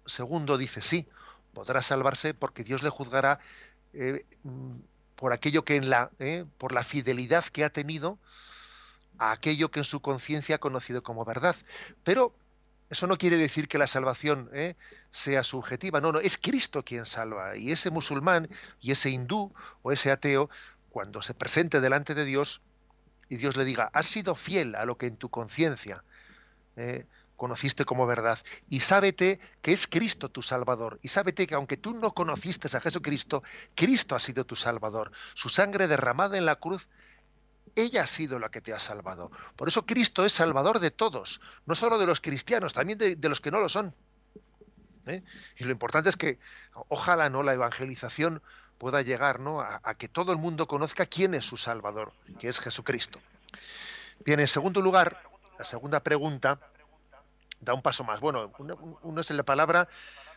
II 0.07 0.57
dice 0.59 0.83
sí, 0.83 1.07
podrá 1.53 1.83
salvarse 1.83 2.35
porque 2.35 2.65
Dios 2.65 2.83
le 2.83 2.91
juzgará 2.91 3.41
eh, 3.93 4.25
por 5.17 5.33
aquello 5.33 5.65
que 5.65 5.77
en 5.77 5.91
la, 5.91 6.11
eh, 6.19 6.45
por 6.59 6.73
la 6.73 6.85
fidelidad 6.85 7.45
que 7.45 7.65
ha 7.65 7.71
tenido 7.71 8.19
a 9.19 9.33
aquello 9.33 9.71
que 9.71 9.81
en 9.81 9.85
su 9.85 10.01
conciencia 10.01 10.57
ha 10.57 10.59
conocido 10.59 11.03
como 11.03 11.25
verdad. 11.25 11.57
Pero 12.05 12.35
eso 12.89 13.07
no 13.07 13.19
quiere 13.19 13.37
decir 13.37 13.69
que 13.69 13.79
la 13.79 13.87
salvación 13.87 14.51
eh, 14.53 14.77
sea 15.11 15.45
subjetiva, 15.45 16.01
no, 16.01 16.13
no, 16.13 16.21
es 16.21 16.39
Cristo 16.39 16.85
quien 16.85 17.07
salva. 17.07 17.57
Y 17.57 17.71
ese 17.71 17.91
musulmán 17.91 18.49
y 18.81 18.93
ese 18.93 19.11
hindú 19.11 19.53
o 19.83 19.93
ese 19.93 20.11
ateo, 20.11 20.49
cuando 20.89 21.23
se 21.23 21.35
presente 21.35 21.81
delante 21.81 22.15
de 22.15 22.25
Dios 22.25 22.63
y 23.29 23.37
Dios 23.37 23.57
le 23.57 23.65
diga, 23.65 23.91
has 23.93 24.07
sido 24.07 24.35
fiel 24.35 24.75
a 24.75 24.85
lo 24.85 24.97
que 24.97 25.07
en 25.07 25.17
tu 25.17 25.29
conciencia 25.29 26.03
conociste 27.41 27.87
como 27.87 28.07
verdad, 28.07 28.39
y 28.69 28.81
sábete 28.81 29.41
que 29.63 29.73
es 29.73 29.87
Cristo 29.87 30.29
tu 30.29 30.43
Salvador, 30.43 30.99
y 31.01 31.09
sábete 31.09 31.47
que 31.47 31.55
aunque 31.55 31.79
tú 31.79 31.95
no 31.95 32.13
conociste 32.13 32.69
a 32.77 32.81
Jesucristo, 32.83 33.43
Cristo 33.75 34.15
ha 34.15 34.19
sido 34.19 34.45
tu 34.45 34.57
Salvador. 34.57 35.11
Su 35.33 35.49
sangre 35.49 35.89
derramada 35.89 36.37
en 36.37 36.45
la 36.45 36.57
cruz 36.57 36.87
ella 37.75 38.03
ha 38.03 38.07
sido 38.07 38.39
la 38.39 38.51
que 38.51 38.61
te 38.61 38.75
ha 38.75 38.79
salvado. 38.79 39.31
Por 39.57 39.69
eso 39.69 39.87
Cristo 39.87 40.27
es 40.27 40.35
salvador 40.35 40.81
de 40.81 40.91
todos, 40.91 41.41
no 41.65 41.75
solo 41.75 41.97
de 41.97 42.05
los 42.05 42.21
cristianos, 42.21 42.75
también 42.75 42.99
de, 42.99 43.17
los 43.31 43.41
que 43.41 43.51
no 43.51 43.59
lo 43.59 43.71
son. 43.71 43.95
¿eh? 45.07 45.23
Y 45.57 45.65
lo 45.65 45.71
importante 45.71 46.11
es 46.11 46.19
que 46.19 46.39
ojalá 46.89 47.31
no 47.31 47.43
la 47.43 47.55
evangelización 47.55 48.43
pueda 48.77 49.01
llegar 49.01 49.41
¿no? 49.41 49.63
a, 49.63 49.81
a, 49.83 49.95
que 49.95 50.09
todo 50.09 50.33
el 50.33 50.39
mundo 50.39 50.67
conozca 50.67 51.07
quién 51.07 51.33
es 51.33 51.47
su 51.47 51.57
Salvador, 51.57 52.13
que 52.39 52.49
es 52.49 52.61
Jesucristo. 52.61 53.19
Bien, 54.27 54.41
en 54.41 54.49
segundo 54.49 54.83
lugar, 54.83 55.23
la 55.59 55.65
segunda 55.65 56.01
pregunta 56.01 56.59
da 57.61 57.75
un 57.75 57.83
paso 57.83 58.05
más. 58.05 58.21
Bueno, 58.21 58.53
uno, 58.59 59.21
es 59.21 59.31
en 59.31 59.37
la 59.37 59.43
palabra 59.43 59.89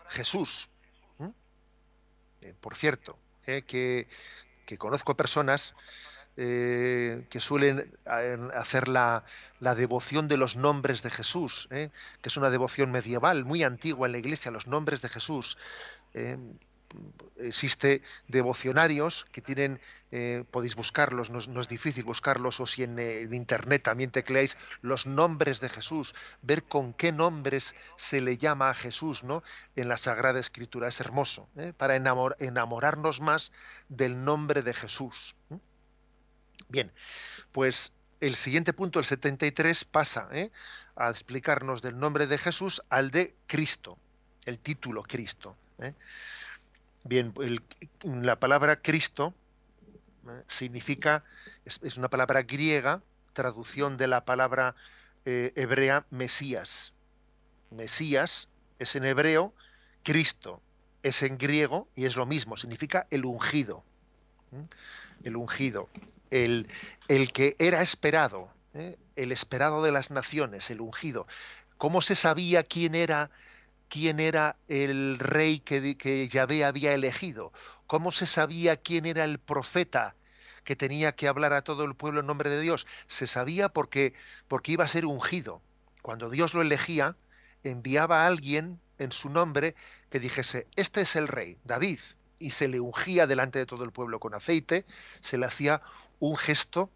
Jesús. 0.10 0.70
Eh, 2.42 2.54
por 2.60 2.76
cierto, 2.76 3.18
eh, 3.46 3.62
que, 3.62 4.08
que 4.66 4.78
conozco 4.78 5.16
personas 5.16 5.74
eh, 6.36 7.26
que 7.30 7.40
suelen 7.40 7.96
hacer 8.54 8.88
la, 8.90 9.24
la, 9.60 9.76
devoción 9.76 10.28
de 10.28 10.36
los 10.36 10.56
nombres 10.56 11.04
de 11.04 11.12
Jesús, 11.12 11.70
que 11.70 11.92
es 12.24 12.38
una 12.38 12.50
devoción 12.50 12.92
medieval 12.92 13.46
muy 13.46 13.64
antigua 13.64 14.08
en 14.08 14.14
la 14.14 14.18
Iglesia, 14.18 14.52
los 14.52 14.68
nombres 14.68 15.02
de 15.02 15.10
Jesús. 15.10 15.58
Eh, 17.38 17.48
existe 17.48 18.02
devocionarios 18.28 19.26
que 19.32 19.41
tienen, 19.41 19.80
podéis 20.52 20.76
buscarlos, 20.76 21.32
no, 21.32 21.39
no, 21.48 21.62
es 21.62 21.68
difícil 21.68 22.04
buscarlos, 22.04 22.60
o 22.60 22.68
si 22.68 22.84
en, 22.84 23.00
en, 23.00 23.34
Internet 23.34 23.82
también 23.82 24.12
tecleáis 24.12 24.58
los 24.82 25.08
nombres 25.08 25.60
de 25.60 25.70
Jesús, 25.70 26.14
ver 26.44 26.66
con 26.66 26.94
qué 26.94 27.12
nombres 27.12 27.74
se 27.98 28.22
le 28.22 28.38
llama 28.38 28.70
a 28.70 28.76
Jesús 28.76 29.24
¿no? 29.24 29.41
en 29.76 29.88
la 29.88 29.98
Sagrada 29.98 30.39
Escritura. 30.39 30.88
Es 30.88 31.00
hermoso, 31.00 31.50
para 31.78 31.96
enamor, 31.96 32.36
enamorarnos 32.39 33.22
más 33.22 33.52
del 33.89 34.24
nombre 34.24 34.62
de 34.62 34.74
Jesús. 34.74 35.36
Bien, 36.70 36.91
pues 37.52 37.91
el 38.24 38.36
siguiente 38.36 38.72
punto, 38.72 39.00
el 39.00 39.06
73, 39.06 39.84
pasa 39.84 40.30
¿eh? 40.32 40.50
a 40.96 41.10
explicarnos 41.10 41.82
del 41.82 42.00
nombre 42.00 42.26
de 42.26 42.38
Jesús 42.38 42.82
al 42.89 43.12
de 43.12 43.36
Cristo, 43.48 43.98
el 44.46 44.60
título 44.60 45.04
Cristo. 45.04 45.58
¿eh? 45.80 45.94
Bien, 47.04 47.34
la 48.04 48.39
palabra 48.39 48.82
Cristo 48.82 49.34
¿eh? 50.28 50.43
significa, 50.47 51.24
es, 51.66 51.97
una 51.97 52.10
palabra 52.10 52.43
griega, 52.43 53.01
traducción 53.34 53.97
de 53.97 54.08
la 54.08 54.26
palabra 54.26 54.76
hebrea 55.26 56.06
Mesías. 56.10 56.93
Mesías 57.72 58.49
es 58.78 58.95
en 58.95 59.06
hebreo, 59.06 59.54
Cristo 60.04 60.62
es 61.01 61.24
en 61.24 61.38
griego 61.38 61.88
y 61.95 62.06
es 62.06 62.16
lo 62.16 62.26
mismo, 62.26 62.58
significa 62.58 63.08
el 63.10 63.26
ungido 63.26 63.84
el 65.24 65.36
ungido, 65.36 65.89
el, 66.32 66.68
el 67.08 67.32
que 67.32 67.56
era 67.60 67.82
esperado, 67.82 68.49
¿eh? 68.74 68.97
el 69.16 69.32
esperado 69.32 69.84
de 69.84 69.91
las 69.91 70.12
naciones, 70.12 70.70
el 70.70 70.82
ungido. 70.82 71.28
¿Cómo 71.78 72.01
se 72.01 72.16
sabía 72.16 72.64
quién 72.64 72.95
era, 72.95 73.30
quién 73.94 74.20
era 74.20 74.56
el 74.68 75.20
rey 75.20 75.60
que, 75.60 76.28
Yahvé 76.28 76.66
había 76.66 76.96
elegido? 76.96 77.54
¿Cómo 77.86 78.12
se 78.12 78.26
sabía 78.26 78.76
quién 78.76 79.06
era 79.06 79.24
el 79.24 79.38
profeta 79.38 80.16
que 80.64 80.76
tenía 80.76 81.12
que 81.12 81.28
hablar 81.28 81.54
a 81.54 81.62
todo 81.62 81.86
el 81.86 81.94
pueblo 81.94 82.22
en 82.22 82.26
nombre 82.26 82.50
de 82.50 82.60
Dios? 82.60 82.88
Se 83.06 83.28
sabía 83.28 83.70
porque, 83.70 84.16
porque 84.48 84.72
iba 84.72 84.84
a 84.84 84.88
ser 84.88 85.06
ungido. 85.06 85.62
Cuando 86.02 86.32
Dios 86.32 86.56
lo 86.56 86.64
elegía, 86.64 87.16
enviaba 87.64 88.24
a 88.24 88.26
alguien 88.26 88.80
en 88.98 89.12
su 89.12 89.30
nombre 89.30 89.76
que 90.10 90.20
dijese, 90.20 90.66
este 90.76 91.02
es 91.02 91.16
el 91.16 91.28
rey, 91.28 91.60
David, 91.64 92.00
y 92.39 92.50
se 92.50 92.68
le 92.68 92.80
ungía 92.80 93.28
delante 93.28 93.60
de 93.60 93.68
todo 93.68 93.84
el 93.84 93.91
pueblo 93.91 94.20
con 94.20 94.34
aceite, 94.34 94.88
se 95.22 95.38
le 95.38 95.46
hacía 95.46 95.84
un 96.20 96.36
gesto 96.36 96.89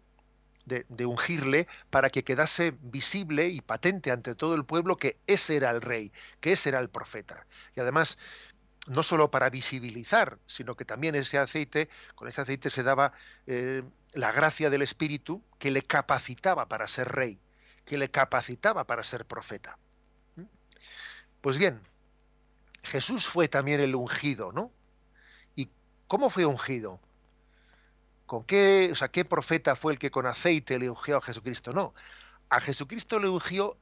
de, 0.68 1.06
ungirle 1.06 1.66
para 1.90 2.10
que 2.10 2.24
quedase 2.24 2.74
visible 2.80 3.48
y 3.48 3.60
patente 3.60 4.10
ante 4.10 4.34
todo 4.34 4.54
el 4.54 4.64
pueblo 4.64 4.96
que 4.96 5.18
ese 5.26 5.56
era 5.56 5.70
el 5.70 5.80
rey, 5.80 6.12
que 6.40 6.52
ese 6.52 6.68
era 6.68 6.80
el 6.80 6.88
profeta. 6.88 7.46
Y 7.74 7.80
además, 7.80 8.18
no 8.86 9.02
solo 9.02 9.30
para 9.30 9.50
visibilizar, 9.50 10.38
sino 10.46 10.76
que 10.76 10.84
también 10.84 11.14
ese 11.14 11.38
aceite, 11.38 11.88
con 12.14 12.28
ese 12.28 12.42
aceite 12.42 12.70
se 12.70 12.82
daba 12.82 13.12
eh, 13.46 13.82
la 14.12 14.32
gracia 14.32 14.70
del 14.70 14.82
Espíritu 14.82 15.42
que 15.58 15.70
le 15.70 15.82
capacitaba 15.82 16.68
para 16.68 16.86
ser 16.88 17.08
rey, 17.08 17.38
que 17.84 17.98
le 17.98 18.10
capacitaba 18.10 18.84
para 18.84 19.02
ser 19.02 19.24
profeta. 19.24 19.78
¿Mm? 20.36 20.42
Pues 21.40 21.58
bien, 21.58 21.80
Jesús 22.82 23.28
fue 23.28 23.48
también 23.48 23.80
el 23.80 23.94
ungido, 23.94 24.52
¿no? 24.52 24.70
¿Cómo 26.08 26.30
fue 26.30 26.46
ungido? 26.46 27.00
¿Con 28.28 28.44
qué, 28.44 28.90
o 28.92 28.94
sea, 28.94 29.08
qué 29.08 29.24
profeta 29.24 29.74
fue 29.74 29.94
el 29.94 29.98
que 29.98 30.10
con 30.10 30.26
aceite 30.26 30.78
le 30.78 30.90
ungió 30.90 31.16
a 31.16 31.22
Jesucristo? 31.22 31.72
No, 31.72 31.94
a 32.50 32.60
Jesucristo 32.60 33.18
le 33.18 33.26
ungió 33.26 33.78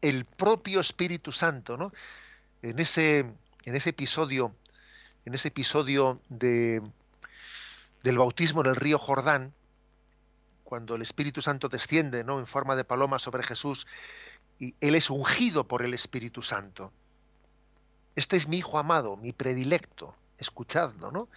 el 0.00 0.24
propio 0.24 0.78
Espíritu 0.78 1.32
Santo, 1.32 1.76
¿no? 1.76 1.92
En 2.62 2.78
ese, 2.78 3.26
en 3.64 3.74
ese 3.74 3.90
episodio, 3.90 4.54
en 5.24 5.34
ese 5.34 5.48
episodio 5.48 6.20
de, 6.28 6.80
del 8.04 8.18
bautismo 8.18 8.60
en 8.60 8.68
el 8.68 8.76
río 8.76 9.00
Jordán, 9.00 9.52
cuando 10.62 10.94
el 10.94 11.02
Espíritu 11.02 11.42
Santo 11.42 11.68
desciende, 11.68 12.22
¿no? 12.22 12.38
En 12.38 12.46
forma 12.46 12.76
de 12.76 12.84
paloma 12.84 13.18
sobre 13.18 13.42
Jesús 13.42 13.84
y 14.60 14.76
él 14.80 14.94
es 14.94 15.10
ungido 15.10 15.66
por 15.66 15.82
el 15.82 15.92
Espíritu 15.92 16.40
Santo. 16.40 16.92
Este 18.14 18.36
es 18.36 18.46
mi 18.46 18.58
hijo 18.58 18.78
amado, 18.78 19.16
mi 19.16 19.32
predilecto, 19.32 20.14
escuchadlo, 20.38 21.10
¿no? 21.10 21.28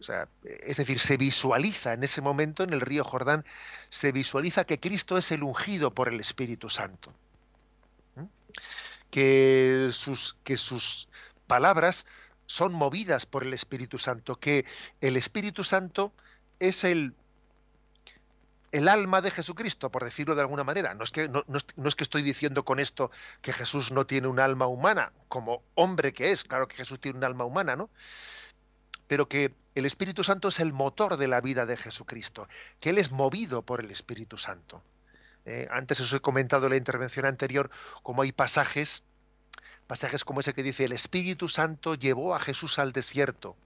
O 0.00 0.02
sea, 0.02 0.28
es 0.44 0.78
decir, 0.78 0.98
se 0.98 1.18
visualiza 1.18 1.92
en 1.92 2.02
ese 2.02 2.22
momento 2.22 2.62
en 2.62 2.72
el 2.72 2.80
río 2.80 3.04
Jordán, 3.04 3.44
se 3.90 4.12
visualiza 4.12 4.64
que 4.64 4.80
Cristo 4.80 5.18
es 5.18 5.30
el 5.30 5.42
ungido 5.42 5.94
por 5.94 6.08
el 6.08 6.18
Espíritu 6.20 6.70
Santo. 6.70 7.12
Que 9.10 9.90
sus, 9.92 10.36
que 10.42 10.56
sus 10.56 11.08
palabras 11.46 12.06
son 12.46 12.72
movidas 12.72 13.26
por 13.26 13.44
el 13.44 13.52
Espíritu 13.52 13.98
Santo, 13.98 14.36
que 14.36 14.64
el 15.02 15.16
Espíritu 15.18 15.64
Santo 15.64 16.14
es 16.58 16.84
el, 16.84 17.14
el 18.72 18.88
alma 18.88 19.20
de 19.20 19.30
Jesucristo, 19.30 19.90
por 19.90 20.04
decirlo 20.04 20.34
de 20.34 20.40
alguna 20.40 20.64
manera. 20.64 20.94
No 20.94 21.04
es, 21.04 21.10
que, 21.10 21.28
no 21.28 21.44
es 21.88 21.94
que 21.94 22.04
estoy 22.04 22.22
diciendo 22.22 22.64
con 22.64 22.80
esto 22.80 23.10
que 23.42 23.52
Jesús 23.52 23.92
no 23.92 24.06
tiene 24.06 24.28
un 24.28 24.40
alma 24.40 24.66
humana, 24.66 25.12
como 25.28 25.62
hombre 25.74 26.14
que 26.14 26.30
es, 26.30 26.42
claro 26.42 26.68
que 26.68 26.76
Jesús 26.76 27.00
tiene 27.00 27.18
un 27.18 27.24
alma 27.24 27.44
humana, 27.44 27.76
¿no? 27.76 27.90
Pero 29.06 29.28
que 29.28 29.59
el 29.74 29.86
Espíritu 29.86 30.24
Santo 30.24 30.48
es 30.48 30.60
el 30.60 30.72
motor 30.72 31.16
de 31.16 31.28
la 31.28 31.40
vida 31.40 31.66
de 31.66 31.76
Jesucristo, 31.76 32.48
que 32.80 32.90
Él 32.90 32.98
es 32.98 33.10
movido 33.10 33.62
por 33.62 33.80
el 33.80 33.90
Espíritu 33.90 34.36
Santo. 34.36 34.82
Eh, 35.46 35.68
antes 35.70 36.00
os 36.00 36.12
he 36.12 36.20
comentado 36.20 36.66
en 36.66 36.70
la 36.70 36.76
intervención 36.76 37.24
anterior 37.24 37.70
como 38.02 38.22
hay 38.22 38.32
pasajes, 38.32 39.02
pasajes 39.86 40.24
como 40.24 40.40
ese 40.40 40.54
que 40.54 40.62
dice, 40.62 40.84
el 40.84 40.92
Espíritu 40.92 41.48
Santo 41.48 41.94
llevó 41.94 42.34
a 42.34 42.40
Jesús 42.40 42.78
al 42.78 42.92
desierto. 42.92 43.56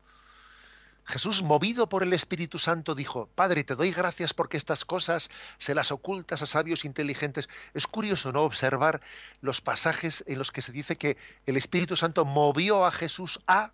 Jesús, 1.07 1.43
movido 1.43 1.89
por 1.89 2.03
el 2.03 2.15
Espíritu 2.15 2.59
Santo, 2.59 2.95
dijo, 2.95 3.29
Padre, 3.35 3.63
te 3.63 3.75
doy 3.75 3.91
gracias 3.91 4.33
porque 4.33 4.57
estas 4.57 4.87
cosas 4.87 5.29
se 5.59 5.75
las 5.75 5.93
ocultas 5.93 6.41
a 6.41 6.47
sabios 6.47 6.87
inteligentes. 6.87 7.49
Es 7.75 7.87
curioso, 7.87 8.33
¿no?, 8.33 8.41
observar 8.41 9.03
los 9.43 9.61
pasajes 9.61 10.25
en 10.27 10.39
los 10.39 10.51
que 10.51 10.63
se 10.63 10.73
dice 10.73 10.97
que 10.97 11.19
el 11.45 11.59
Espíritu 11.59 11.97
Santo 11.97 12.25
movió 12.25 12.87
a 12.87 12.93
Jesús 12.93 13.41
a... 13.47 13.73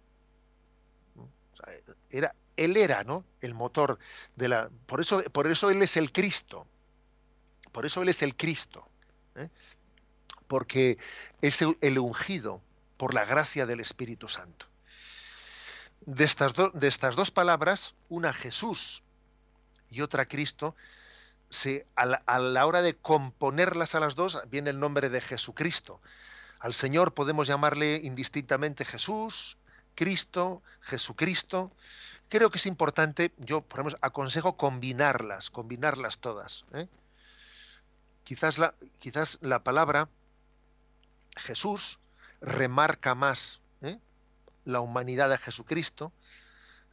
Era, 2.11 2.35
él 2.57 2.77
era, 2.77 3.05
¿no?, 3.05 3.25
el 3.41 3.55
motor 3.55 3.99
de 4.37 4.49
la... 4.49 4.71
Por 4.87 5.01
eso, 5.01 5.23
por 5.25 5.47
eso 5.47 5.71
Él 5.71 5.81
es 5.83 5.97
el 5.97 6.13
Cristo. 6.13 6.67
Por 7.73 7.87
eso 7.87 8.03
Él 8.03 8.09
es 8.09 8.23
el 8.23 8.37
Cristo. 8.37 8.87
¿eh? 9.37 9.49
Porque 10.47 10.99
es 11.41 11.63
el- 11.63 11.99
ungido 11.99 12.61
por 12.97 13.15
la 13.15 13.25
gracia 13.25 13.65
del 13.67 13.81
Espíritu 13.81 14.29
Santo 14.29 14.67
de 16.01 16.25
estas, 16.25 16.53
de 16.75 16.89
estas 16.89 17.15
dos 17.15 17.31
palabras, 17.31 17.95
una 18.09 18.33
Jesús 18.33 19.03
y 19.91 20.01
otra 20.01 20.27
Cristo, 20.27 20.75
se, 21.51 21.85
a 21.97 22.39
la 22.39 22.67
hora 22.67 22.81
de 22.81 22.97
componerlas 22.97 23.95
a 23.95 24.01
las 24.01 24.15
dos 24.15 24.39
viene 24.49 24.71
el 24.71 24.81
nombre 24.81 25.11
de 25.11 25.21
Jesucristo. 25.21 26.01
Al 26.59 26.75
Señor 26.75 27.13
podemos 27.13 27.49
llamarle 27.49 28.01
indistintamente 28.03 28.85
Jesús, 28.85 29.59
Cristo, 29.95 30.63
Jesucristo. 30.81 31.73
Creo 32.29 32.51
que 32.51 32.59
es 32.59 32.67
importante, 32.67 33.33
yo 33.39 33.63
por 33.63 33.99
aconsejo 34.01 34.57
combinarlas, 34.57 35.51
combinarlas 35.51 36.19
todas. 36.19 36.65
¿eh? 36.73 36.89
Quizás, 38.25 38.59
la, 38.59 38.75
quizás 38.99 39.39
la 39.41 39.65
palabra 39.65 40.09
Jesús 41.37 41.99
remarca 42.41 43.15
más 43.15 43.61
¿eh? 43.83 43.99
la 44.65 44.81
humanidad 44.81 45.29
de 45.29 45.39
Jesucristo, 45.39 46.13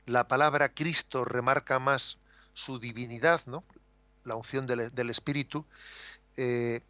la 0.06 0.28
palabra 0.28 0.70
Cristo 0.70 1.26
remarca 1.26 1.80
más 1.80 2.18
su 2.54 2.80
divinidad, 2.80 3.42
¿no? 3.46 3.64
la 4.24 4.36
unción 4.36 4.66
del, 4.66 4.94
del 4.94 5.10
Espíritu. 5.10 5.66
Eh, 6.36 6.82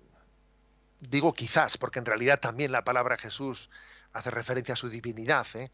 digo 1.00 1.34
quizás, 1.34 1.78
porque 1.78 2.00
en 2.00 2.06
realidad 2.06 2.40
también 2.40 2.72
la 2.72 2.84
palabra 2.84 3.18
Jesús 3.18 3.70
hace 4.14 4.32
referencia 4.32 4.74
a 4.74 4.78
su 4.78 4.90
divinidad, 4.90 5.48
¿eh? 5.56 5.72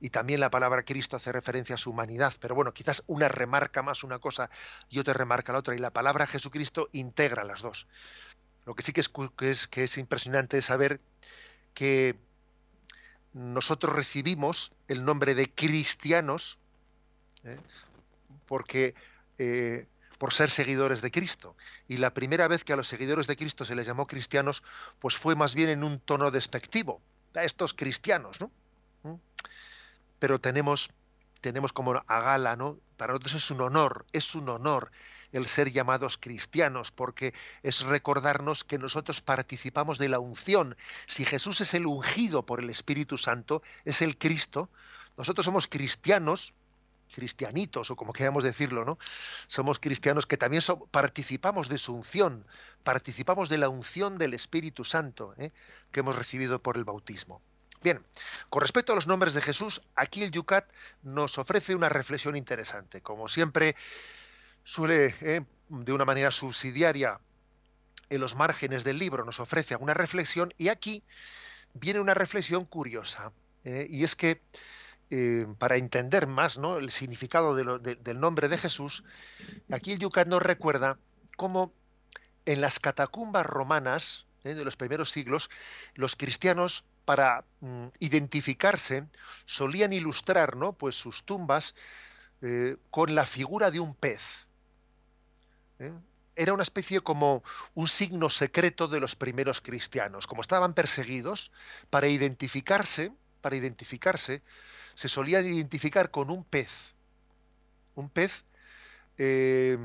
y 0.00 0.10
también 0.10 0.40
la 0.40 0.50
palabra 0.50 0.82
Cristo 0.82 1.16
hace 1.16 1.32
referencia 1.32 1.74
a 1.76 1.78
su 1.78 1.90
humanidad, 1.90 2.34
pero 2.40 2.54
bueno, 2.54 2.72
quizás 2.74 3.02
una 3.06 3.28
remarca 3.28 3.82
más 3.82 4.04
una 4.04 4.18
cosa 4.18 4.50
y 4.90 4.98
otra 4.98 5.14
remarca 5.14 5.52
la 5.52 5.60
otra, 5.60 5.74
y 5.74 5.78
la 5.78 5.90
palabra 5.90 6.26
Jesucristo 6.26 6.88
integra 6.92 7.44
las 7.44 7.62
dos. 7.62 7.86
Lo 8.66 8.74
que 8.74 8.82
sí 8.82 8.92
que 8.92 9.00
es, 9.00 9.08
cu- 9.08 9.34
que 9.34 9.50
es, 9.50 9.68
que 9.68 9.84
es 9.84 9.96
impresionante 9.96 10.58
es 10.58 10.66
saber 10.66 11.00
que 11.72 12.16
nosotros 13.32 13.94
recibimos 13.94 14.72
el 14.88 15.04
nombre 15.04 15.34
de 15.34 15.50
cristianos 15.50 16.58
¿eh? 17.44 17.58
porque 18.46 18.94
eh, 19.38 19.86
por 20.18 20.32
ser 20.32 20.50
seguidores 20.50 21.02
de 21.02 21.10
Cristo 21.10 21.54
y 21.86 21.98
la 21.98 22.14
primera 22.14 22.48
vez 22.48 22.64
que 22.64 22.72
a 22.72 22.76
los 22.76 22.88
seguidores 22.88 23.26
de 23.26 23.36
Cristo 23.36 23.64
se 23.64 23.74
les 23.74 23.86
llamó 23.86 24.06
cristianos 24.06 24.62
pues 24.98 25.16
fue 25.16 25.36
más 25.36 25.54
bien 25.54 25.68
en 25.68 25.84
un 25.84 26.00
tono 26.00 26.30
despectivo 26.30 27.00
a 27.36 27.44
estos 27.44 27.74
cristianos 27.74 28.40
no 28.40 28.50
pero 30.18 30.40
tenemos 30.40 30.90
tenemos 31.40 31.72
como 31.72 32.02
a 32.06 32.20
gala 32.20 32.56
no 32.56 32.78
para 32.96 33.12
nosotros 33.12 33.34
es 33.34 33.50
un 33.50 33.60
honor 33.60 34.06
es 34.12 34.34
un 34.34 34.48
honor 34.48 34.90
el 35.32 35.46
ser 35.48 35.72
llamados 35.72 36.18
cristianos, 36.18 36.90
porque 36.90 37.34
es 37.62 37.80
recordarnos 37.80 38.64
que 38.64 38.78
nosotros 38.78 39.20
participamos 39.20 39.98
de 39.98 40.08
la 40.08 40.18
unción. 40.18 40.76
Si 41.06 41.24
Jesús 41.24 41.60
es 41.60 41.74
el 41.74 41.86
ungido 41.86 42.44
por 42.44 42.60
el 42.60 42.70
Espíritu 42.70 43.18
Santo, 43.18 43.62
es 43.84 44.02
el 44.02 44.18
Cristo, 44.18 44.70
nosotros 45.16 45.44
somos 45.44 45.66
cristianos, 45.68 46.54
cristianitos, 47.14 47.90
o 47.90 47.96
como 47.96 48.12
queramos 48.12 48.44
decirlo, 48.44 48.84
¿no? 48.84 48.98
Somos 49.46 49.78
cristianos 49.78 50.26
que 50.26 50.36
también 50.36 50.62
participamos 50.90 51.68
de 51.68 51.78
su 51.78 51.94
unción, 51.94 52.46
participamos 52.84 53.48
de 53.48 53.58
la 53.58 53.68
unción 53.68 54.18
del 54.18 54.34
Espíritu 54.34 54.84
Santo, 54.84 55.34
¿eh? 55.38 55.52
que 55.90 56.00
hemos 56.00 56.16
recibido 56.16 56.62
por 56.62 56.76
el 56.76 56.84
bautismo. 56.84 57.40
Bien, 57.82 58.04
con 58.48 58.62
respecto 58.62 58.92
a 58.92 58.96
los 58.96 59.06
nombres 59.06 59.34
de 59.34 59.42
Jesús, 59.42 59.82
aquí 59.94 60.22
el 60.22 60.30
Yucat 60.30 60.70
nos 61.02 61.38
ofrece 61.38 61.74
una 61.74 61.88
reflexión 61.88 62.36
interesante. 62.36 63.00
Como 63.00 63.28
siempre, 63.28 63.76
suele, 64.64 65.14
eh, 65.20 65.44
de 65.68 65.92
una 65.92 66.04
manera 66.04 66.30
subsidiaria, 66.30 67.20
en 68.08 68.20
los 68.20 68.36
márgenes 68.36 68.84
del 68.84 68.98
libro 68.98 69.24
nos 69.24 69.40
ofrece 69.40 69.74
alguna 69.74 69.94
reflexión 69.94 70.54
y 70.56 70.68
aquí 70.68 71.02
viene 71.74 72.00
una 72.00 72.14
reflexión 72.14 72.64
curiosa. 72.64 73.32
eh, 73.64 73.86
y 73.90 74.04
es 74.04 74.14
que 74.14 74.42
eh, 75.10 75.46
para 75.58 75.76
entender 75.76 76.26
más 76.26 76.58
¿no? 76.58 76.78
el 76.78 76.90
significado 76.90 77.54
del 77.54 78.20
nombre 78.20 78.48
de 78.48 78.58
Jesús, 78.58 79.04
aquí 79.70 79.92
el 79.92 79.98
Yucat 79.98 80.26
nos 80.26 80.42
recuerda 80.42 80.98
cómo 81.36 81.72
en 82.44 82.60
las 82.60 82.78
catacumbas 82.78 83.46
romanas 83.46 84.26
eh, 84.44 84.54
de 84.54 84.64
los 84.64 84.76
primeros 84.76 85.10
siglos, 85.10 85.50
los 85.94 86.16
cristianos 86.16 86.84
para 87.04 87.44
mm, 87.60 87.86
identificarse 87.98 89.06
solían 89.44 89.92
ilustrar 89.92 90.56
pues 90.78 90.96
sus 90.96 91.24
tumbas 91.24 91.74
eh, 92.42 92.76
con 92.90 93.14
la 93.14 93.26
figura 93.26 93.70
de 93.70 93.80
un 93.80 93.94
pez. 93.94 94.46
Era 96.34 96.52
una 96.52 96.62
especie 96.62 97.00
como 97.00 97.42
un 97.74 97.88
signo 97.88 98.30
secreto 98.30 98.88
de 98.88 99.00
los 99.00 99.14
primeros 99.14 99.60
cristianos. 99.60 100.26
Como 100.26 100.42
estaban 100.42 100.74
perseguidos, 100.74 101.52
para 101.90 102.08
identificarse, 102.08 103.12
para 103.40 103.56
identificarse, 103.56 104.42
se 104.96 105.08
solían 105.08 105.46
identificar 105.46 106.10
con 106.10 106.30
un 106.30 106.42
pez. 106.42 106.94
Un 107.94 108.08
pez 108.08 108.44
eh, 109.18 109.78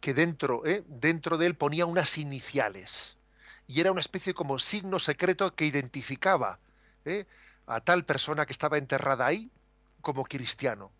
que 0.00 0.14
dentro, 0.14 0.66
¿eh? 0.66 0.84
dentro 0.88 1.38
de 1.38 1.46
él 1.46 1.54
ponía 1.54 1.86
unas 1.86 2.18
iniciales. 2.18 3.16
Y 3.68 3.80
era 3.80 3.92
una 3.92 4.00
especie 4.00 4.34
como 4.34 4.58
signo 4.58 4.98
secreto 4.98 5.54
que 5.54 5.64
identificaba 5.64 6.58
¿eh? 7.04 7.24
a 7.66 7.80
tal 7.80 8.04
persona 8.04 8.46
que 8.46 8.52
estaba 8.52 8.78
enterrada 8.78 9.26
ahí 9.26 9.48
como 10.00 10.24
cristiano. 10.24 10.90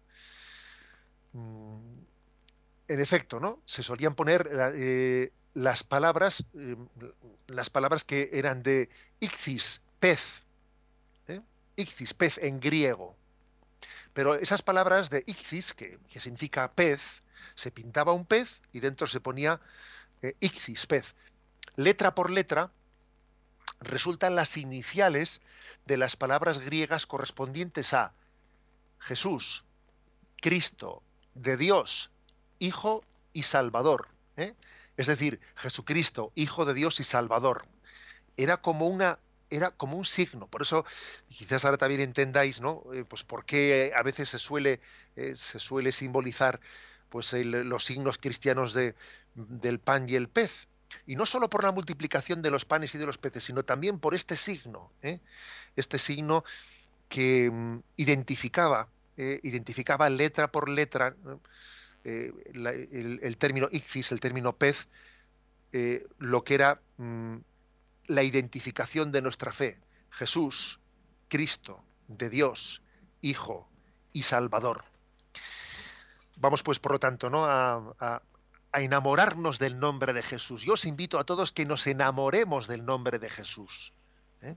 Mm, 1.32 1.98
en 2.86 3.00
efecto, 3.00 3.40
¿no? 3.40 3.60
Se 3.66 3.82
solían 3.82 4.14
poner 4.14 5.32
las 5.52 5.82
palabras, 5.82 6.44
las 7.46 7.68
palabras 7.68 8.04
que 8.04 8.30
eran 8.32 8.62
de 8.62 8.88
ixis, 9.20 9.82
pez, 10.00 10.42
ixis, 11.78 12.12
pez 12.12 12.38
en 12.38 12.60
griego. 12.60 13.16
Pero 14.12 14.34
esas 14.34 14.62
palabras 14.62 15.10
de 15.10 15.22
ixis, 15.26 15.72
que, 15.72 15.98
significa 16.18 16.72
pez, 16.72 17.22
se 17.54 17.70
pintaba 17.70 18.12
un 18.12 18.26
pez 18.26 18.60
y 18.72 18.80
dentro 18.80 19.06
se 19.06 19.20
ponía 19.20 19.60
eh, 20.22 20.34
pez. 20.88 21.14
Letra 21.76 22.14
por 22.14 22.30
letra 22.30 22.70
resultan 23.80 24.34
las 24.34 24.56
iniciales 24.56 25.40
de 25.86 25.96
las 25.96 26.16
palabras 26.16 26.58
griegas 26.58 27.06
correspondientes 27.06 27.94
a 27.94 28.12
Jesús, 28.98 29.64
Cristo, 30.40 31.02
de 31.34 31.56
Dios, 31.56 32.10
Hijo 32.58 33.04
y 33.32 33.44
Salvador. 33.44 34.08
¿eh? 34.36 34.54
Es 34.96 35.06
decir, 35.06 35.40
Jesucristo, 35.54 36.32
Hijo 36.34 36.64
de 36.64 36.74
Dios 36.74 36.98
y 37.00 37.04
Salvador. 37.04 37.66
Era 38.36 38.58
como 38.58 38.88
una 38.88 39.18
era 39.51 39.70
como 39.70 39.96
un 39.96 40.05
signo. 40.05 40.46
Por 40.46 40.62
eso, 40.62 40.84
quizás 41.28 41.64
ahora 41.64 41.78
también 41.78 42.01
entendáis, 42.01 42.61
¿no? 42.61 42.82
Eh, 42.92 43.05
pues 43.05 43.22
por 43.24 43.44
qué 43.44 43.92
a 43.94 44.03
veces 44.03 44.28
se 44.28 44.38
suele, 44.38 44.80
eh, 45.16 45.34
se 45.36 45.59
suele 45.59 45.92
simbolizar 45.92 46.61
pues 47.09 47.32
los 47.32 47.84
signos 47.84 48.18
cristianos 48.18 48.74
de, 48.74 48.94
del 49.34 49.78
pan 49.78 50.09
y 50.09 50.14
el 50.14 50.28
pez. 50.28 50.66
Y 51.07 51.16
no 51.16 51.26
solo 51.26 51.49
por 51.49 51.64
la 51.64 51.72
multiplicación 51.72 52.42
de 52.42 52.51
los 52.51 52.64
panes 52.64 52.94
y 52.94 52.99
de 52.99 53.07
los 53.07 53.18
peces, 53.18 53.44
sino 53.44 53.62
también 53.62 53.99
por 53.99 54.14
este 54.14 54.36
signo, 54.36 54.90
¿eh? 55.03 55.20
este 55.76 55.99
signo 55.99 56.44
que 57.09 57.51
mm, 57.51 57.78
identificaba, 57.96 58.88
eh, 59.16 59.40
identificaba 59.42 60.09
letra 60.09 60.49
por 60.51 60.68
letra 60.68 61.14
eh, 62.05 62.32
el, 62.55 63.36
término 63.36 63.68
ixis, 63.70 64.12
el 64.12 64.20
término 64.20 64.55
pez, 64.57 64.86
eh, 65.72 66.07
lo 66.18 66.44
que 66.44 66.55
era 66.55 66.80
mm, 66.96 67.36
la 68.09 68.22
identificación 68.24 69.12
de 69.12 69.22
nuestra 69.22 69.52
fe. 69.52 69.78
Jesús, 70.11 70.80
Cristo, 71.28 71.84
de 72.09 72.28
Dios, 72.30 72.82
Hijo 73.20 73.68
y 74.12 74.22
Salvador. 74.22 74.84
Vamos 76.36 76.62
pues, 76.62 76.78
por 76.78 76.92
lo 76.92 76.98
tanto, 76.98 77.30
¿no? 77.30 77.44
a, 77.44 77.94
a- 78.00 78.22
enamorarnos 78.74 79.59
del 79.59 79.78
nombre 79.78 80.12
de 80.12 80.22
Jesús. 80.22 80.62
Yo 80.62 80.74
os 80.74 80.84
invito 80.84 81.18
a 81.18 81.24
todos 81.24 81.52
que 81.52 81.64
nos 81.64 81.86
enamoremos 81.86 82.66
del 82.68 82.84
nombre 82.84 83.18
de 83.18 83.28
Jesús. 83.30 83.92
¿eh? 84.42 84.56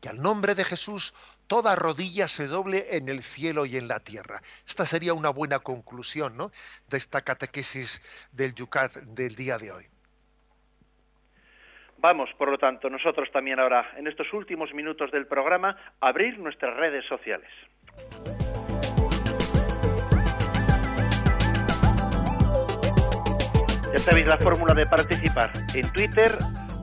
Que 0.00 0.08
al 0.08 0.20
nombre 0.20 0.54
de 0.54 0.64
Jesús 0.64 1.14
toda 1.46 1.74
rodilla 1.74 2.28
se 2.28 2.46
doble 2.46 2.96
en 2.96 3.08
el 3.08 3.22
cielo 3.22 3.66
y 3.66 3.76
en 3.76 3.88
la 3.88 4.00
tierra. 4.00 4.42
Esta 4.66 4.86
sería 4.86 5.14
una 5.14 5.30
buena 5.30 5.58
conclusión 5.60 6.36
¿no? 6.36 6.52
de 6.88 6.98
esta 6.98 7.22
catequesis 7.22 8.00
del 8.32 8.54
Yucat 8.54 8.94
del 8.96 9.34
día 9.34 9.58
de 9.58 9.72
hoy. 9.72 9.86
Vamos, 12.02 12.30
por 12.36 12.50
lo 12.50 12.58
tanto, 12.58 12.90
nosotros 12.90 13.30
también 13.30 13.60
ahora, 13.60 13.92
en 13.96 14.08
estos 14.08 14.26
últimos 14.32 14.74
minutos 14.74 15.12
del 15.12 15.28
programa, 15.28 15.76
a 16.00 16.08
abrir 16.08 16.36
nuestras 16.36 16.76
redes 16.76 17.04
sociales. 17.06 17.48
Ya 23.92 23.98
sabéis 23.98 24.26
la 24.26 24.36
fórmula 24.38 24.74
de 24.74 24.84
participar. 24.84 25.52
En 25.76 25.92
Twitter, 25.92 26.32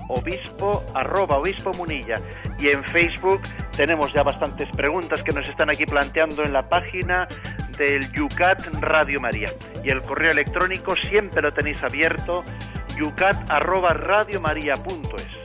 obispo, 0.07 0.85
arroba 0.95 1.35
obispo 1.35 1.73
munilla. 1.73 2.15
Y 2.57 2.69
en 2.69 2.81
Facebook 2.85 3.41
tenemos 3.75 4.13
ya 4.13 4.23
bastantes 4.23 4.69
preguntas 4.69 5.21
que 5.21 5.33
nos 5.33 5.49
están 5.49 5.69
aquí 5.69 5.85
planteando 5.85 6.45
en 6.45 6.53
la 6.53 6.69
página 6.69 7.27
del 7.77 8.09
Yucat 8.13 8.65
Radio 8.79 9.19
María. 9.19 9.49
Y 9.83 9.89
el 9.89 10.01
correo 10.01 10.31
electrónico 10.31 10.95
siempre 10.95 11.41
lo 11.41 11.51
tenéis 11.51 11.83
abierto, 11.83 12.45
yucat 12.99 13.49
arroba 13.49 13.93
radiomaria.es. 13.93 15.39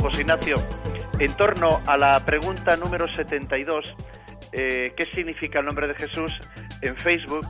José 0.00 0.20
Ignacio, 0.22 0.56
en 1.18 1.36
torno 1.36 1.82
a 1.86 1.98
la 1.98 2.24
pregunta 2.24 2.78
número 2.78 3.06
72, 3.12 3.94
eh, 4.52 4.94
¿qué 4.96 5.04
significa 5.04 5.58
el 5.58 5.66
nombre 5.66 5.86
de 5.86 5.94
Jesús? 5.96 6.32
En 6.80 6.96
Facebook 6.96 7.46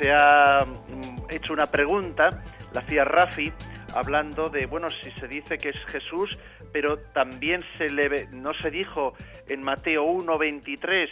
se 0.00 0.10
ha 0.10 0.64
mm, 0.64 1.30
hecho 1.30 1.52
una 1.52 1.68
pregunta, 1.70 2.42
la 2.72 2.80
hacía 2.80 3.04
Rafi, 3.04 3.52
hablando 3.94 4.48
de, 4.48 4.66
bueno, 4.66 4.90
si 4.90 5.12
se 5.12 5.28
dice 5.28 5.56
que 5.56 5.68
es 5.68 5.78
Jesús, 5.86 6.36
pero 6.72 6.98
también 7.14 7.62
se 7.76 7.88
le, 7.90 8.26
no 8.32 8.54
se 8.54 8.72
dijo 8.72 9.14
en 9.46 9.62
Mateo 9.62 10.04
1.23 10.04 11.08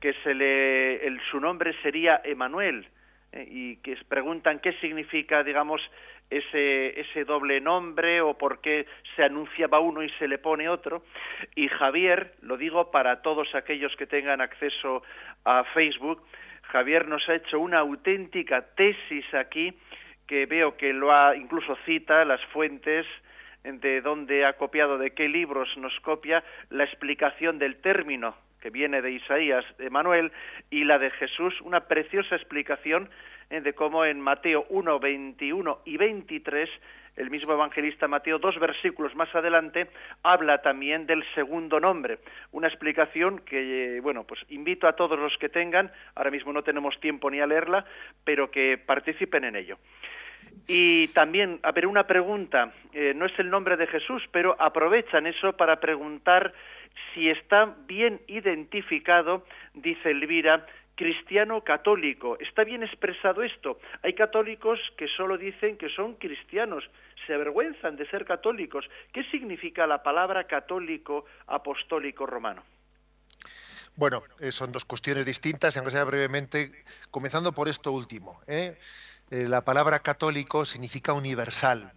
que 0.00 0.14
se 0.24 0.34
le, 0.34 1.00
su 1.30 1.38
nombre 1.38 1.74
sería 1.80 2.20
Emanuel, 2.24 2.88
eh, 3.32 3.46
y 3.48 3.76
que 3.76 3.96
preguntan 4.08 4.58
qué 4.60 4.72
significa, 4.74 5.42
digamos, 5.42 5.80
ese, 6.30 7.00
ese 7.00 7.24
doble 7.24 7.60
nombre 7.60 8.20
o 8.20 8.36
por 8.36 8.60
qué 8.60 8.86
se 9.16 9.24
anunciaba 9.24 9.80
uno 9.80 10.02
y 10.02 10.10
se 10.18 10.28
le 10.28 10.38
pone 10.38 10.68
otro. 10.68 11.02
Y 11.54 11.68
Javier, 11.68 12.34
lo 12.42 12.56
digo 12.56 12.90
para 12.90 13.22
todos 13.22 13.54
aquellos 13.54 13.94
que 13.96 14.06
tengan 14.06 14.40
acceso 14.40 15.02
a 15.44 15.64
Facebook, 15.74 16.22
Javier 16.62 17.08
nos 17.08 17.26
ha 17.28 17.34
hecho 17.34 17.58
una 17.60 17.78
auténtica 17.78 18.62
tesis 18.74 19.24
aquí 19.34 19.72
que 20.26 20.44
veo 20.44 20.76
que 20.76 20.92
lo 20.92 21.12
ha 21.12 21.34
incluso 21.34 21.76
cita 21.86 22.24
las 22.26 22.44
fuentes 22.46 23.06
de 23.64 24.00
dónde 24.02 24.44
ha 24.44 24.52
copiado, 24.54 24.98
de 24.98 25.12
qué 25.12 25.28
libros 25.28 25.68
nos 25.78 25.98
copia 26.00 26.44
la 26.70 26.84
explicación 26.84 27.58
del 27.58 27.76
término 27.80 28.36
que 28.60 28.70
viene 28.70 29.02
de 29.02 29.12
Isaías, 29.12 29.64
de 29.78 29.90
Manuel, 29.90 30.32
y 30.70 30.84
la 30.84 30.98
de 30.98 31.10
Jesús, 31.10 31.60
una 31.62 31.80
preciosa 31.80 32.36
explicación 32.36 33.08
eh, 33.50 33.60
de 33.60 33.72
cómo 33.72 34.04
en 34.04 34.20
Mateo 34.20 34.66
1, 34.68 34.98
21 34.98 35.80
y 35.84 35.96
23, 35.96 36.68
el 37.16 37.30
mismo 37.30 37.52
evangelista 37.52 38.06
Mateo, 38.06 38.38
dos 38.38 38.58
versículos 38.60 39.14
más 39.14 39.34
adelante, 39.34 39.88
habla 40.22 40.62
también 40.62 41.06
del 41.06 41.24
segundo 41.34 41.80
nombre. 41.80 42.18
Una 42.52 42.68
explicación 42.68 43.40
que, 43.40 43.96
eh, 43.96 44.00
bueno, 44.00 44.24
pues 44.24 44.40
invito 44.50 44.86
a 44.86 44.94
todos 44.94 45.18
los 45.18 45.36
que 45.38 45.48
tengan, 45.48 45.90
ahora 46.14 46.30
mismo 46.30 46.52
no 46.52 46.62
tenemos 46.62 46.98
tiempo 47.00 47.30
ni 47.30 47.40
a 47.40 47.46
leerla, 47.46 47.84
pero 48.24 48.50
que 48.50 48.78
participen 48.78 49.44
en 49.44 49.56
ello. 49.56 49.78
Y 50.66 51.08
también, 51.08 51.60
a 51.62 51.72
ver, 51.72 51.86
una 51.86 52.06
pregunta, 52.06 52.72
eh, 52.92 53.12
no 53.14 53.26
es 53.26 53.38
el 53.38 53.50
nombre 53.50 53.76
de 53.76 53.86
Jesús, 53.86 54.22
pero 54.30 54.56
aprovechan 54.58 55.26
eso 55.26 55.54
para 55.54 55.80
preguntar 55.80 56.52
si 57.14 57.30
está 57.30 57.76
bien 57.86 58.20
identificado, 58.26 59.44
dice 59.74 60.10
Elvira, 60.10 60.66
cristiano 60.94 61.62
católico. 61.62 62.36
¿Está 62.40 62.64
bien 62.64 62.82
expresado 62.82 63.42
esto? 63.42 63.78
Hay 64.02 64.14
católicos 64.14 64.80
que 64.96 65.06
solo 65.06 65.38
dicen 65.38 65.78
que 65.78 65.88
son 65.88 66.14
cristianos, 66.14 66.84
se 67.26 67.34
avergüenzan 67.34 67.96
de 67.96 68.08
ser 68.10 68.24
católicos. 68.24 68.84
¿Qué 69.12 69.22
significa 69.30 69.86
la 69.86 70.02
palabra 70.02 70.44
católico 70.44 71.24
apostólico 71.46 72.26
romano? 72.26 72.64
Bueno, 73.94 74.22
eh, 74.40 74.52
son 74.52 74.72
dos 74.72 74.84
cuestiones 74.84 75.26
distintas, 75.26 75.76
aunque 75.76 75.92
sea 75.92 76.04
brevemente, 76.04 76.84
comenzando 77.10 77.52
por 77.52 77.68
esto 77.68 77.92
último. 77.92 78.40
¿eh? 78.46 78.76
Eh, 79.30 79.46
la 79.48 79.62
palabra 79.62 80.00
católico 80.00 80.64
significa 80.64 81.12
universal. 81.12 81.92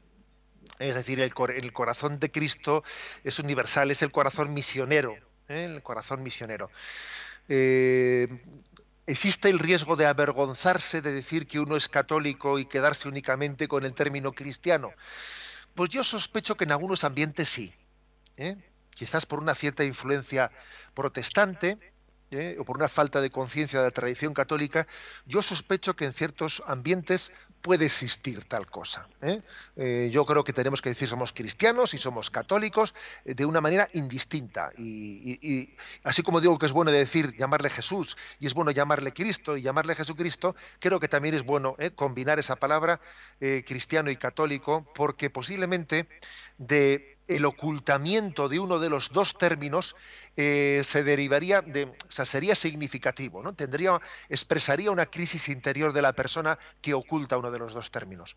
Es 0.79 0.95
decir, 0.95 1.19
el, 1.19 1.33
cor- 1.33 1.51
el 1.51 1.71
corazón 1.73 2.19
de 2.19 2.31
Cristo 2.31 2.83
es 3.23 3.39
universal, 3.39 3.91
es 3.91 4.01
el 4.01 4.11
corazón 4.11 4.53
misionero. 4.53 5.15
¿eh? 5.47 5.65
El 5.65 5.83
corazón 5.83 6.23
misionero. 6.23 6.71
Eh, 7.47 8.27
¿Existe 9.05 9.49
el 9.49 9.59
riesgo 9.59 9.95
de 9.95 10.05
avergonzarse 10.05 11.01
de 11.01 11.11
decir 11.11 11.47
que 11.47 11.59
uno 11.59 11.75
es 11.75 11.89
católico 11.89 12.59
y 12.59 12.65
quedarse 12.65 13.07
únicamente 13.07 13.67
con 13.67 13.83
el 13.83 13.93
término 13.93 14.31
cristiano? 14.31 14.91
Pues 15.75 15.89
yo 15.89 16.03
sospecho 16.03 16.55
que 16.55 16.63
en 16.65 16.71
algunos 16.71 17.03
ambientes 17.03 17.49
sí. 17.49 17.73
¿eh? 18.37 18.55
Quizás 18.91 19.25
por 19.25 19.39
una 19.39 19.55
cierta 19.55 19.83
influencia 19.83 20.51
protestante 20.93 21.77
o 22.57 22.63
por 22.63 22.77
una 22.77 22.87
falta 22.87 23.19
de 23.19 23.29
conciencia 23.29 23.79
de 23.79 23.85
la 23.85 23.91
tradición 23.91 24.33
católica, 24.33 24.87
yo 25.25 25.41
sospecho 25.41 25.95
que 25.97 26.05
en 26.05 26.13
ciertos 26.13 26.63
ambientes 26.65 27.33
puede 27.61 27.85
existir 27.85 28.43
tal 28.45 28.67
cosa. 28.67 29.07
¿eh? 29.21 29.41
Eh, 29.75 30.09
yo 30.11 30.25
creo 30.25 30.43
que 30.43 30.53
tenemos 30.53 30.81
que 30.81 30.89
decir 30.89 31.07
somos 31.07 31.31
cristianos 31.31 31.93
y 31.93 31.97
somos 31.97 32.29
católicos 32.29 32.93
eh, 33.25 33.33
de 33.33 33.45
una 33.45 33.61
manera 33.61 33.87
indistinta. 33.93 34.71
Y, 34.77 35.75
así 36.03 36.23
como 36.23 36.41
digo 36.41 36.57
que 36.57 36.65
es 36.65 36.71
bueno 36.71 36.91
decir 36.91 37.35
llamarle 37.37 37.69
Jesús 37.69 38.17
y 38.39 38.47
es 38.47 38.53
bueno 38.53 38.71
llamarle 38.71 39.13
Cristo 39.13 39.55
y 39.55 39.61
llamarle 39.61 39.95
Jesucristo, 39.95 40.55
creo 40.79 40.99
que 40.99 41.07
también 41.07 41.35
es 41.35 41.43
bueno 41.43 41.75
combinar 41.95 42.39
esa 42.39 42.55
palabra 42.55 42.99
cristiano 43.39 44.09
y 44.11 44.17
católico 44.17 44.85
porque 44.93 45.29
posiblemente 45.29 46.07
de 46.57 47.17
el 47.35 47.45
ocultamiento 47.45 48.49
de 48.49 48.59
uno 48.59 48.79
de 48.79 48.89
los 48.89 49.11
dos 49.11 49.37
términos 49.37 49.95
eh, 50.35 50.81
se 50.83 51.03
derivaría 51.03 51.61
de, 51.61 51.85
o 51.85 52.11
sea, 52.11 52.25
sería 52.25 52.55
significativo, 52.55 53.41
¿no? 53.41 53.53
Tendría, 53.53 53.99
expresaría 54.29 54.91
una 54.91 55.05
crisis 55.05 55.49
interior 55.49 55.93
de 55.93 56.01
la 56.01 56.13
persona 56.13 56.57
que 56.81 56.93
oculta 56.93 57.37
uno 57.37 57.51
de 57.51 57.59
los 57.59 57.73
dos 57.73 57.91
términos. 57.91 58.35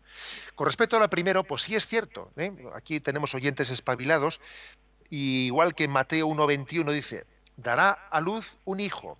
Con 0.55 0.65
respecto 0.65 0.97
a 0.97 0.99
la 0.99 1.09
primero, 1.09 1.43
pues 1.43 1.63
sí 1.63 1.75
es 1.75 1.87
cierto. 1.87 2.31
¿eh? 2.37 2.53
Aquí 2.73 2.99
tenemos 2.99 3.35
oyentes 3.35 3.69
espabilados, 3.69 4.39
y 5.09 5.45
igual 5.45 5.75
que 5.75 5.87
Mateo 5.87 6.27
1.21 6.27 6.91
dice, 6.91 7.25
dará 7.57 7.91
a 7.91 8.21
luz 8.21 8.57
un 8.65 8.79
hijo, 8.79 9.17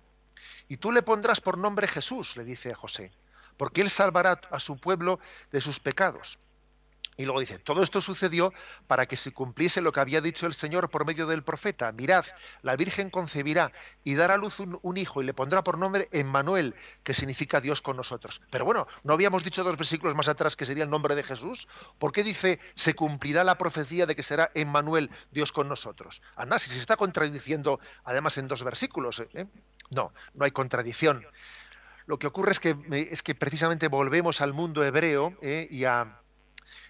y 0.68 0.78
tú 0.78 0.92
le 0.92 1.02
pondrás 1.02 1.40
por 1.40 1.58
nombre 1.58 1.86
Jesús, 1.86 2.36
le 2.36 2.44
dice 2.44 2.72
a 2.72 2.74
José, 2.74 3.12
porque 3.56 3.80
él 3.82 3.90
salvará 3.90 4.40
a 4.50 4.58
su 4.58 4.78
pueblo 4.78 5.20
de 5.52 5.60
sus 5.60 5.80
pecados. 5.80 6.38
Y 7.16 7.24
luego 7.24 7.40
dice, 7.40 7.58
todo 7.58 7.82
esto 7.82 8.00
sucedió 8.00 8.52
para 8.86 9.06
que 9.06 9.16
se 9.16 9.32
cumpliese 9.32 9.80
lo 9.80 9.90
que 9.90 10.00
había 10.00 10.20
dicho 10.20 10.46
el 10.46 10.52
Señor 10.52 10.90
por 10.90 11.06
medio 11.06 11.26
del 11.26 11.42
profeta. 11.42 11.90
Mirad, 11.92 12.26
la 12.62 12.76
Virgen 12.76 13.08
concebirá 13.08 13.72
y 14.04 14.14
dará 14.14 14.34
a 14.34 14.36
luz 14.36 14.60
un, 14.60 14.96
hijo 14.96 15.22
y 15.22 15.24
le 15.24 15.32
pondrá 15.32 15.64
por 15.64 15.78
nombre 15.78 16.08
Emmanuel, 16.12 16.74
que 17.02 17.14
significa 17.14 17.60
Dios 17.60 17.80
con 17.80 17.96
nosotros. 17.96 18.42
Pero 18.50 18.66
bueno, 18.66 18.86
¿no 19.02 19.14
habíamos 19.14 19.44
dicho 19.44 19.64
dos 19.64 19.76
versículos 19.76 20.14
más 20.14 20.28
atrás 20.28 20.56
que 20.56 20.66
sería 20.66 20.84
el 20.84 20.90
nombre 20.90 21.14
de 21.14 21.22
Jesús? 21.22 21.68
¿Por 21.98 22.12
qué 22.12 22.22
dice, 22.22 22.60
se 22.74 22.94
cumplirá 22.94 23.44
la 23.44 23.56
profecía 23.56 24.04
de 24.04 24.14
que 24.14 24.22
será 24.22 24.50
Emmanuel, 24.54 25.10
Dios 25.30 25.52
con 25.52 25.68
nosotros? 25.68 26.20
Anda, 26.36 26.58
si 26.58 26.70
se 26.70 26.78
está 26.78 26.96
contradiciendo 26.96 27.80
además 28.04 28.36
en 28.36 28.48
dos 28.48 28.62
versículos. 28.62 29.22
¿eh? 29.32 29.46
No, 29.90 30.12
no 30.34 30.44
hay 30.44 30.50
contradicción. 30.50 31.26
Lo 32.06 32.18
que 32.18 32.26
ocurre 32.26 32.52
es 32.52 32.60
que, 32.60 32.76
es 33.10 33.22
que 33.22 33.34
precisamente 33.34 33.88
volvemos 33.88 34.40
al 34.40 34.52
mundo 34.52 34.84
hebreo 34.84 35.36
¿eh? 35.42 35.66
y 35.70 35.84
a 35.84 36.20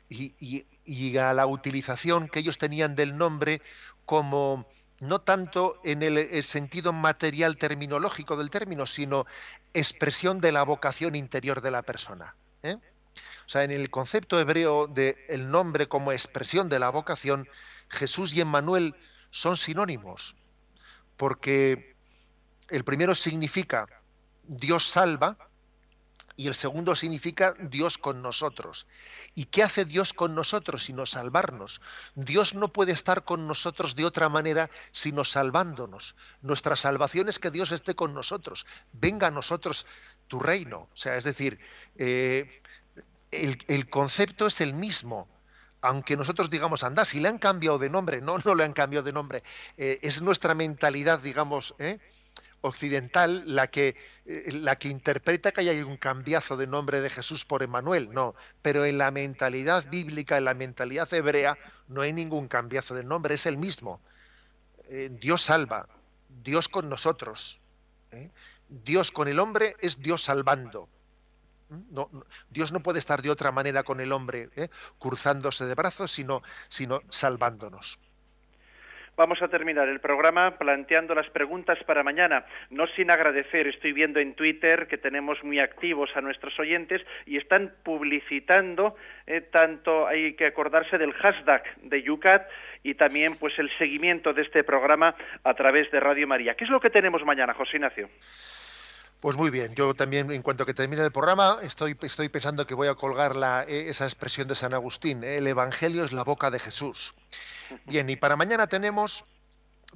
y, 0.08 1.16
a 1.18 1.32
la 1.32 1.46
utilización 1.46 2.28
que 2.28 2.40
ellos 2.40 2.58
tenían 2.58 2.94
del 2.94 3.16
nombre 3.16 3.62
como 4.04 4.66
no 5.00 5.20
tanto 5.20 5.80
en 5.84 6.02
el, 6.02 6.42
sentido 6.42 6.92
material 6.92 7.58
terminológico 7.58 8.36
del 8.36 8.50
término, 8.50 8.86
sino 8.86 9.26
expresión 9.74 10.40
de 10.40 10.52
la 10.52 10.62
vocación 10.62 11.14
interior 11.14 11.60
de 11.60 11.70
la 11.70 11.82
persona. 11.82 12.34
¿eh? 12.62 12.76
O 13.46 13.48
sea, 13.48 13.64
en 13.64 13.70
el 13.70 13.90
concepto 13.90 14.40
hebreo 14.40 14.86
de 14.86 15.16
nombre 15.38 15.86
como 15.86 16.12
expresión 16.12 16.68
de 16.68 16.78
la 16.78 16.90
vocación, 16.90 17.48
Jesús 17.88 18.32
y 18.32 18.40
Emmanuel 18.40 18.94
son 19.30 19.56
sinónimos, 19.56 20.34
porque 21.16 21.94
el 22.68 22.84
primero 22.84 23.14
significa 23.14 23.86
Dios 24.44 24.88
salva, 24.88 25.36
y 26.36 26.48
el 26.48 26.54
segundo 26.54 26.94
significa 26.94 27.54
Dios 27.58 27.96
con 27.96 28.20
nosotros. 28.22 28.86
¿Y 29.34 29.46
qué 29.46 29.62
hace 29.62 29.84
Dios 29.84 30.12
con 30.12 30.34
nosotros 30.34 30.84
sino 30.84 31.06
salvarnos? 31.06 31.80
Dios 32.14 32.54
no 32.54 32.72
puede 32.72 32.92
estar 32.92 33.24
con 33.24 33.46
nosotros 33.46 33.96
de 33.96 34.04
otra 34.04 34.28
manera 34.28 34.70
sino 34.92 35.24
salvándonos. 35.24 36.14
Nuestra 36.42 36.76
salvación 36.76 37.28
es 37.28 37.38
que 37.38 37.50
Dios 37.50 37.72
esté 37.72 37.94
con 37.94 38.12
nosotros. 38.12 38.66
Venga 38.92 39.28
a 39.28 39.30
nosotros 39.30 39.86
tu 40.28 40.38
reino. 40.38 40.88
O 40.92 40.96
sea, 40.96 41.16
es 41.16 41.24
decir, 41.24 41.58
eh, 41.96 42.48
el, 43.30 43.88
concepto 43.88 44.46
es 44.46 44.60
el 44.60 44.74
mismo 44.74 45.28
aunque 45.82 46.16
nosotros 46.16 46.50
digamos, 46.50 46.82
anda, 46.82 47.04
si 47.04 47.20
le 47.20 47.28
han 47.28 47.38
cambiado 47.38 47.78
de 47.78 47.88
nombre, 47.88 48.20
no, 48.20 48.38
no 48.44 48.54
le 48.56 48.64
han 48.64 48.72
cambiado 48.72 49.04
de 49.04 49.12
nombre, 49.12 49.44
eh, 49.76 50.00
es 50.02 50.20
nuestra 50.20 50.52
mentalidad, 50.52 51.20
digamos, 51.20 51.76
¿eh? 51.78 52.00
Occidental 52.66 53.42
la 53.46 53.68
que, 53.68 53.96
eh, 54.26 54.50
la 54.52 54.76
que 54.76 54.88
interpreta 54.88 55.52
que 55.52 55.62
hay 55.62 55.82
un 55.82 55.96
cambiazo 55.96 56.56
de 56.56 56.66
nombre 56.66 57.00
de 57.00 57.10
Jesús 57.10 57.44
por 57.44 57.62
Emanuel, 57.62 58.12
no, 58.12 58.34
pero 58.62 58.84
en 58.84 58.98
la 58.98 59.10
mentalidad 59.10 59.88
bíblica, 59.88 60.38
en 60.38 60.44
la 60.44 60.54
mentalidad 60.54 61.12
hebrea, 61.12 61.56
no 61.88 62.02
hay 62.02 62.12
ningún 62.12 62.48
cambiazo 62.48 62.94
de 62.94 63.04
nombre, 63.04 63.34
es 63.34 63.46
el 63.46 63.58
mismo. 63.58 64.00
Eh, 64.88 65.10
Dios 65.12 65.42
salva, 65.42 65.88
Dios 66.42 66.68
con 66.68 66.88
nosotros. 66.88 67.60
¿eh? 68.12 68.30
Dios 68.68 69.10
con 69.10 69.28
el 69.28 69.38
hombre 69.38 69.76
es 69.80 69.98
Dios 69.98 70.24
salvando. 70.24 70.88
No, 71.68 72.08
no, 72.12 72.24
Dios 72.50 72.70
no 72.70 72.80
puede 72.80 73.00
estar 73.00 73.22
de 73.22 73.30
otra 73.30 73.50
manera 73.50 73.82
con 73.82 74.00
el 74.00 74.12
hombre, 74.12 74.50
¿eh? 74.54 74.70
cruzándose 74.98 75.66
de 75.66 75.74
brazos, 75.74 76.12
sino, 76.12 76.42
sino 76.68 77.00
salvándonos. 77.10 77.98
Vamos 79.16 79.40
a 79.40 79.48
terminar 79.48 79.88
el 79.88 80.00
programa 80.00 80.58
planteando 80.58 81.14
las 81.14 81.30
preguntas 81.30 81.78
para 81.86 82.02
mañana. 82.02 82.44
No 82.68 82.86
sin 82.88 83.10
agradecer, 83.10 83.66
estoy 83.66 83.92
viendo 83.94 84.20
en 84.20 84.34
Twitter 84.34 84.86
que 84.88 84.98
tenemos 84.98 85.42
muy 85.42 85.58
activos 85.58 86.10
a 86.16 86.20
nuestros 86.20 86.58
oyentes 86.60 87.00
y 87.24 87.38
están 87.38 87.72
publicitando, 87.82 88.94
eh, 89.26 89.40
tanto 89.40 90.06
hay 90.06 90.34
que 90.34 90.44
acordarse 90.44 90.98
del 90.98 91.14
hashtag 91.14 91.62
de 91.80 92.02
Yucat 92.02 92.46
y 92.82 92.94
también 92.94 93.36
pues 93.36 93.58
el 93.58 93.70
seguimiento 93.78 94.34
de 94.34 94.42
este 94.42 94.62
programa 94.64 95.14
a 95.44 95.54
través 95.54 95.90
de 95.90 95.98
Radio 95.98 96.28
María. 96.28 96.54
¿Qué 96.54 96.64
es 96.64 96.70
lo 96.70 96.80
que 96.80 96.90
tenemos 96.90 97.24
mañana, 97.24 97.54
José 97.54 97.78
Ignacio? 97.78 98.10
Pues 99.20 99.38
muy 99.38 99.48
bien, 99.48 99.74
yo 99.74 99.94
también 99.94 100.30
en 100.30 100.42
cuanto 100.42 100.66
que 100.66 100.74
termine 100.74 101.02
el 101.02 101.10
programa 101.10 101.56
estoy, 101.62 101.96
estoy 102.02 102.28
pensando 102.28 102.66
que 102.66 102.74
voy 102.74 102.88
a 102.88 102.94
colgar 102.94 103.34
la, 103.34 103.64
eh, 103.66 103.88
esa 103.88 104.04
expresión 104.04 104.46
de 104.46 104.54
San 104.54 104.74
Agustín, 104.74 105.24
el 105.24 105.46
Evangelio 105.46 106.04
es 106.04 106.12
la 106.12 106.22
boca 106.22 106.50
de 106.50 106.58
Jesús. 106.58 107.14
Bien, 107.86 108.08
y 108.10 108.16
para 108.16 108.36
mañana 108.36 108.66
tenemos 108.66 109.24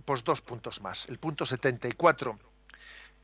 pues 0.04 0.24
dos 0.24 0.40
puntos 0.40 0.80
más. 0.80 1.06
El 1.08 1.18
punto 1.18 1.46
74. 1.46 2.38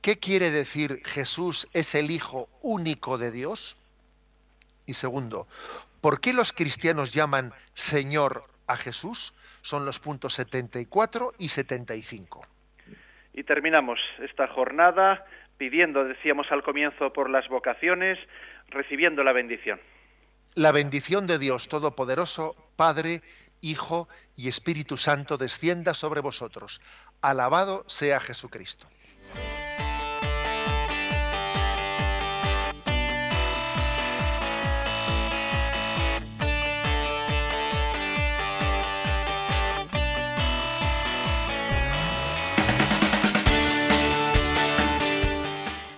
¿Qué 0.01 0.19
quiere 0.19 0.51
decir 0.51 1.03
Jesús 1.05 1.69
es 1.73 1.95
el 1.95 2.11
Hijo 2.11 2.49
único 2.63 3.19
de 3.19 3.31
Dios? 3.31 3.77
Y 4.85 4.95
segundo, 4.95 5.49
¿por 6.01 6.21
qué 6.21 6.33
los 6.33 6.53
cristianos 6.53 7.13
llaman 7.13 7.53
Señor 7.75 8.45
a 8.67 8.77
Jesús? 8.77 9.35
Son 9.63 9.85
los 9.85 9.99
puntos 9.99 10.35
74 10.35 11.33
y 11.39 11.49
75. 11.49 12.47
Y 13.33 13.43
terminamos 13.43 13.99
esta 14.21 14.47
jornada 14.49 15.27
pidiendo, 15.59 16.05
decíamos 16.05 16.47
al 16.51 16.63
comienzo, 16.63 17.13
por 17.13 17.29
las 17.29 17.49
vocaciones, 17.49 18.19
recibiendo 18.69 19.25
la 19.25 19.33
bendición. 19.33 19.81
La 20.55 20.73
bendición 20.73 21.27
de 21.27 21.39
Dios 21.39 21.69
Todopoderoso, 21.69 22.55
Padre, 22.77 23.23
Hijo 23.71 24.09
y 24.37 24.49
Espíritu 24.49 24.97
Santo 24.97 25.39
descienda 25.39 25.95
sobre 25.95 26.21
vosotros. 26.21 26.81
Alabado 27.21 27.85
sea 27.89 28.21
Jesucristo. 28.21 28.87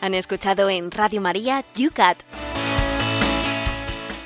Han 0.00 0.14
escuchado 0.14 0.70
en 0.70 0.90
Radio 0.90 1.20
María 1.20 1.64
Yucat. 1.74 2.22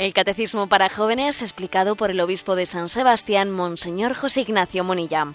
El 0.02 0.14
Catecismo 0.14 0.66
para 0.66 0.88
Jóvenes 0.88 1.42
explicado 1.42 1.94
por 1.94 2.10
el 2.10 2.18
Obispo 2.18 2.56
de 2.56 2.66
San 2.66 2.88
Sebastián, 2.88 3.52
Monseñor 3.52 4.14
José 4.14 4.40
Ignacio 4.40 4.82
Monilla. 4.82 5.32